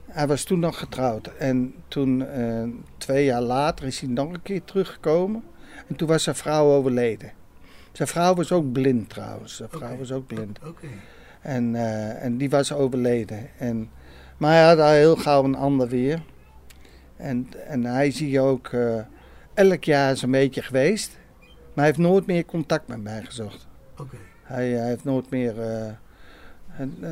[0.05, 1.27] Hij was toen nog getrouwd.
[1.27, 2.25] En toen,
[2.97, 5.43] twee jaar later, is hij nog een keer teruggekomen.
[5.87, 7.31] En toen was zijn vrouw overleden.
[7.91, 9.55] Zijn vrouw was ook blind trouwens.
[9.55, 10.59] Zijn vrouw was ook blind.
[11.41, 13.47] En, eh, en die was overleden.
[13.57, 13.89] En,
[14.37, 16.21] maar hij had al heel gauw een ander weer.
[17.17, 18.99] En, en hij is hier ook eh,
[19.53, 21.17] elk jaar zo'n beetje geweest.
[21.39, 23.67] Maar hij heeft nooit meer contact met mij gezocht.
[24.43, 25.61] Hij, hij heeft nooit meer.
[25.61, 25.87] eh,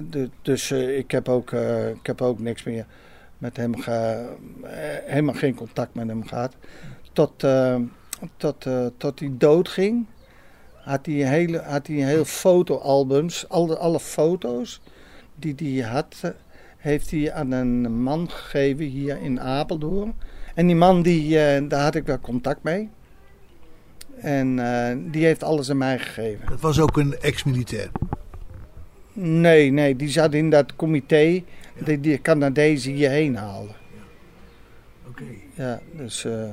[0.10, 2.86] de- dus eh, ik, heb ook, eh, ik heb ook niks meer
[3.38, 3.92] met hem ge,
[4.64, 4.70] eh,
[5.06, 6.56] helemaal geen contact met hem gehad.
[7.14, 7.76] Tot, eh,
[8.38, 10.06] tot, eh, tot hij doodging,
[10.88, 13.50] had hij, een hele, had hij heel fotoalbums.
[13.50, 14.82] Alle, alle foto's
[15.36, 16.32] die hij had, eh,
[16.78, 20.14] heeft hij aan een man gegeven hier in Apeldoorn.
[20.56, 22.90] En die man, die, eh, daar had ik wel contact mee.
[24.18, 26.50] En eh, die heeft alles aan mij gegeven.
[26.50, 27.90] Dat was ook een ex-militair.
[29.14, 31.44] Nee, nee, die zat in dat comité
[31.86, 33.72] die die Canadezen hierheen haalde.
[35.08, 35.24] Oké.
[35.54, 36.50] Ja, dus, eh,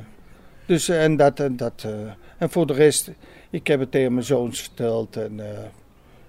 [0.66, 1.90] dus en dat, en dat eh,
[2.38, 3.10] en voor de rest,
[3.54, 5.58] ik heb het tegen mijn zoons verteld en eh,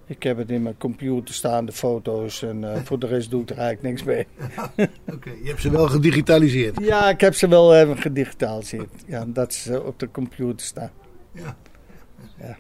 [0.06, 3.42] ik heb het in mijn computer staan, de foto's en eh, voor de rest doe
[3.42, 4.28] ik er eigenlijk niks mee.
[5.16, 6.80] Oké, je hebt ze wel gedigitaliseerd.
[6.80, 9.04] Ja, ik heb ze wel even gedigitaliseerd.
[9.08, 10.92] Ja, dat ze op de computer staan.
[11.32, 11.58] Ja.
[12.38, 12.58] Ja.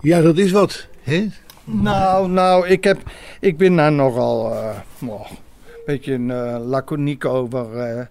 [0.00, 0.88] Ja, dat is wat.
[1.00, 1.26] Hè?
[1.64, 2.98] Nou, nou, ik, heb,
[3.40, 4.76] ik ben daar nogal eh,
[5.06, 5.36] oh, een
[5.86, 8.06] beetje uh, laconiek over eh,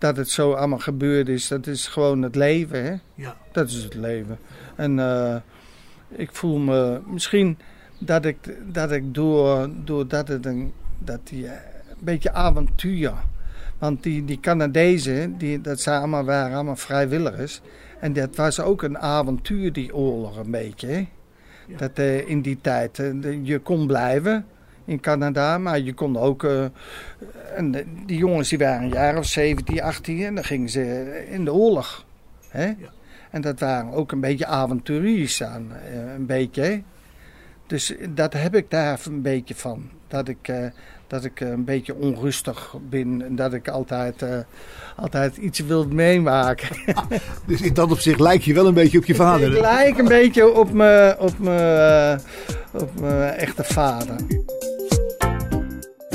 [0.00, 1.48] dat het zo allemaal gebeurd is.
[1.48, 2.94] Dat is gewoon het leven, hè?
[3.14, 3.36] Ja.
[3.52, 4.38] Dat is het leven.
[4.76, 5.36] En eh,
[6.08, 7.58] ik voel me misschien
[7.98, 8.36] dat ik,
[8.72, 11.52] dat ik door, doordat het een, dat die, eh,
[11.88, 13.12] een beetje avontuur.
[13.78, 17.60] Want die, die Canadezen, die, dat zijn allemaal, waren allemaal vrijwilligers.
[18.00, 20.86] En dat was ook een avontuur, die oorlog, een beetje.
[20.86, 21.08] Hè?
[21.76, 22.96] Dat eh, in die tijd,
[23.42, 24.46] je kon blijven
[24.90, 26.44] in Canada, maar je kon ook...
[26.44, 26.64] eh,
[27.56, 27.74] en
[28.06, 31.52] die jongens die waren een jaar of 17, 18 en dan gingen ze in de
[31.52, 32.04] oorlog.
[32.48, 32.72] Hè?
[33.30, 36.62] En dat waren ook een beetje avonturiers aan, eh, een beetje.
[36.62, 36.82] hè.
[37.66, 39.88] Dus dat heb ik daar een beetje van.
[40.08, 40.64] Dat ik, eh,
[41.06, 44.24] dat ik een beetje onrustig ben en dat ik altijd,
[44.96, 46.76] altijd iets wil meemaken.
[47.46, 49.52] Dus in dat opzicht lijk je wel een beetje op je vader.
[49.52, 52.14] ik lijk een beetje op mijn op eh,
[52.72, 54.16] op mijn echte vader.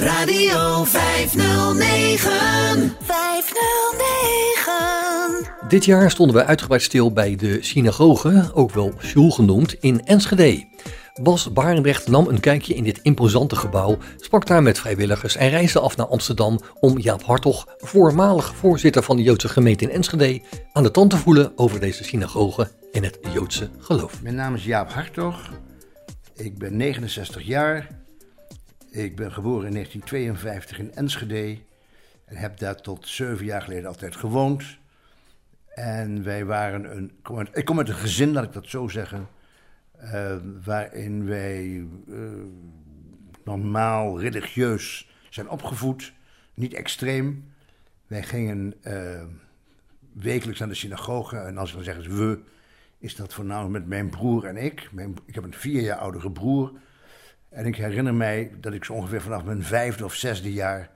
[0.06, 2.95] Radio 509.
[3.02, 5.68] 509.
[5.68, 10.65] Dit jaar stonden we uitgebreid stil bij de synagoge, ook wel Sjoel genoemd, in Enschede.
[11.22, 15.80] Bas Barendrecht nam een kijkje in dit imposante gebouw, sprak daar met vrijwilligers en reisde
[15.80, 20.41] af naar Amsterdam om Jaap Hartog, voormalig voorzitter van de Joodse gemeente in Enschede,
[20.73, 24.22] aan de tand te voelen over deze synagoge en het Joodse geloof.
[24.22, 25.52] Mijn naam is Jaap Hartog.
[26.36, 28.03] Ik ben 69 jaar.
[28.96, 31.58] Ik ben geboren in 1952 in Enschede.
[32.26, 34.64] En heb daar tot zeven jaar geleden altijd gewoond.
[35.68, 37.12] En wij waren een.
[37.54, 39.28] Ik kom uit een gezin, laat ik dat zo zeggen.
[39.92, 42.18] eh, waarin wij eh,
[43.44, 46.14] normaal religieus zijn opgevoed.
[46.54, 47.54] Niet extreem.
[48.08, 49.24] Wij gingen eh,
[50.14, 51.38] wekelijks naar de synagoge.
[51.38, 52.40] En als ik dan zeg we,
[52.98, 54.90] is dat voornamelijk met mijn broer en ik.
[55.26, 56.72] Ik heb een vier jaar oudere broer.
[57.56, 60.90] En ik herinner mij dat ik zo ongeveer vanaf mijn vijfde of zesde jaar...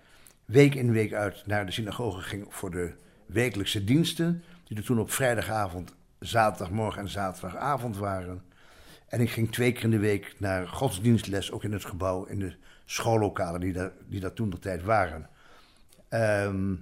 [0.46, 2.94] week in week uit naar de synagoge ging voor de
[3.26, 4.44] wekelijkse diensten...
[4.64, 8.44] die er toen op vrijdagavond, zaterdagmorgen en zaterdagavond waren.
[9.08, 12.26] En ik ging twee keer in de week naar godsdienstles, ook in het gebouw...
[12.26, 12.56] in de
[12.86, 15.30] schoollokalen die daar, die daar toen de tijd waren.
[16.10, 16.76] Ehm,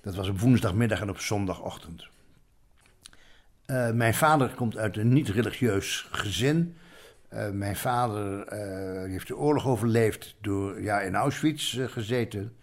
[0.00, 2.06] dat was op woensdagmiddag en op zondagochtend.
[3.64, 6.76] Eh, mijn vader komt uit een niet-religieus gezin.
[7.32, 12.56] Eh, mijn vader eh, heeft de oorlog overleefd door ja, in Auschwitz eh, gezeten.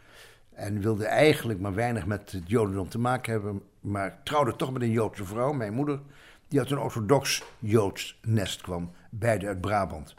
[0.54, 3.62] En wilde eigenlijk maar weinig met het Jodendom te maken hebben.
[3.80, 6.00] Maar trouwde toch met een Joodse vrouw, mijn moeder.
[6.48, 10.16] Die uit een orthodox Joods nest kwam, beide uit Brabant.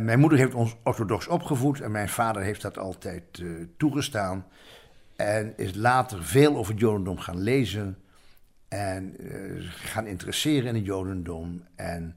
[0.00, 3.42] Mijn moeder heeft ons orthodox opgevoed en mijn vader heeft dat altijd
[3.76, 4.46] toegestaan.
[5.16, 7.98] En is later veel over het Jodendom gaan lezen.
[8.68, 9.16] En
[9.66, 11.62] gaan interesseren in het Jodendom.
[11.74, 12.16] En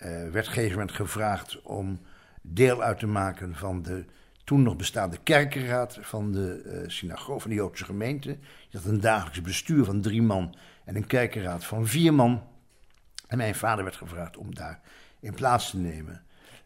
[0.00, 2.00] werd op een gegeven moment gevraagd om
[2.42, 4.04] deel uit te maken van de
[4.44, 8.38] toen nog bestaande kerkenraad van de eh synagoge, van de Joodse gemeente.
[8.68, 10.54] Je had een dagelijks bestuur van drie man
[10.84, 12.42] en een kerkenraad van vier man.
[13.26, 14.80] En mijn vader werd gevraagd om daar
[15.20, 16.22] in plaats te nemen.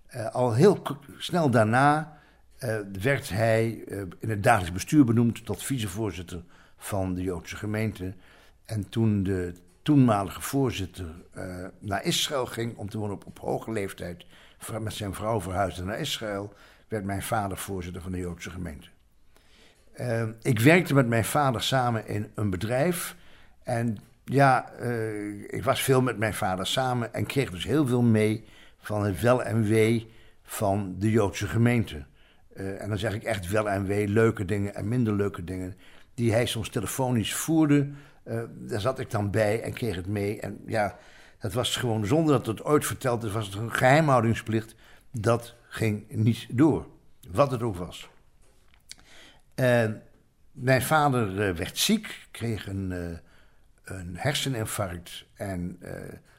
[0.06, 0.82] Eh, al heel
[1.18, 2.18] snel daarna
[2.56, 6.42] eh, werd hij eh, in het dagelijks bestuur benoemd tot vicevoorzitter
[6.76, 8.14] van de Joodse gemeente.
[8.64, 9.54] En toen de
[9.84, 14.26] toenmalige voorzitter eh, naar Israël ging om te wonen op, hoge leeftijd,
[14.80, 16.52] met zijn vrouw verhuisde naar Israël,
[16.88, 18.88] werd mijn vader voorzitter van de Joodse gemeente.
[19.92, 23.16] Eh, ik werkte met mijn vader samen in een bedrijf.
[23.62, 28.02] En ja, eh, ik was veel met mijn vader samen en kreeg dus heel veel
[28.02, 28.44] mee
[28.78, 30.10] van het wel en wee
[30.42, 32.04] van de Joodse gemeente.
[32.54, 35.76] En dan zeg ik echt wel en wee, leuke dingen en minder leuke dingen,
[36.14, 37.90] die hij soms telefonisch voerde.
[38.24, 40.40] Eh, daar zat ik dan bij en kreeg het mee.
[40.40, 40.98] En ja,
[41.38, 44.74] dat was gewoon, zonder dat het ooit verteld is, was het een geheimhoudingsplicht.
[45.10, 46.86] Dat ging niet door,
[47.30, 48.08] wat het ook was.
[50.52, 53.18] Mijn vader eh, werd ziek, kreeg een, eh,
[53.96, 55.78] een herseninfarct en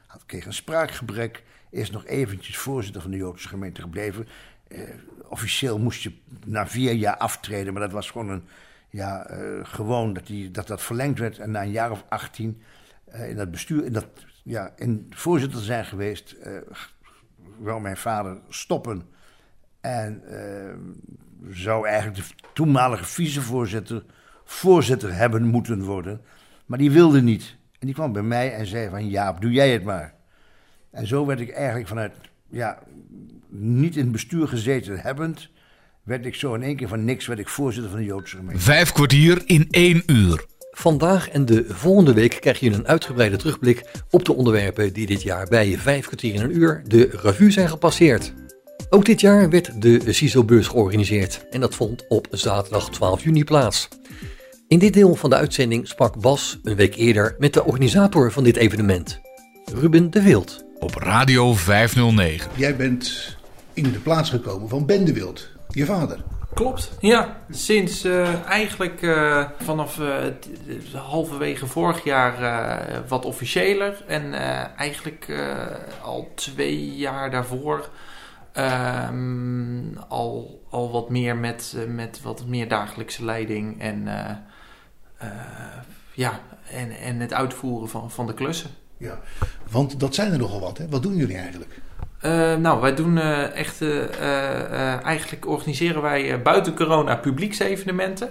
[0.06, 1.42] had, kreeg een spraakgebrek.
[1.70, 4.28] Is nog eventjes voorzitter van de Joodse gemeente gebleven.
[5.28, 6.12] Officieel moest je
[6.44, 8.44] na vier jaar aftreden, maar dat was gewoon een,
[8.96, 11.38] ja, eh, gewoon dat, die, dat dat verlengd werd.
[11.38, 12.62] En na een jaar of 18
[13.04, 14.06] eh, in dat bestuur, in dat,
[14.42, 16.52] ja, in voorzitter zijn geweest, eh,
[17.58, 19.02] wou mijn vader stoppen.
[19.80, 20.22] En
[21.50, 24.04] zou eigenlijk de toenmalige vicevoorzitter
[24.44, 26.20] voorzitter hebben moeten worden.
[26.66, 27.56] Maar die wilde niet.
[27.78, 30.14] En die kwam bij mij en zei van Jaap, doe jij het maar.
[30.90, 32.12] En zo werd ik eigenlijk vanuit,
[32.48, 32.78] ja,
[33.48, 35.50] niet in het bestuur gezeten hebbend,
[36.06, 38.60] werd ik zo in één keer van niks, werd ik voorzitter van de Joodse gemeente.
[38.60, 40.44] Vijf kwartier in één uur.
[40.70, 45.22] Vandaag en de volgende week krijg je een uitgebreide terugblik op de onderwerpen die dit
[45.22, 48.32] jaar bij vijf kwartier in een uur de revue zijn gepasseerd.
[48.90, 53.88] Ook dit jaar werd de CISO-beurs georganiseerd en dat vond op zaterdag 12 juni plaats.
[54.68, 58.44] In dit deel van de uitzending sprak Bas een week eerder met de organisator van
[58.44, 59.20] dit evenement,
[59.74, 60.64] Ruben de Wild.
[60.78, 62.50] Op Radio 509.
[62.54, 63.36] Jij bent
[63.72, 66.18] in de plaats gekomen van Ben de Wild, je vader.
[66.56, 67.36] Klopt, ja.
[67.50, 70.24] Sinds eh, eigenlijk eh, vanaf eh,
[70.92, 72.38] halverwege vorig jaar
[73.08, 74.04] wat officiëler.
[74.06, 74.32] En
[74.76, 75.26] eigenlijk
[76.02, 77.88] al twee jaar daarvoor
[78.52, 83.80] ehm, al, al wat meer met, met wat meer dagelijkse leiding.
[83.80, 84.08] En,
[86.12, 86.40] ja,
[86.70, 88.70] en, en het uitvoeren van, van de klussen.
[88.96, 89.20] Ja,
[89.70, 90.88] want dat zijn er nogal wat, hè?
[90.88, 91.80] Wat doen jullie eigenlijk?
[92.20, 98.30] Eh, nou, wij doen eh, echt, eh, eigenlijk organiseren wij buiten corona publieksevenementen.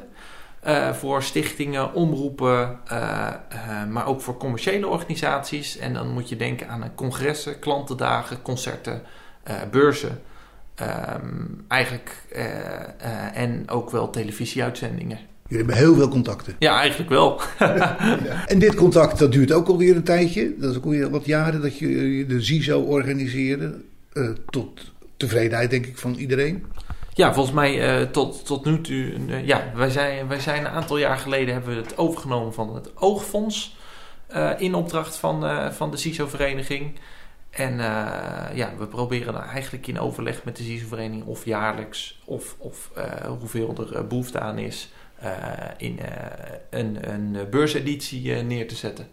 [0.92, 2.80] Voor stichtingen, omroepen,
[3.90, 5.78] maar ook voor commerciële organisaties.
[5.78, 9.02] En dan moet je denken aan congressen, klantendagen, concerten,
[9.72, 10.22] beurzen.
[10.76, 12.24] Ehm, eigenlijk,
[13.34, 15.20] en ook wel televisieuitzendingen.
[15.50, 16.56] Jullie hebben heel veel contacten.
[16.60, 17.42] Ja, eigenlijk wel.
[18.48, 20.54] En dit contact dat duurt ook alweer een tijdje.
[20.58, 23.82] Dat is ook alweer wat jaren dat je de ZISO organiseerde.
[24.14, 26.66] Eh, tot tevredenheid denk ik van iedereen.
[27.14, 29.14] Ja, volgens mij eh, tot, tot nu toe.
[29.30, 32.76] eh, ja, wij zijn, wij zijn een aantal jaar geleden hebben we het overgenomen van
[32.76, 33.76] het Oogfonds.
[34.28, 36.92] eh, in opdracht van, eh, van de CISO-vereniging.
[37.50, 42.56] En eh, ja, we proberen dan eigenlijk in overleg met de CISO-vereniging of jaarlijks of,
[42.58, 43.04] of eh,
[43.40, 44.92] hoeveel er eh, behoefte aan is.
[45.20, 45.32] Eh,
[45.78, 46.10] in eh,
[46.70, 49.08] een, een beurseditie eh, neer te zetten.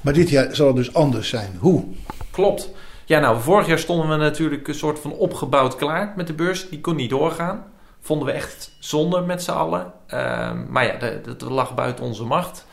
[0.00, 1.56] Maar dit jaar zal het dus anders zijn.
[1.58, 1.84] Hoe?
[2.30, 2.70] Klopt.
[3.04, 6.68] Ja, nou, vorig jaar stonden we natuurlijk een soort van opgebouwd klaar met de beurs.
[6.68, 7.64] Die kon niet doorgaan.
[8.00, 9.92] Vonden we echt zonde met z'n allen.
[10.06, 12.66] Ehm, maar ja, dat, dat lag buiten onze macht.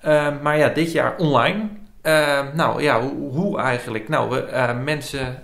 [0.00, 1.68] Ehm, maar ja, dit jaar online.
[2.02, 4.08] Ehm, nou ja, hoe, hoe eigenlijk?
[4.08, 5.42] Nou, we, mensen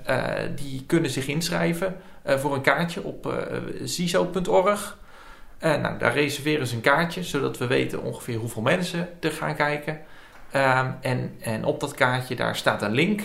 [0.54, 3.44] die kunnen zich inschrijven voor een kaartje op
[3.84, 4.96] ciso.org.
[5.64, 9.56] Eh, nou, daar reserveren ze een kaartje, zodat we weten ongeveer hoeveel mensen er gaan
[9.56, 10.00] kijken.
[10.50, 13.22] Ehm, en, en op dat kaartje daar staat een link.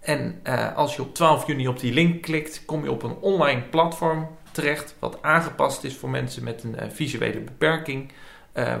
[0.00, 3.16] En eh, als je op 12 juni op die link klikt, kom je op een
[3.20, 8.12] online platform terecht, wat aangepast is voor mensen met een eh, visuele beperking,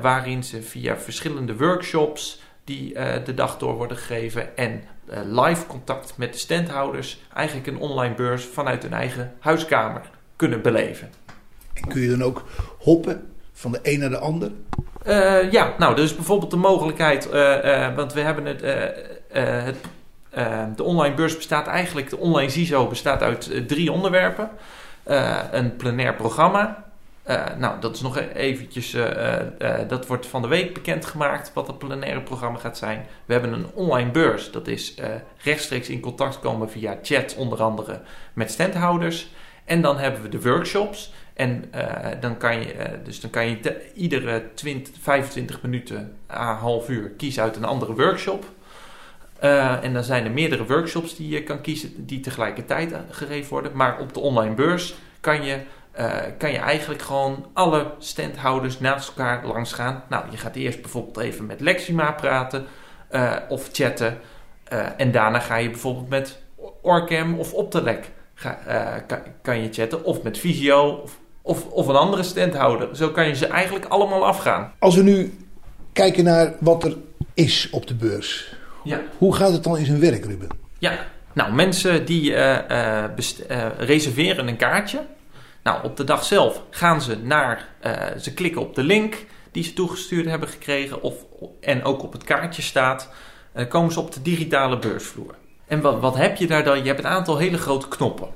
[0.00, 2.92] waarin ze via verschillende workshops die
[3.24, 4.82] de dag door worden gegeven en
[5.24, 11.25] live contact met de standhouders, eigenlijk een online beurs vanuit hun eigen huiskamer kunnen beleven.
[11.82, 12.44] En kun je dan ook
[12.78, 14.50] hoppen van de een naar de ander?
[15.06, 18.60] Eh, ja, nou, dus bijvoorbeeld de mogelijkheid, eh, eh, want we hebben het,
[19.32, 19.76] het
[20.76, 24.50] de online beurs bestaat eigenlijk, de online CISO bestaat uit drie onderwerpen.
[25.50, 26.84] Een plenair programma.
[27.58, 28.96] Nou, dat is nog eventjes,
[29.88, 33.06] dat wordt van de week bekendgemaakt wat het plenaire programma gaat zijn.
[33.24, 34.94] We hebben een online beurs, dat is
[35.42, 38.00] rechtstreeks in contact komen via chat, onder andere
[38.32, 39.30] met standhouders.
[39.64, 41.12] En dan hebben we de workshops.
[41.36, 46.36] En eh, dan kan je, eh, dus dan kan je iedere 20, 25 minuten een
[46.36, 48.44] half uur kiezen uit een andere workshop.
[49.38, 53.72] Eh, en dan zijn er meerdere workshops die je kan kiezen die tegelijkertijd gegeven worden.
[53.74, 55.58] Maar op de online beurs kan je,
[56.38, 60.02] kan je eigenlijk gewoon alle standhouders naast elkaar langs gaan.
[60.08, 62.66] Nou, je gaat eerst bijvoorbeeld even met Lexima praten
[63.48, 64.18] of chatten.
[64.96, 66.42] En daarna ga je bijvoorbeeld met
[66.82, 68.58] Orcam of Optelec ga,
[69.06, 70.04] kan, kan je chatten.
[70.04, 72.96] Of met Visio of, of, of een andere standhouder.
[72.96, 74.72] Zo kan je ze eigenlijk allemaal afgaan.
[74.78, 75.38] Als we nu
[75.92, 76.96] kijken naar wat er
[77.34, 78.54] is op de beurs.
[78.84, 79.00] Ja.
[79.18, 80.48] Hoe gaat het dan in zijn werk, Ruben?
[80.78, 80.98] Ja,
[81.32, 83.10] nou mensen die eh, eh,
[83.48, 85.06] eh, reserveren een kaartje.
[85.62, 87.68] Nou, op de dag zelf gaan ze naar,
[88.20, 91.14] ze klikken op de link die ze toegestuurd hebben gekregen of,
[91.60, 93.08] en ook op het kaartje staat,
[93.68, 95.34] komen ze op de digitale beursvloer.
[95.66, 96.78] En wat, wat heb je daar dan?
[96.78, 98.28] Je hebt een aantal hele grote knoppen.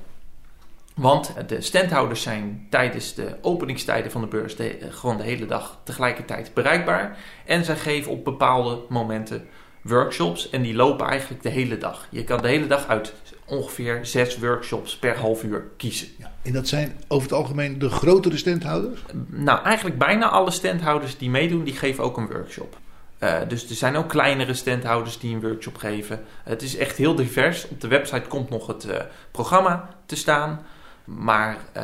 [1.01, 5.45] Want de standhouders zijn tijdens de openingstijden van de beurs de, eh, gewoon de hele
[5.45, 7.17] dag tegelijkertijd bereikbaar.
[7.45, 9.47] En zij geven op bepaalde momenten
[9.81, 12.07] workshops en die lopen eigenlijk de hele dag.
[12.09, 13.13] Je kan de hele dag uit
[13.45, 16.07] ongeveer zes workshops per half uur kiezen.
[16.41, 19.01] En dat zijn over het algemeen de grotere standhouders?
[19.27, 22.77] Nou, eigenlijk bijna alle standhouders die meedoen, die geven ook een workshop.
[23.17, 26.23] Eh, dus er zijn ook kleinere standhouders die een workshop geven.
[26.43, 27.67] Het is echt heel divers.
[27.67, 29.01] Op de website komt nog het eh,
[29.31, 30.65] programma te staan.
[31.05, 31.83] Maar eh,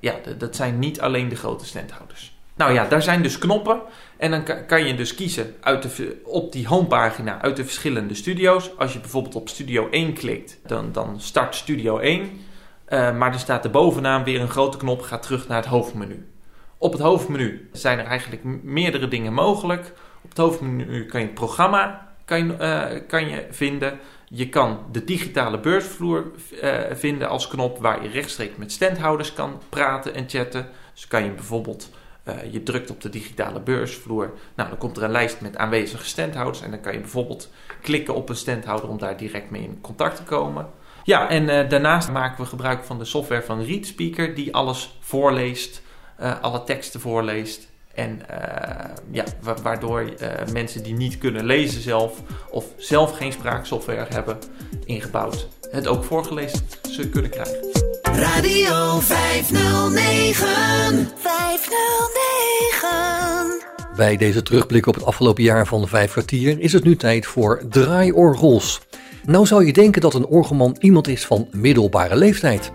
[0.00, 2.36] ja, dat zijn niet alleen de grote standhouders.
[2.56, 3.80] Nou ja, daar zijn dus knoppen.
[4.16, 8.14] En dan ka- kan je dus kiezen uit de, op die homepagina uit de verschillende
[8.14, 8.70] studio's.
[8.78, 12.30] Als je bijvoorbeeld op Studio 1 klikt, dan, dan start Studio 1.
[12.84, 16.28] Eh, maar er staat er bovenaan weer een grote knop, gaat terug naar het hoofdmenu.
[16.78, 19.92] Op het hoofdmenu zijn er eigenlijk meerdere dingen mogelijk.
[20.22, 23.98] Op het hoofdmenu kan je het programma kan je, eh, kan je vinden.
[24.28, 26.24] Je kan de digitale beursvloer
[26.60, 30.68] eh, vinden als knop waar je rechtstreeks met standhouders kan praten en chatten.
[30.92, 31.90] Dus kan je bijvoorbeeld,
[32.22, 34.32] eh, je drukt op de digitale beursvloer.
[34.54, 36.62] Nou, dan komt er een lijst met aanwezige standhouders.
[36.62, 40.16] En dan kan je bijvoorbeeld klikken op een standhouder om daar direct mee in contact
[40.16, 40.70] te komen.
[41.04, 45.82] Ja, en eh, daarnaast maken we gebruik van de software van ReadSpeaker die alles voorleest,
[46.40, 47.72] alle teksten voorleest.
[47.94, 52.12] En eh, ja, wa- waardoor eh, mensen die niet kunnen lezen zelf
[52.50, 54.38] of zelf geen spraaksoftware hebben
[54.84, 56.60] ingebouwd, het ook voorgelezen
[56.90, 57.56] ze kunnen krijgen.
[58.02, 61.08] Radio 509.
[61.16, 63.62] 509.
[63.96, 67.62] Bij deze terugblik op het afgelopen jaar van Vijf kwartier is het nu tijd voor
[67.70, 68.80] draaiorgels.
[69.24, 72.72] Nou zou je denken dat een orgelman iemand is van middelbare leeftijd.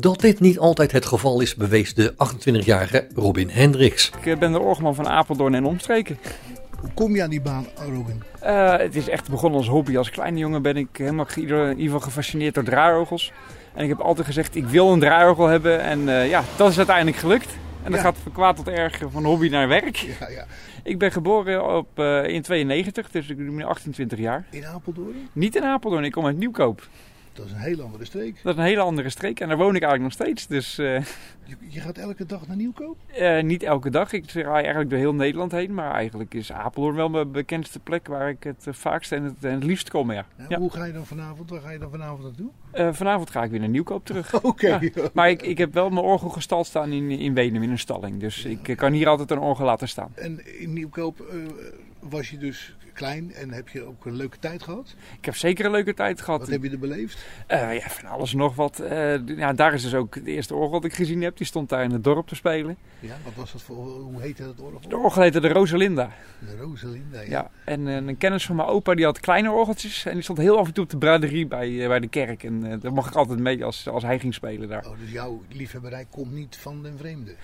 [0.00, 4.10] Dat dit niet altijd het geval is, bewees de 28-jarige Robin Hendricks.
[4.20, 6.18] Ik eh, ben de orgelman van Apeldoorn en omstreken.
[6.80, 8.22] Hoe kom je aan die baan, Robin?
[8.40, 9.96] Eh, het is echt begonnen als hobby.
[9.96, 13.32] Als kleine jongen ben ik helemaal in ieder geval gefascineerd door draaiorgels.
[13.74, 15.80] En ik heb altijd gezegd, ik wil een draaiorgel hebben.
[15.80, 17.48] En eh, ja, dat is uiteindelijk gelukt.
[17.82, 18.06] En dat Ja.
[18.06, 19.96] gaat van kwaad tot erg van hobby naar werk.
[19.96, 20.46] Ja, ja.
[20.82, 24.44] Ik ben geboren op, eh, in 92, dus ik ben nu 28 jaar.
[24.50, 25.28] In Apeldoorn?
[25.32, 26.88] Niet in Apeldoorn, ik kom uit Nieuwkoop.
[27.38, 28.40] Dat is een hele andere streek.
[28.42, 30.46] Dat is een hele andere streek en daar woon ik eigenlijk nog steeds.
[30.46, 31.04] Dus eh,
[31.44, 32.96] Je, je gaat elke dag naar Nieuwkoop?
[33.14, 34.12] eh, niet elke dag.
[34.12, 35.74] Ik rij eigenlijk door heel Nederland heen.
[35.74, 39.44] Maar eigenlijk is Apeldoorn wel mijn bekendste plek waar ik het eh, vaakst en het,
[39.44, 40.12] en het liefst kom.
[40.12, 40.26] Ja.
[40.38, 40.58] Ja, Ja.
[40.58, 41.50] Hoe ga je dan vanavond?
[41.50, 42.50] Waar ga je dan vanavond naartoe?
[42.72, 44.40] Eh, vanavond ga ik weer naar Nieuwkoop terug.
[44.42, 44.78] Oké.
[44.80, 45.08] Ja.
[45.12, 48.20] Maar ik, ik heb wel mijn orgel gestald staan in, in Wenum in een stalling.
[48.20, 50.12] Dus ik kan hier altijd een orgel laten staan.
[50.14, 51.22] En in Nieuwkoop
[52.00, 54.94] was je dus klein en heb je ook een leuke tijd gehad?
[55.18, 56.40] Ik heb zeker een leuke tijd gehad.
[56.40, 57.26] Wat heb je er beleefd?
[57.46, 58.78] Eh, ja, van alles nog wat.
[58.78, 61.36] Eh, ja, daar is dus ook de eerste orgel dat ik gezien heb.
[61.36, 62.76] Die stond daar in het dorp te spelen.
[63.00, 64.88] Ja, wat was dat voor, hoe heette dat orgel?
[64.88, 66.10] De orgel heette de Rosalinda.
[66.38, 67.28] De Rosalinda, ja.
[67.28, 70.06] Ja, en eh, een kennis van mijn opa die had kleine orgeltjes.
[70.06, 72.42] En die stond heel af en toe op de braderie bij, bij de kerk.
[72.42, 74.86] En daar mocht ik altijd mee als, als hij ging spelen daar.
[74.86, 77.34] Oh, dus jouw liefhebberij komt niet van den vreemde?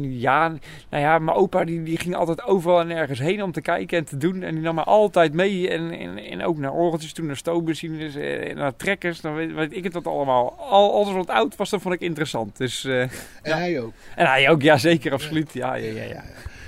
[0.00, 0.48] Ja,
[0.90, 3.98] nou ja, mijn opa die, die ging altijd overal en ergens heen om te kijken
[3.98, 4.42] en te doen.
[4.42, 5.70] En die nam me altijd mee.
[5.70, 9.20] En, en, en ook naar orgeltjes toen, naar stoommachines, eh, naar trekkers.
[9.20, 10.56] Dan weet, weet ik het wat allemaal.
[10.58, 12.56] Al, alles wat oud was, dat vond ik interessant.
[12.56, 13.10] Dus, eh, En
[13.42, 13.56] ja.
[13.56, 13.92] hij ook?
[14.14, 15.52] En hij ook, ja zeker, absoluut.
[15.52, 16.24] Ja, ja, ja, ja.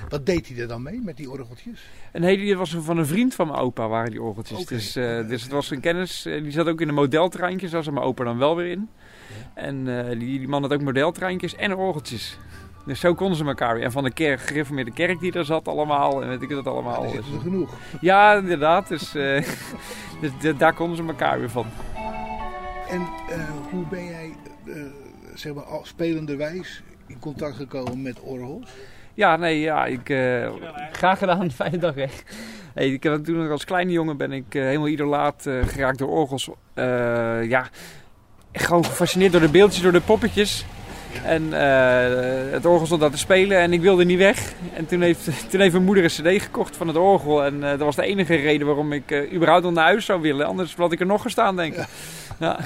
[0.08, 1.80] Wat deed hij er dan mee met die orgeltjes?
[2.12, 4.66] En nee, die was van een vriend van mijn opa, waren die orgeltjes.
[4.66, 6.22] dus, eh, dus het was een kennis.
[6.22, 8.88] die zat ook in een modeltreintje, zoals mijn opa dan wel weer in.
[9.54, 9.84] En
[10.18, 12.38] die, die man had ook modeltreintjes en orgeltjes.
[12.89, 13.85] Dus zo konden ze elkaar weer.
[13.85, 16.23] En van de kerk, gereformeerde kerk die er zat allemaal.
[16.23, 17.05] En weet ik dat allemaal.
[17.05, 17.74] Ja, genoeg.
[18.01, 18.89] Ja, inderdaad.
[18.89, 19.44] Dus, eh,
[20.40, 21.66] dus daar konden ze elkaar weer van.
[22.89, 23.39] En eh,
[23.70, 24.36] hoe ben jij,
[24.66, 24.74] eh,
[25.35, 25.65] zeg maar,
[27.06, 28.70] in contact gekomen met orgels?
[29.15, 30.05] Ja, nee, ja, ik...
[30.93, 32.06] graag gedaan, fijne dag, hè.
[32.74, 36.09] Hey, ik heb toen nog als kleine jongen ben ik helemaal idolaat eh, geraakt door
[36.09, 36.51] orgels.
[37.48, 37.69] Ja,
[38.52, 40.65] gewoon gefascineerd door de beeldjes, door de poppetjes.
[41.24, 44.52] En eh, het orgel stond daar te spelen en ik wilde niet weg.
[44.74, 47.44] En toen heeft, toen heeft mijn moeder een cd gekocht van het orgel.
[47.44, 50.20] En eh, dat was de enige reden waarom ik eh, überhaupt nog naar huis zou
[50.20, 50.47] willen.
[50.47, 51.86] Anders had ik er nog gestaan, denk ik.
[52.39, 52.59] Ja.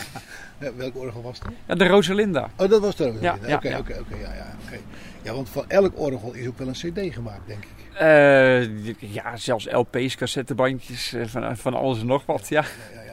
[0.58, 1.52] Ja, welk orgel was dat?
[1.66, 2.50] Ja, de Rosalinda.
[2.56, 3.38] Oh, dat was de Rosalinda.
[3.46, 3.78] Ja, Oké, ja.
[3.78, 4.78] oké, oké, ja, ja, oké.
[5.22, 7.70] Ja, want van elk orgel is ook wel een cd gemaakt, denk ik.
[8.98, 12.64] Ja, zelfs LP's, cassettebandjes, van, van alles en nog wat, ja.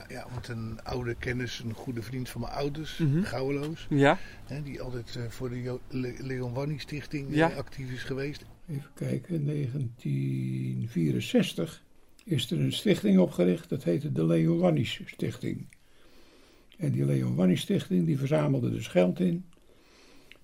[0.10, 3.22] Ja, want een oude kennis, een goede vriend van mijn ouders, Mhm.
[3.22, 3.86] Gouweloos.
[3.90, 4.18] Ja.
[4.46, 7.48] Hè, die altijd eh, voor de Jo- Le- Leon Wanny Stichting eh, Ja.
[7.50, 8.46] actief is geweest.
[8.70, 11.84] Even kijken, 1964
[12.24, 15.68] is er een stichting opgericht, dat heette de Leon Wannies Stichting.
[16.78, 19.46] En die Leon Wannies Stichting die verzamelde dus geld in.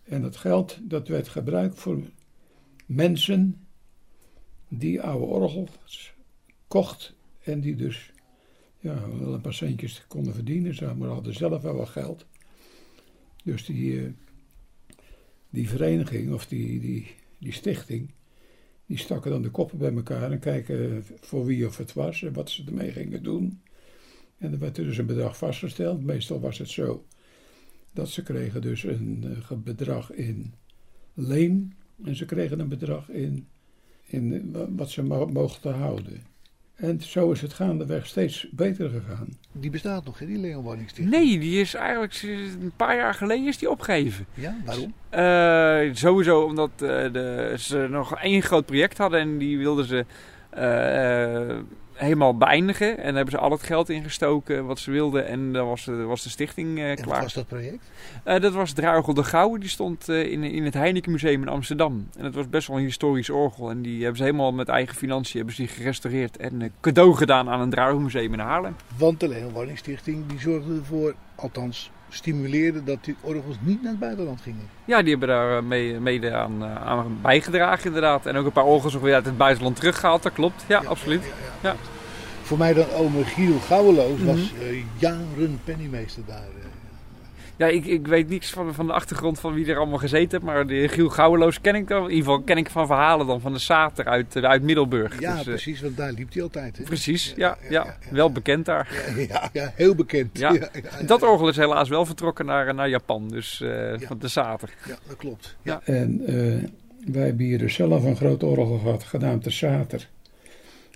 [0.04, 2.02] En dat geld dat werd gebruikt voor
[2.86, 3.66] mensen
[4.68, 6.14] die oude orgels
[6.68, 7.14] kocht
[7.44, 8.12] en die dus
[8.86, 12.26] ja, wel een paar centjes konden verdienen, zeg maar hadden zelf wel wat geld.
[13.44, 14.10] Dus die, eh,
[15.50, 17.08] die vereniging of die, die,
[17.38, 18.12] die stichting,
[18.86, 22.34] die stakken dan de koppen bij elkaar en kijken voor wie of het was en
[22.34, 23.62] wat ze ermee gingen doen.
[24.38, 26.04] En er werd er dus een bedrag vastgesteld.
[26.04, 27.06] Meestal was het zo
[27.94, 30.54] dat ze kregen dus een eh, bedrag in
[31.14, 33.48] leen en ze kregen een bedrag in,
[34.06, 36.34] in eh, wa- wat ze mo- mochten houden.
[36.76, 39.28] En zo is het gaandeweg steeds beter gegaan.
[39.52, 41.10] Die bestaat nog, hè, die Leon Woningstichting?
[41.10, 42.22] Nee, die is eigenlijk
[42.62, 44.26] een paar jaar geleden is die opgegeven.
[44.34, 44.94] Ja, waarom?
[45.10, 50.06] Eh, sowieso omdat eh, de, ze nog één groot project hadden en die wilden ze
[50.50, 51.58] eh, eh,
[51.96, 52.90] helemaal beëindigen.
[52.98, 55.92] En daar hebben ze al het geld ingestoken wat ze wilden en dan was, de-
[56.04, 57.08] was de stichting eh, En klaar.
[57.14, 57.90] wat was dat project?
[58.24, 61.48] Eh, dat was Druigel de Gouwe, die stond eh, in, in het Heineken Museum in
[61.48, 62.08] Amsterdam.
[62.18, 63.70] En dat was best wel een historisch orgel.
[63.70, 67.16] En die hebben ze helemaal met eigen financiën hebben ze die gerestaureerd en eh, cadeau
[67.16, 68.76] gedaan aan een Druigelmuseum in Haarlem.
[68.98, 74.00] Want de Leon Woningstichting die zorgde ervoor, althans stimuleerde dat die orgels niet naar het
[74.00, 74.70] buitenland gingen.
[74.86, 78.26] Ja, die hebben daar eh, mee, mede aan, eh, aan bijgedragen inderdaad.
[78.26, 80.64] En ook een paar orgels weer uit het buitenland teruggehaald, dat klopt.
[80.68, 81.24] Ja, absoluut.
[81.62, 81.76] Ja,
[82.42, 84.62] Voor mij dan ome Giel Gouweloos was Mhm.
[84.62, 86.48] eh, jaren penningmeester daar.
[87.58, 87.68] Eh.
[87.68, 90.54] ja ik, ik weet niks van, van de achtergrond van wie er allemaal gezeten heeft.
[90.54, 92.04] Maar de Giel Gouweloos ken ik dan.
[92.04, 95.20] In ieder geval ken ik van verhalen dan van de Sater uit, eh, uit Middelburg.
[95.20, 96.78] Ja, Dus, eh, precies, want daar liep hij altijd.
[96.78, 96.84] Hè?
[96.84, 99.04] Precies, ja, ja, wel bekend daar.
[99.28, 100.38] Ja, ja, heel bekend.
[100.38, 100.52] Ja.
[100.56, 101.06] Ja, ja, ja.
[101.06, 104.70] Dat orgel is helaas wel vertrokken naar, naar Japan, dus eh, van de Sater.
[104.88, 105.56] Ja, dat klopt.
[105.62, 105.82] Ja.
[105.84, 106.34] En eh,
[107.14, 110.08] wij hebben hier dus zelf een groot orgel gehad, gedaan te Sater.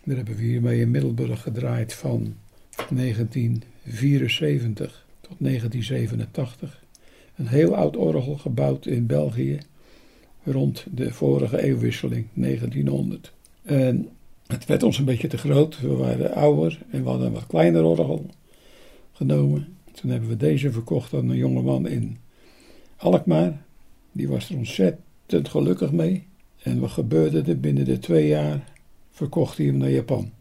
[0.03, 2.35] Daar hebben we hiermee in Middelburg gedraaid van
[2.89, 6.83] 1974 tot 1987.
[7.35, 9.59] Een heel oud orgel gebouwd in België
[10.43, 13.33] rond de vorige eeuwwisseling, 1900.
[13.63, 14.09] En
[14.47, 15.79] het werd ons een beetje te groot.
[15.81, 18.25] We waren ouder en we hadden een wat kleiner orgel
[19.13, 19.77] genomen.
[19.91, 22.17] Toen hebben we deze verkocht aan een jongeman in
[22.97, 23.61] Alkmaar.
[24.11, 26.23] Die was er ontzettend gelukkig mee.
[26.63, 27.59] En wat gebeurde er?
[27.59, 28.73] Binnen de twee jaar
[29.11, 30.31] verkocht hij hem naar Japan.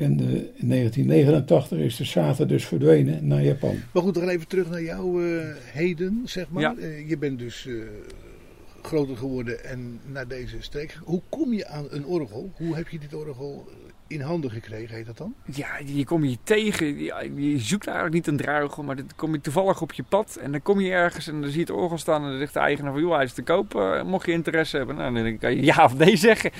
[0.00, 0.20] En
[0.54, 3.76] in 1989 is de Sata dus verdwenen naar Japan.
[3.92, 6.62] Maar goed, dan even terug naar jouw eh, heden, zeg maar.
[6.62, 6.76] Ja.
[6.76, 7.74] Eh, je bent dus eh,
[8.82, 10.98] groter geworden en naar deze streek.
[11.04, 12.52] Hoe kom je aan een orgel?
[12.56, 13.68] Hoe heb je dit orgel
[14.10, 15.34] in handen gekregen, heet dat dan?
[15.44, 16.98] Ja, die kom je tegen.
[17.42, 20.38] Je zoekt eigenlijk niet een druigel, maar dan kom je toevallig op je pad.
[20.42, 22.22] En dan kom je ergens en dan zie je het orgel staan.
[22.24, 23.74] En dan zegt de eigenaar van, joh, hij is te koop.
[23.74, 24.96] eh, mocht je interesse hebben.
[24.96, 26.50] Nou, dan kan je ja of nee zeggen.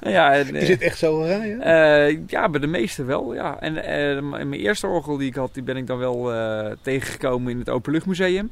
[0.00, 1.26] Nou ja, en, Is het echt zo?
[1.26, 1.40] Ja?
[2.08, 3.60] eh, ja, bij de meeste wel, ja.
[3.60, 3.72] En
[4.24, 6.32] m- mijn eerste orgel die ik had, die ben ik dan wel
[6.82, 8.50] tegengekomen in het Openluchtmuseum.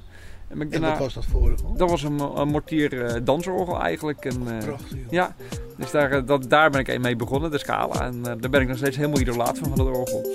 [0.48, 1.54] En, ben ik En daarna- wat was dat voor?
[1.76, 4.24] Dat was een, een mortier eh, dansorgel eigenlijk.
[4.24, 5.10] En, eh, Prachtig, joh.
[5.10, 5.34] Ja,
[5.78, 8.00] dus daar, eh, dat, daar ben ik mee begonnen, de Scala.
[8.06, 10.32] En daar ben ik nog steeds helemaal idolaat van, van dat orgel.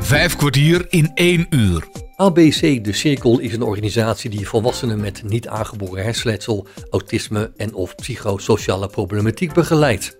[0.00, 1.88] Vijf kwartier in één uur.
[2.16, 7.94] ABC De Cirkel is een organisatie die volwassenen met niet aangeboren hersenletsel, autisme en of
[7.94, 10.18] psychosociale problematiek begeleidt.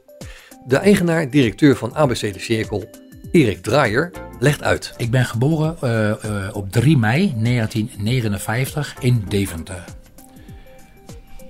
[0.66, 2.84] De eigenaar-directeur van ABC De Cirkel,
[3.32, 4.10] Erik Draaier,
[4.40, 4.94] legt uit.
[4.96, 9.84] Ik ben geboren eh, eh, op 3 mei 1959 in Deventer.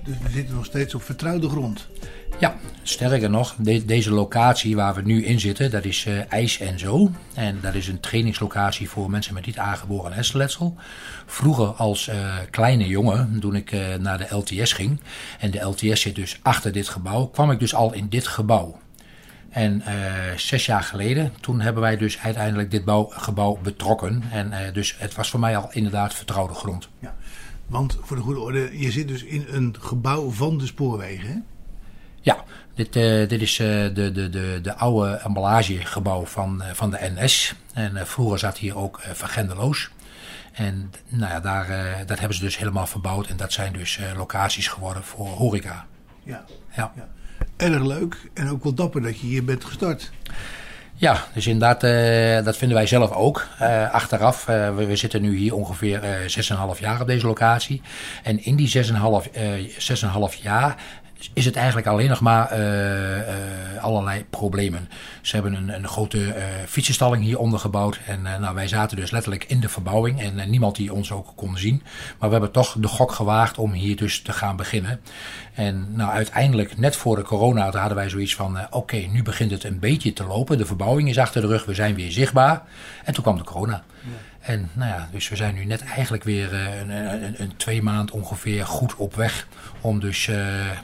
[0.03, 1.87] Dus we zitten nog steeds op vertrouwde grond.
[2.39, 6.59] Ja, sterker nog, de- deze locatie waar we nu in zitten, dat is eh, IJs
[6.59, 7.11] en Zo.
[7.33, 10.75] En dat is een trainingslocatie voor mensen met niet aangeboren hersenletsel.
[11.25, 14.99] Vroeger als eh, kleine jongen, toen ik eh, naar de LTS ging,
[15.39, 18.79] en de LTS zit dus achter dit gebouw, kwam ik dus al in dit gebouw.
[19.51, 19.95] En eh,
[20.35, 24.23] zes jaar geleden, toen hebben wij dus uiteindelijk dit bouw, gebouw betrokken.
[24.31, 26.89] En eh, dus het was voor mij al inderdaad vertrouwde grond.
[27.67, 31.37] Want voor de goede orde, je zit dus in een gebouw van de spoorwegen, hè?
[32.21, 37.55] Ja, dit, eh, dit is de, de, de, de oude emballagegebouw van, van de NS.
[37.73, 39.89] En vroeger zat hier ook Van Gendeloos.
[40.51, 41.67] En nou ja, daar,
[42.05, 43.27] dat hebben ze dus helemaal verbouwd.
[43.27, 45.85] En dat zijn dus locaties geworden voor horeca.
[46.23, 46.45] Ja.
[46.75, 46.93] Ja.
[47.61, 50.11] Erg leuk en ook wel dapper dat je hier bent gestart.
[50.95, 53.47] Ja, dus inderdaad, eh, dat vinden wij zelf ook.
[53.59, 57.81] Eh, achteraf, eh, we, we zitten nu hier ongeveer eh 6,5 jaar op deze locatie.
[58.23, 60.75] En in die 6,5 eh 6,5 jaar
[61.33, 64.89] is het eigenlijk alleen nog maar eh, eh, allerlei problemen.
[65.21, 67.99] Ze hebben een, een grote eh fietsenstalling hier ondergebouwd.
[68.07, 70.21] En nou, wij zaten dus letterlijk in de verbouwing.
[70.21, 71.83] En niemand die ons ook kon zien.
[72.19, 74.99] Maar we hebben toch de gok gewaagd om hier dus te gaan beginnen.
[75.53, 78.57] En nou, uiteindelijk, net voor de corona, hadden wij zoiets van...
[78.69, 80.57] oké, nu begint het een beetje te lopen.
[80.57, 82.61] De verbouwing is achter de rug, we zijn weer zichtbaar.
[83.03, 83.83] En toen kwam de corona.
[84.41, 87.81] En nou ja, dus we zijn nu net eigenlijk weer eh, een, een, een twee
[87.81, 89.47] maand ongeveer goed op weg...
[89.81, 90.35] om dus eh,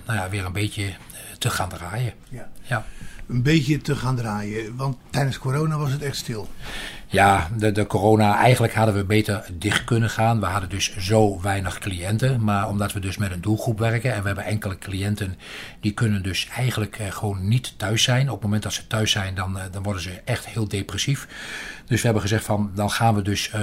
[0.06, 0.94] nou ja, weer een beetje eh,
[1.38, 2.14] te gaan draaien.
[2.30, 2.50] Ja.
[2.62, 2.86] Ja.
[3.28, 6.50] Een beetje te gaan draaien, want tijdens corona was het echt stil.
[7.08, 10.40] Ja, de, de corona, eigenlijk hadden we beter dicht kunnen gaan.
[10.40, 12.44] We hadden dus zo weinig cliënten.
[12.44, 15.38] Maar omdat we dus met een doelgroep werken en we hebben enkele cliënten
[15.80, 18.28] die kunnen dus eigenlijk gewoon niet thuis zijn.
[18.28, 21.28] Op het moment dat ze thuis zijn, dan, dan worden ze echt heel depressief.
[21.88, 23.62] Dus we hebben gezegd van dan gaan we dus eh,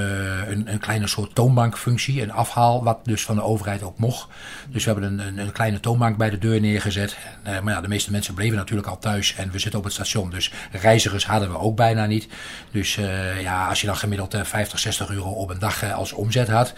[0.49, 4.29] een, een kleine soort toonbankfunctie, een afhaal, wat dus van de overheid ook mocht.
[4.69, 7.17] Dus we hebben een, een, een kleine toonbank bij de deur neergezet.
[7.43, 9.95] Eh, maar ja, de meeste mensen bleven natuurlijk al thuis en we zitten op het
[9.95, 10.31] station.
[10.31, 12.29] Dus reizigers hadden we ook bijna niet.
[12.71, 16.13] Dus eh, ja, als je dan gemiddeld eh, 50, 60 euro op een dag als
[16.13, 16.73] omzet had,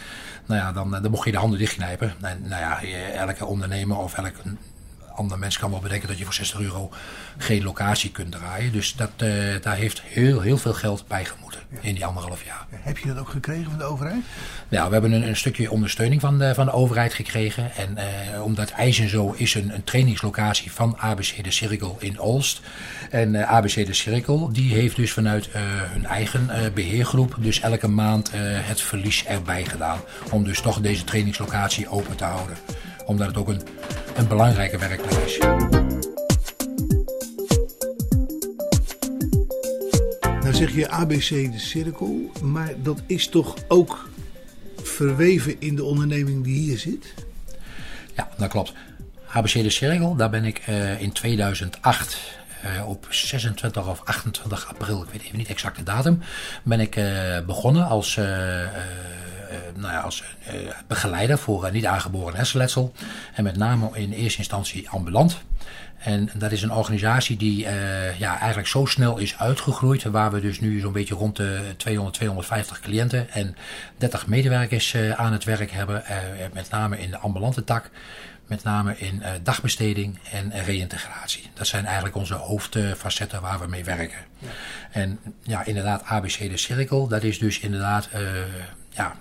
[0.47, 2.15] nou ja, dan, dan mocht je de handen dichtknijpen.
[2.21, 2.83] En, nou ja,
[3.13, 4.35] elke ondernemer of elk
[5.17, 6.91] ander mens kan wel bedenken dat je voor 60 euro
[7.37, 8.73] geen locatie kunt draaien.
[8.73, 9.29] Dus dat, eh,
[9.63, 11.47] daar heeft heel, heel veel geld bij gemoeten
[11.81, 12.67] in die anderhalf jaar.
[12.71, 14.23] Heb je dat ook gekregen van de overheid?
[14.69, 17.71] Ja, we hebben een, een stukje ondersteuning van de, van de overheid gekregen.
[17.77, 22.21] En eh, omdat IJs en Zo is een, een trainingslocatie van ABC De Cirkel in
[22.21, 22.61] Olst.
[23.11, 27.89] En eh, ABC De Cirkel die heeft dus vanuit hun eigen eh, beheergroep dus elke
[27.89, 30.01] maand het verlies erbij gedaan.
[30.31, 32.57] Om dus toch deze trainingslocatie open te houden.
[33.05, 33.63] Omdat het ook een,
[34.17, 35.06] een belangrijke is.
[40.41, 44.09] Nou zeg je ABC de cirkel, maar dat is toch ook
[44.83, 47.15] verweven in de onderneming die hier zit?
[48.15, 48.73] Ja, dat klopt.
[49.37, 52.19] ABC De Cirkel, daar ben ik eh, in 2008
[52.63, 56.21] eh, op 26 of 28 april, ik weet even niet exact de datum,
[56.63, 58.19] ben ik eh, begonnen als,
[59.75, 60.55] nou ja, als eh,
[60.87, 62.93] begeleider voor eh, niet aangeboren hersenletsel.
[63.35, 65.39] En met name in eerste instantie ambulant.
[65.97, 70.03] En dat is een organisatie die eh, ja, eigenlijk zo snel is uitgegroeid.
[70.03, 73.57] Waar we dus nu zo'n beetje rond de 200, 250 cliënten en
[73.97, 76.05] 30 medewerkers eh, aan het werk hebben.
[76.05, 76.17] eh,
[76.53, 77.91] met name in de ambulante tak.
[78.47, 81.51] Met name in eh, dagbesteding en eh, reïntegratie.
[81.55, 84.19] Dat zijn eigenlijk onze hoofdfacetten waar we mee werken.
[84.91, 88.21] En ja, inderdaad, ABC de Cirkel, dat is dus inderdaad eh,
[88.91, 89.17] ja,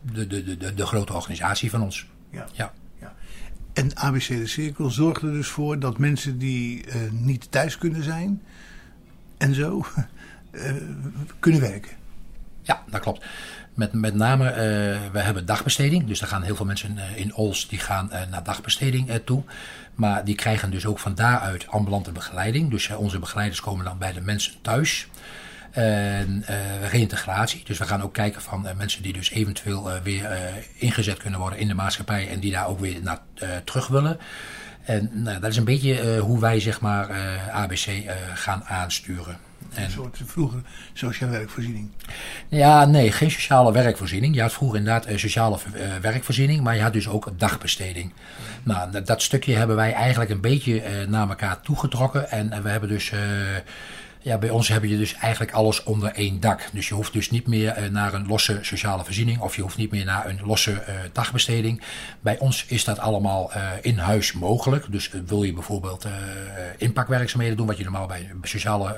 [0.00, 2.06] de, de, de, de, grote organisatie van ons.
[2.30, 2.46] Ja.
[2.52, 2.72] ja.
[3.78, 8.02] En ABC de cirkel zorgt er dus voor dat mensen die eh, niet thuis kunnen
[8.02, 8.42] zijn
[9.36, 9.84] en zo
[10.50, 10.72] eh,
[11.38, 11.96] kunnen werken.
[12.62, 13.24] Ja, dat klopt.
[13.74, 14.56] Met, met name, eh,
[15.12, 16.06] we hebben dagbesteding.
[16.06, 19.42] Dus er gaan heel veel mensen in Ols die gaan naar dagbesteding toe.
[19.94, 22.70] Maar die krijgen dus ook van daaruit ambulante begeleiding.
[22.70, 25.08] Dus onze begeleiders komen dan bij de mensen thuis.
[25.70, 27.62] En eh, reïntegratie.
[27.64, 30.28] Dus we gaan ook kijken van eh, mensen die dus eventueel eh, weer
[30.74, 32.28] ingezet kunnen worden in de maatschappij.
[32.28, 33.18] En die daar ook weer naar
[33.64, 34.18] terug willen.
[34.84, 37.10] En nou, dat is een beetje hoe wij zeg maar
[37.52, 37.88] ABC
[38.34, 39.36] gaan aansturen.
[39.74, 40.60] En, Een soort vroeger
[40.92, 41.90] sociale werkvoorziening.
[42.48, 44.34] ja, nee, geen sociale werkvoorziening.
[44.34, 45.58] Je had vroeger inderdaad sociale
[46.00, 48.12] werkvoorziening, maar je had dus ook dagbesteding.
[48.62, 52.30] Nou, dat, dat stukje hebben wij eigenlijk een beetje naar elkaar toegetrokken.
[52.30, 53.12] En we hebben dus,
[54.28, 56.68] ja, bij ons heb je dus eigenlijk alles onder één dak.
[56.72, 59.76] Dus je hoeft dus niet meer eh, naar een losse sociale voorziening of je hoeft
[59.76, 61.82] niet meer naar een losse eh, dagbesteding.
[62.20, 64.92] Bij ons is dat allemaal eh, in huis mogelijk.
[64.92, 66.06] Dus wil je bijvoorbeeld
[66.76, 68.96] inpakwerkzaamheden doen, wat je normaal bij een sociale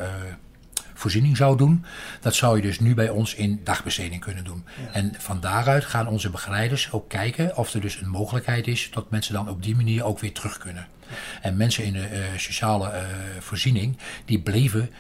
[0.95, 1.85] voorziening zou doen.
[2.21, 4.65] Dat zou je dus nu bij ons in dagbesteding kunnen doen.
[4.93, 9.11] En van daaruit gaan onze begeleiders ook kijken of er dus een mogelijkheid is dat
[9.11, 10.87] mensen dan op die manier ook weer terug kunnen.
[11.41, 13.03] En mensen in de sociale eh,
[13.39, 14.91] voorziening, die bleven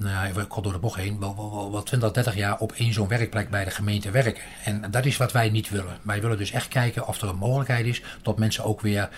[0.00, 2.92] nou ja, even kort door de bocht heen, wel, wel 20, 30 jaar op één
[2.92, 4.42] zo'n werkplek bij de gemeente werken.
[4.64, 5.98] En dat is wat wij niet willen.
[6.02, 9.08] Wij willen dus echt kijken of er een mogelijkheid is dat mensen ook weer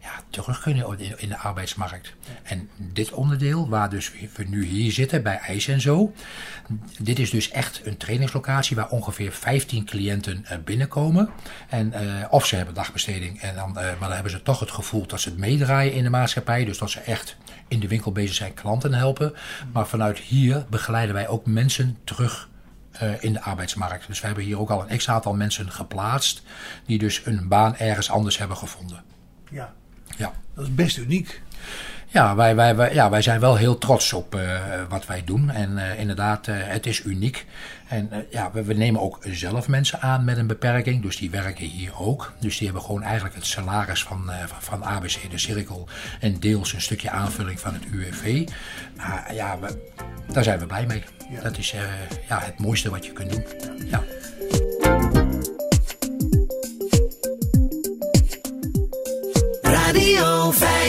[0.00, 2.14] ja, terug kunnen in, de arbeidsmarkt.
[2.42, 6.12] En dit onderdeel, waar dus we nu hier zitten bij IJs en zo,
[6.98, 11.30] dit is dus echt een trainingslocatie waar ongeveer 15 cliënten eh, binnenkomen.
[11.68, 14.70] En, eh, of ze hebben dagbesteding, en dan, eh, maar dan hebben ze toch het
[14.70, 16.64] gevoel dat ze het meedraaien in de maatschappij.
[16.64, 17.36] Dus dat ze echt
[17.68, 19.34] in de winkel bezig zijn klanten helpen.
[19.72, 22.48] Maar vanuit hier begeleiden wij ook mensen terug
[23.20, 24.06] in de arbeidsmarkt.
[24.06, 26.42] Dus we hebben hier ook al een x aantal mensen geplaatst
[26.86, 29.02] die dus een baan ergens anders hebben gevonden.
[29.50, 29.74] Ja.
[30.60, 31.42] Dat is best uniek.
[32.06, 35.50] Ja, wij, wij, wij, ja, wij zijn wel heel trots op eh, wat wij doen.
[35.50, 37.46] En eh, inderdaad, eh, het is uniek.
[37.88, 41.02] En ja, we, we nemen ook zelf mensen aan met een beperking.
[41.02, 42.32] Dus die werken hier ook.
[42.40, 44.30] Dus die hebben gewoon eigenlijk het salaris van,
[44.60, 45.88] van, ABC de Cirkel.
[46.20, 48.48] En deels een stukje aanvulling van het UWV.
[48.96, 49.90] Maar ja, we,
[50.32, 51.02] daar zijn we blij mee.
[51.42, 51.74] Dat is
[52.28, 53.44] ja, het mooiste wat je kunt doen.
[53.86, 54.02] Ja.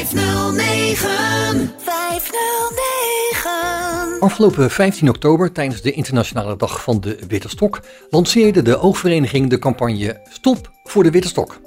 [0.06, 1.74] 509.
[1.78, 4.20] 509.
[4.20, 9.60] Afgelopen 15 oktober, tijdens de Internationale Dag van de Witte Stok, lanceerde de oogvereniging de
[9.60, 11.60] campagne Stop voor de Witte Stok.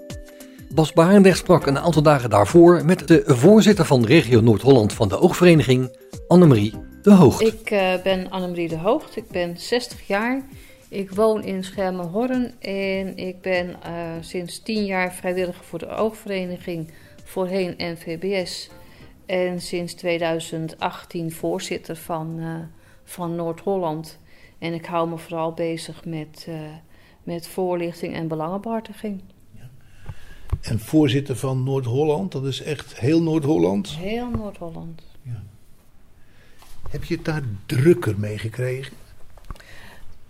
[0.75, 5.19] Bas Barendrecht sprak een aantal dagen daarvoor met de voorzitter van regio Noord-Holland van de
[5.19, 5.97] oogvereniging,
[6.29, 7.41] Annemarie de Hoogt.
[7.41, 10.43] Ik eh, ben Annemarie de Hoogt, ik ben 60 jaar.
[10.89, 16.91] Ik woon in Schermenhorn en ik ben eh, sinds 10 jaar vrijwilliger voor de oogvereniging,
[17.35, 18.69] voorheen NVBS.
[19.27, 22.55] En sinds 2018 voorzitter van, eh,
[23.05, 24.19] van Noord-Holland.
[24.59, 26.55] En ik hou me vooral bezig met, eh,
[27.23, 29.23] met voorlichting en belangenbehartiging.
[30.61, 33.89] En voorzitter van Noord-Holland, dat is echt heel Noord-Holland.
[33.89, 35.03] Heel Noord-Holland.
[36.91, 38.97] Heb je het daar drukker mee gekregen?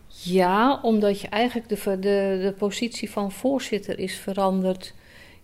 [0.06, 4.94] Ja, omdat je eigenlijk de, de, de positie van voorzitter is veranderd.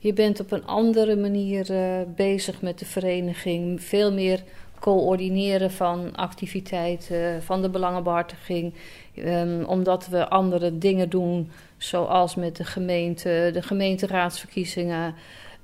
[0.03, 3.83] Je bent op een andere manier eh, bezig met de vereniging.
[3.83, 4.43] Veel meer
[4.79, 8.75] coördineren van activiteiten, van de belangenbehartiging.
[9.15, 15.15] Ehm, omdat we andere dingen doen, zoals met de gemeente, de gemeenteraadsverkiezingen.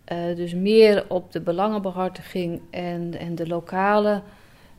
[0.05, 4.23] Eh, dus meer op de belangenbehartiging en, en de lokale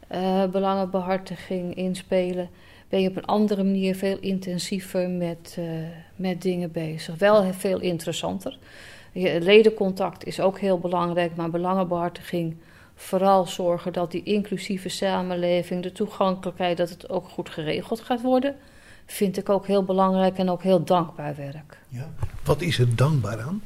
[0.07, 2.49] eh, belangenbehartiging inspelen.
[2.89, 5.65] Ben je op een andere manier veel intensiever met, eh,
[6.15, 7.17] met dingen bezig.
[7.17, 8.57] Wel veel interessanter.
[9.21, 12.57] Ledencontact is ook heel belangrijk, maar belangenbehartiging
[12.95, 18.55] vooral zorgen dat die inclusieve samenleving, de toegankelijkheid, dat het ook goed geregeld gaat worden,
[19.05, 21.77] vind ik ook heel belangrijk en ook heel dankbaar werk.
[22.43, 23.63] Wat is er dankbaar aan?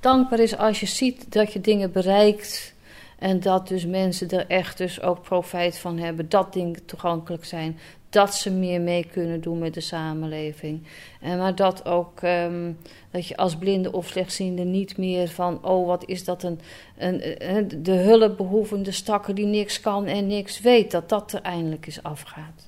[0.00, 2.74] Dankbaar is als je ziet dat je dingen bereikt
[3.18, 7.78] en dat dus mensen er echt dus ook profijt van hebben, dat dingen toegankelijk zijn,
[8.10, 10.82] dat ze meer mee kunnen doen met de samenleving.
[11.20, 12.72] En maar dat ook ehm,
[13.10, 16.60] dat je als blinde of slechtziende niet meer van, oh wat is dat een,
[16.98, 21.86] een, een de hulpbehoevende stakker die niks kan en niks weet, dat dat er eindelijk
[21.86, 22.66] eens afgaat.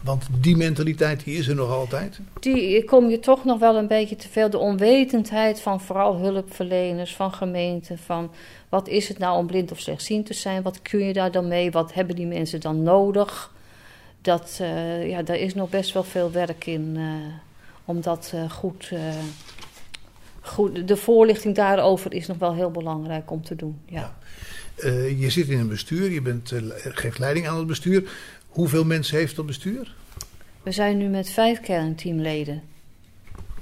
[0.00, 2.20] Want die mentaliteit die is er nog altijd.
[2.40, 4.50] Die kom je toch nog wel een beetje te veel.
[4.50, 7.98] De onwetendheid van vooral hulpverleners, van gemeenten.
[7.98, 8.30] Van
[8.68, 10.62] wat is het nou om blind of slechtziend te zijn?
[10.62, 11.70] Wat kun je daar dan mee?
[11.70, 13.52] Wat hebben die mensen dan nodig?
[14.22, 17.04] Dat, eh, ja, daar is nog best wel veel werk in eh,
[17.84, 18.92] om dat eh, goed,
[20.40, 20.88] goed.
[20.88, 23.80] De voorlichting daarover is nog wel heel belangrijk om te doen.
[23.84, 24.18] Ja.
[25.16, 26.52] Je zit in een bestuur, je bent,
[26.82, 28.10] geeft leiding aan het bestuur.
[28.48, 29.94] Hoeveel mensen heeft dat bestuur?
[30.62, 32.62] We zijn nu met vijf kernteamleden.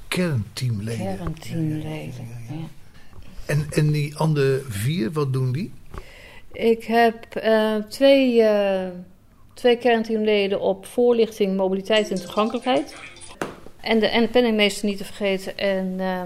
[0.09, 1.16] Kernteamleden.
[1.16, 2.28] Kernteamleden.
[2.48, 2.55] ja.
[3.47, 5.72] En, en die andere vier, wat doen die?
[6.52, 7.22] Ik heb
[7.89, 8.43] twee,
[9.59, 12.97] twee kernteamleden op voorlichting, mobiliteit en toegankelijkheid.
[13.80, 15.59] En de, en penningmeester niet te vergeten.
[15.59, 16.22] En, eh,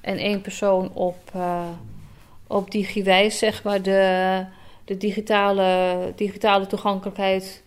[0.00, 1.68] en één persoon op, eh
[2.46, 4.44] op DigiWijs, zeg maar, de,
[4.84, 7.62] de digitale, digitale toegankelijkheid.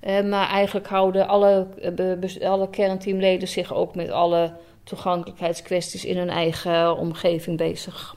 [0.00, 1.66] Eh, maar eigenlijk houden alle,
[2.42, 4.52] alle kernteamleden zich ook met alle
[4.84, 8.16] toegankelijkheidskwesties in hun eigen omgeving bezig.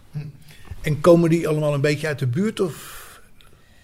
[0.82, 3.06] En komen die allemaal een beetje uit de buurt of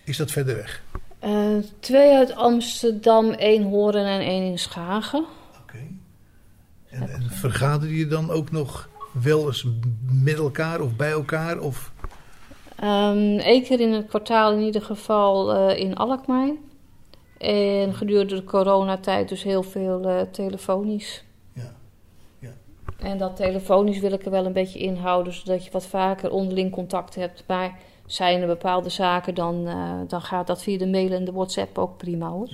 [0.04, 0.83] is dat verder weg?
[1.24, 5.26] Eh, twee uit Amsterdam, één Horen en één in Schagen.
[6.90, 9.68] En, en vergaderen je dan ook nog wel eens
[10.12, 11.60] met elkaar of bij elkaar?
[11.60, 11.92] Of...
[12.76, 16.52] Eén Eén keer in het kwartaal in ieder geval eh, in Alkmaar.
[17.38, 21.24] En gedurende de coronatijd dus heel veel eh, telefonisch.
[23.00, 26.72] En dat telefonisch wil ik er wel een beetje inhouden, zodat je wat vaker onderling
[26.72, 27.44] contact hebt.
[27.48, 31.32] Maar zijn er bepaalde zaken, dan, eh, dan gaat dat via de mail en de
[31.32, 32.50] WhatsApp ook prima hoor.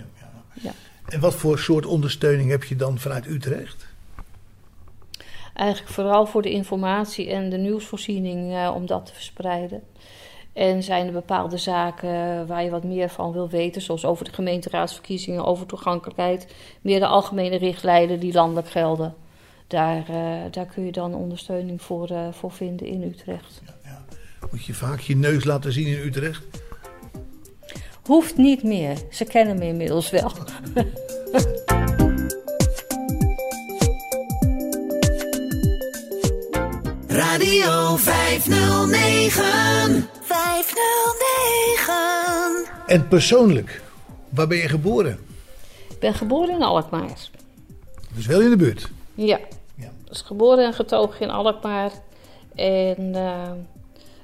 [0.62, 0.72] Ja.
[1.06, 3.88] En wat voor soort ondersteuning heb je dan vanuit Utrecht?
[5.54, 9.84] Eigenlijk vooral voor de informatie en de nieuwsvoorziening eh, om dat te verspreiden.
[10.54, 14.34] En zijn er bepaalde zaken waar je wat meer van wil weten, zoals over de
[14.34, 19.16] gemeenteraadsverkiezingen, over toegankelijkheid, meer de algemene richtlijnen die landelijk gelden.
[19.68, 23.62] Daar, eh, daar kun je dan ondersteuning voor, eh, voor vinden in Utrecht.
[24.52, 26.44] Moet je vaak je neus laten zien in Utrecht?
[28.04, 30.32] Hoeft niet meer, ze kennen me inmiddels wel.
[37.08, 40.08] Radio 509.
[40.22, 42.68] 509.
[42.88, 43.82] En persoonlijk,
[44.30, 45.20] waar ben je geboren?
[45.90, 47.30] Ik ben geboren in Alkmaar.
[48.14, 48.90] Dus wel in de buurt.
[49.16, 49.40] Ja.
[50.10, 51.92] Dus geboren en getogen in Alkmaar.
[52.56, 53.52] En eh,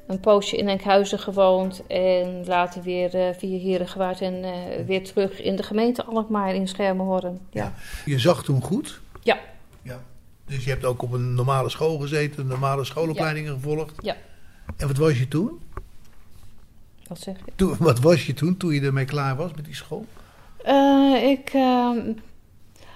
[0.07, 1.87] een poosje in Enkhuizen gewoond.
[1.87, 6.67] En later weer eh, via Herengewaard en eh, weer terug in de gemeente Alkmaar in
[6.67, 7.39] Schermenhorn.
[7.49, 7.73] Ja.
[8.05, 8.99] Je zag toen goed.
[9.23, 9.39] Ja.
[9.81, 10.01] ja.
[10.45, 13.93] Dus je hebt ook op een normale school gezeten, normale schoolopleidingen gevolgd.
[14.01, 14.15] Ja.
[14.77, 15.59] En wat was je toen?
[17.07, 17.51] Wat zeg je?
[17.55, 17.75] toen?
[17.79, 20.05] Wat was je toen, toen je ermee klaar was met die school?
[20.63, 21.99] Eh, ik, ehm,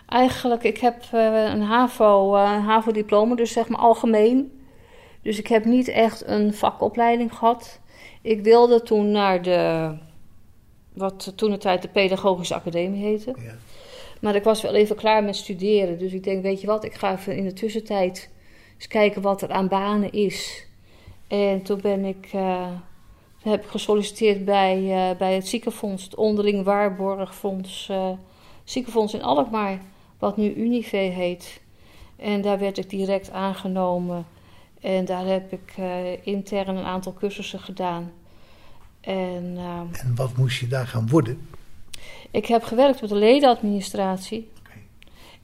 [0.05, 4.58] eigenlijk, ik heb een HAVO, een HAVO-diploma, dus zeg maar algemeen.
[5.21, 7.79] Dus ik heb niet echt een vakopleiding gehad.
[8.21, 9.93] Ik wilde toen naar de,
[10.93, 13.35] wat toen de tijd de Pedagogische Academie heette.
[14.21, 15.99] Maar ik was wel even klaar met studeren.
[15.99, 18.29] Dus ik denk, weet je wat, ik ga even in de tussentijd
[18.75, 20.67] eens kijken wat er aan banen is.
[21.27, 22.71] En toen ben ik, eh,
[23.41, 28.11] heb ik gesolliciteerd bij, eh, bij het ziekenfonds, het onderling waarborgfonds, eh,
[28.63, 29.79] ziekenfonds in Alkmaar.
[30.19, 31.61] wat nu Unive heet.
[32.15, 34.25] En daar werd ik direct aangenomen.
[34.81, 38.11] En daar heb ik uh, intern een aantal cursussen gedaan.
[39.01, 41.47] En, uh, en wat moest je daar gaan worden?
[42.31, 44.51] Ik heb gewerkt op de ledenadministratie.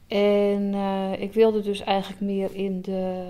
[0.07, 3.23] En uh, ik wilde dus eigenlijk meer in de,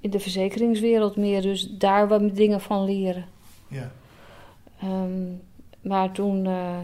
[0.00, 3.26] in de verzekeringswereld, meer dus daar wat dingen van leren.
[3.68, 3.92] Ja.
[4.84, 5.42] Um,
[5.80, 6.78] maar toen, uh,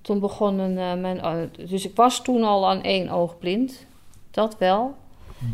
[0.00, 1.50] toen begonnen uh, mijn.
[1.68, 3.86] Dus ik was toen al aan één oog blind.
[4.30, 4.94] Dat wel.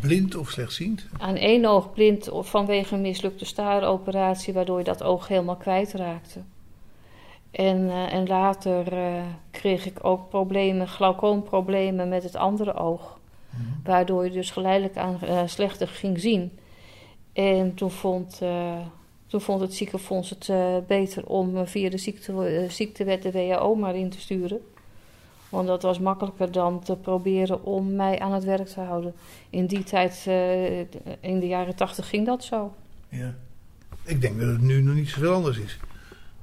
[0.00, 1.06] Blind of slechtziend?
[1.18, 6.40] Aan één oog blind vanwege een mislukte staaroperatie, waardoor je dat oog helemaal kwijtraakte.
[7.50, 8.84] En, en later
[9.50, 13.18] kreeg ik ook problemen, glaucoomproblemen met het andere oog.
[13.50, 13.80] Mm-hmm.
[13.84, 16.58] Waardoor je dus geleidelijk aan slechter ging zien.
[17.32, 18.40] En toen vond
[19.26, 20.50] toen vond het ziekenfonds het
[20.86, 24.60] beter om via de ziekte, ziektewet de WHO maar in te sturen.
[25.52, 29.14] Want dat was makkelijker dan te proberen om mij aan het werk te houden.
[29.50, 30.78] In die tijd, uh,
[31.20, 32.74] in de jaren tachtig, ging dat zo.
[33.08, 33.34] Ja.
[34.04, 35.78] Ik denk dat het nu nog niet zoveel anders is.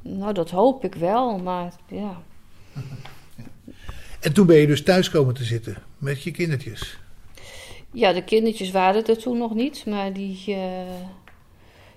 [0.02, 2.22] Nou, dat hoop ik wel, maar ja.
[4.20, 7.00] En toen ben je dus thuis komen te zitten met je kindertjes?
[7.92, 10.56] Ja, de kindertjes waren er toen nog niet, maar die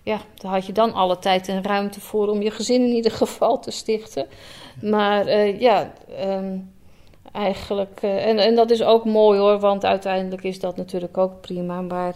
[0.03, 3.13] ja, daar had je dan alle tijd en ruimte voor om je gezin in ieder
[3.13, 4.27] geval te stichten.
[4.81, 6.71] Maar uh, ja, um,
[7.33, 8.01] eigenlijk.
[8.03, 11.81] Uh, en, en dat is ook mooi hoor, want uiteindelijk is dat natuurlijk ook prima.
[11.81, 12.15] Maar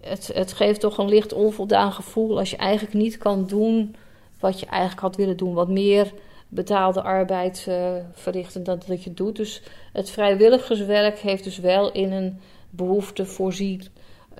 [0.00, 3.96] het, het geeft toch een licht onvoldaan gevoel als je eigenlijk niet kan doen
[4.40, 5.54] wat je eigenlijk had willen doen.
[5.54, 6.12] Wat meer
[6.48, 9.36] betaalde arbeid uh, verrichten dan dat je doet.
[9.36, 9.62] Dus
[9.92, 12.40] het vrijwilligerswerk heeft dus wel in een
[12.70, 13.82] behoefte voorzien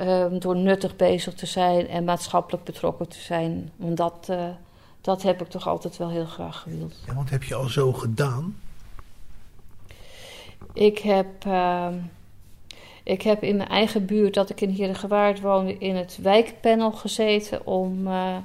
[0.00, 3.72] Um, door nuttig bezig te zijn en maatschappelijk betrokken te zijn.
[3.76, 4.44] Want dat, uh,
[5.00, 6.94] dat heb ik toch altijd wel heel graag gewild.
[7.06, 8.56] Ja, want heb je al zo gedaan?
[10.74, 11.88] Ik heb, uh,
[13.02, 17.66] ik heb in mijn eigen buurt, dat ik in Heerdegewaard woonde, in het wijkpanel gezeten
[17.66, 18.36] om, uh,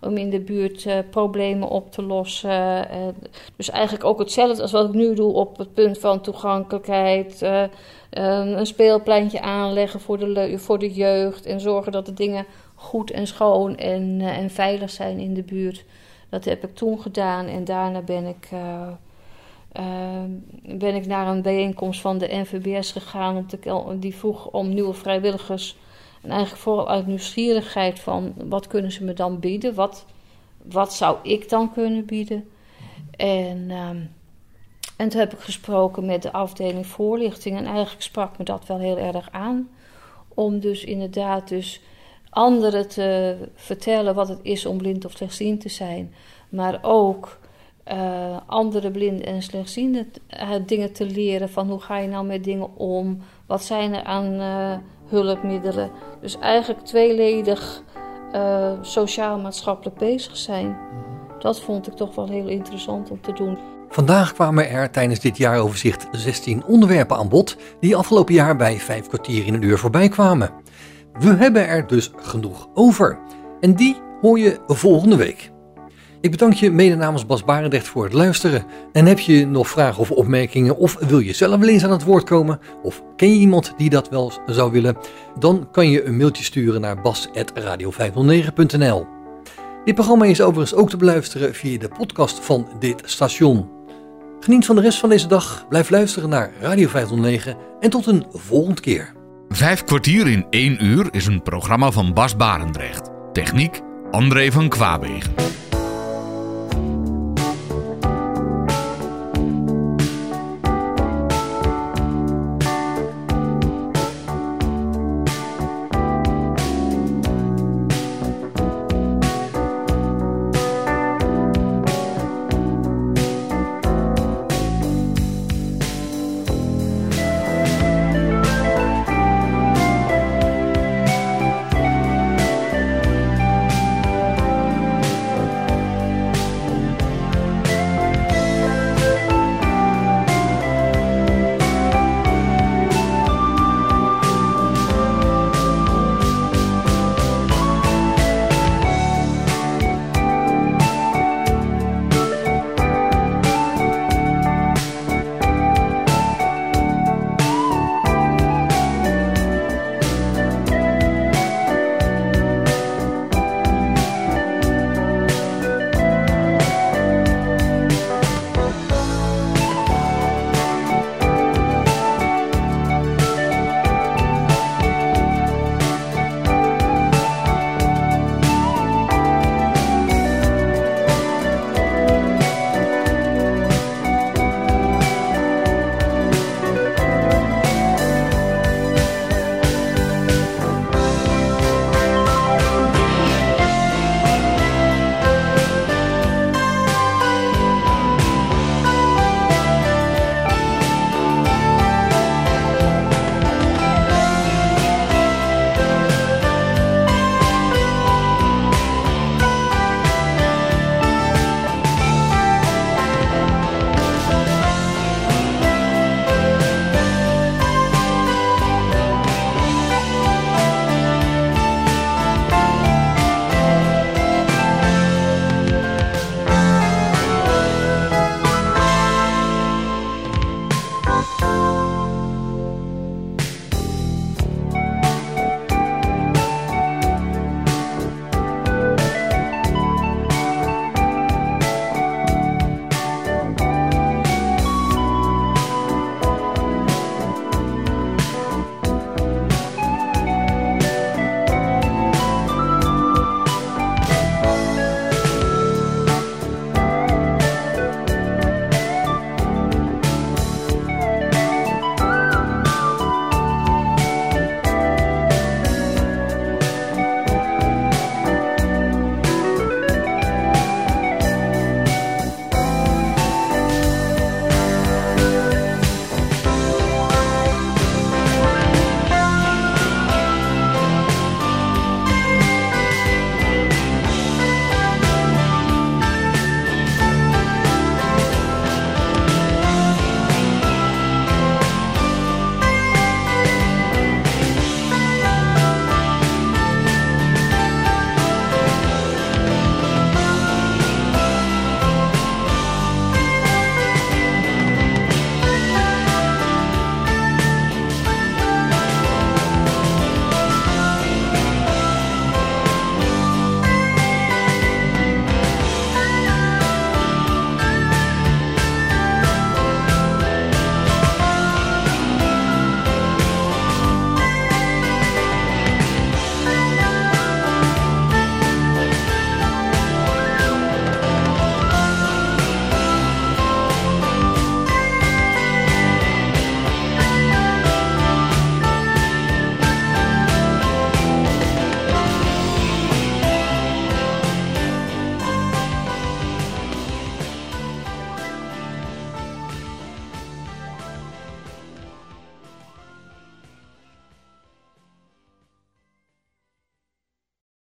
[0.00, 2.88] om in de buurt problemen op te lossen.
[3.56, 7.46] dus eigenlijk ook hetzelfde als wat ik nu doe op het punt van toegankelijkheid
[8.10, 11.46] een speelpleintje aanleggen voor de, voor de jeugd.
[11.46, 15.84] En zorgen dat de dingen goed en schoon en, en veilig zijn in de buurt.
[16.28, 17.46] Dat heb ik toen gedaan.
[17.46, 18.48] En daarna ben ik,
[20.62, 23.36] ben ik naar een bijeenkomst van de NVBS gegaan.
[23.36, 25.76] Om te, die vroeg om nieuwe vrijwilligers.
[26.22, 29.74] En eigenlijk vooral uit nieuwsgierigheid van wat kunnen ze me dan bieden?
[29.74, 30.06] Wat,
[30.62, 32.48] wat zou ik dan kunnen bieden?
[33.16, 33.98] En ehm,
[34.96, 37.56] en toen heb ik gesproken met de afdeling voorlichting.
[37.56, 39.68] En eigenlijk sprak me dat wel heel erg aan.
[40.28, 41.80] Om dus inderdaad dus
[42.30, 46.14] anderen te vertellen wat het is om blind of slechtziend te zijn.
[46.48, 47.38] Maar ook
[47.92, 51.48] uh, andere blinden en slechtzienden uh, dingen te leren.
[51.48, 53.18] Van hoe ga je nou met dingen om?
[53.46, 54.72] Wat zijn er aan uh,
[55.08, 55.90] hulpmiddelen?
[56.20, 57.84] Dus eigenlijk tweeledig
[58.80, 60.76] sociaal-maatschappelijk bezig zijn.
[61.38, 63.58] Dat vond ik toch wel heel interessant om te doen.
[63.88, 69.08] Vandaag kwamen er tijdens dit jaaroverzicht 16 onderwerpen aan bod die afgelopen jaar bij 5
[69.08, 70.50] kwartier in een uur voorbij kwamen.
[71.18, 73.18] We hebben er dus genoeg over.
[73.60, 75.54] En die hoor je volgende week.
[76.20, 78.64] Ik bedank je mede namens Bas Barendrecht voor het luisteren.
[78.92, 82.04] En heb je nog vragen of opmerkingen of wil je zelf wel eens aan het
[82.04, 82.60] woord komen?
[82.82, 84.96] Of ken je iemand die dat wel zou willen?
[85.38, 89.06] Dan kan je een mailtje sturen naar bas.radio509.nl
[89.84, 93.68] Dit programma is overigens ook te beluisteren via de podcast van dit station.
[94.40, 98.26] Geniet van de rest van deze dag, blijf luisteren naar Radio 509 en tot een
[98.32, 99.12] volgende keer.
[99.48, 103.10] Vijf kwartier in één uur is een programma van Bas Barendrecht.
[103.32, 103.80] Techniek
[104.10, 105.45] André van Kwaabegen.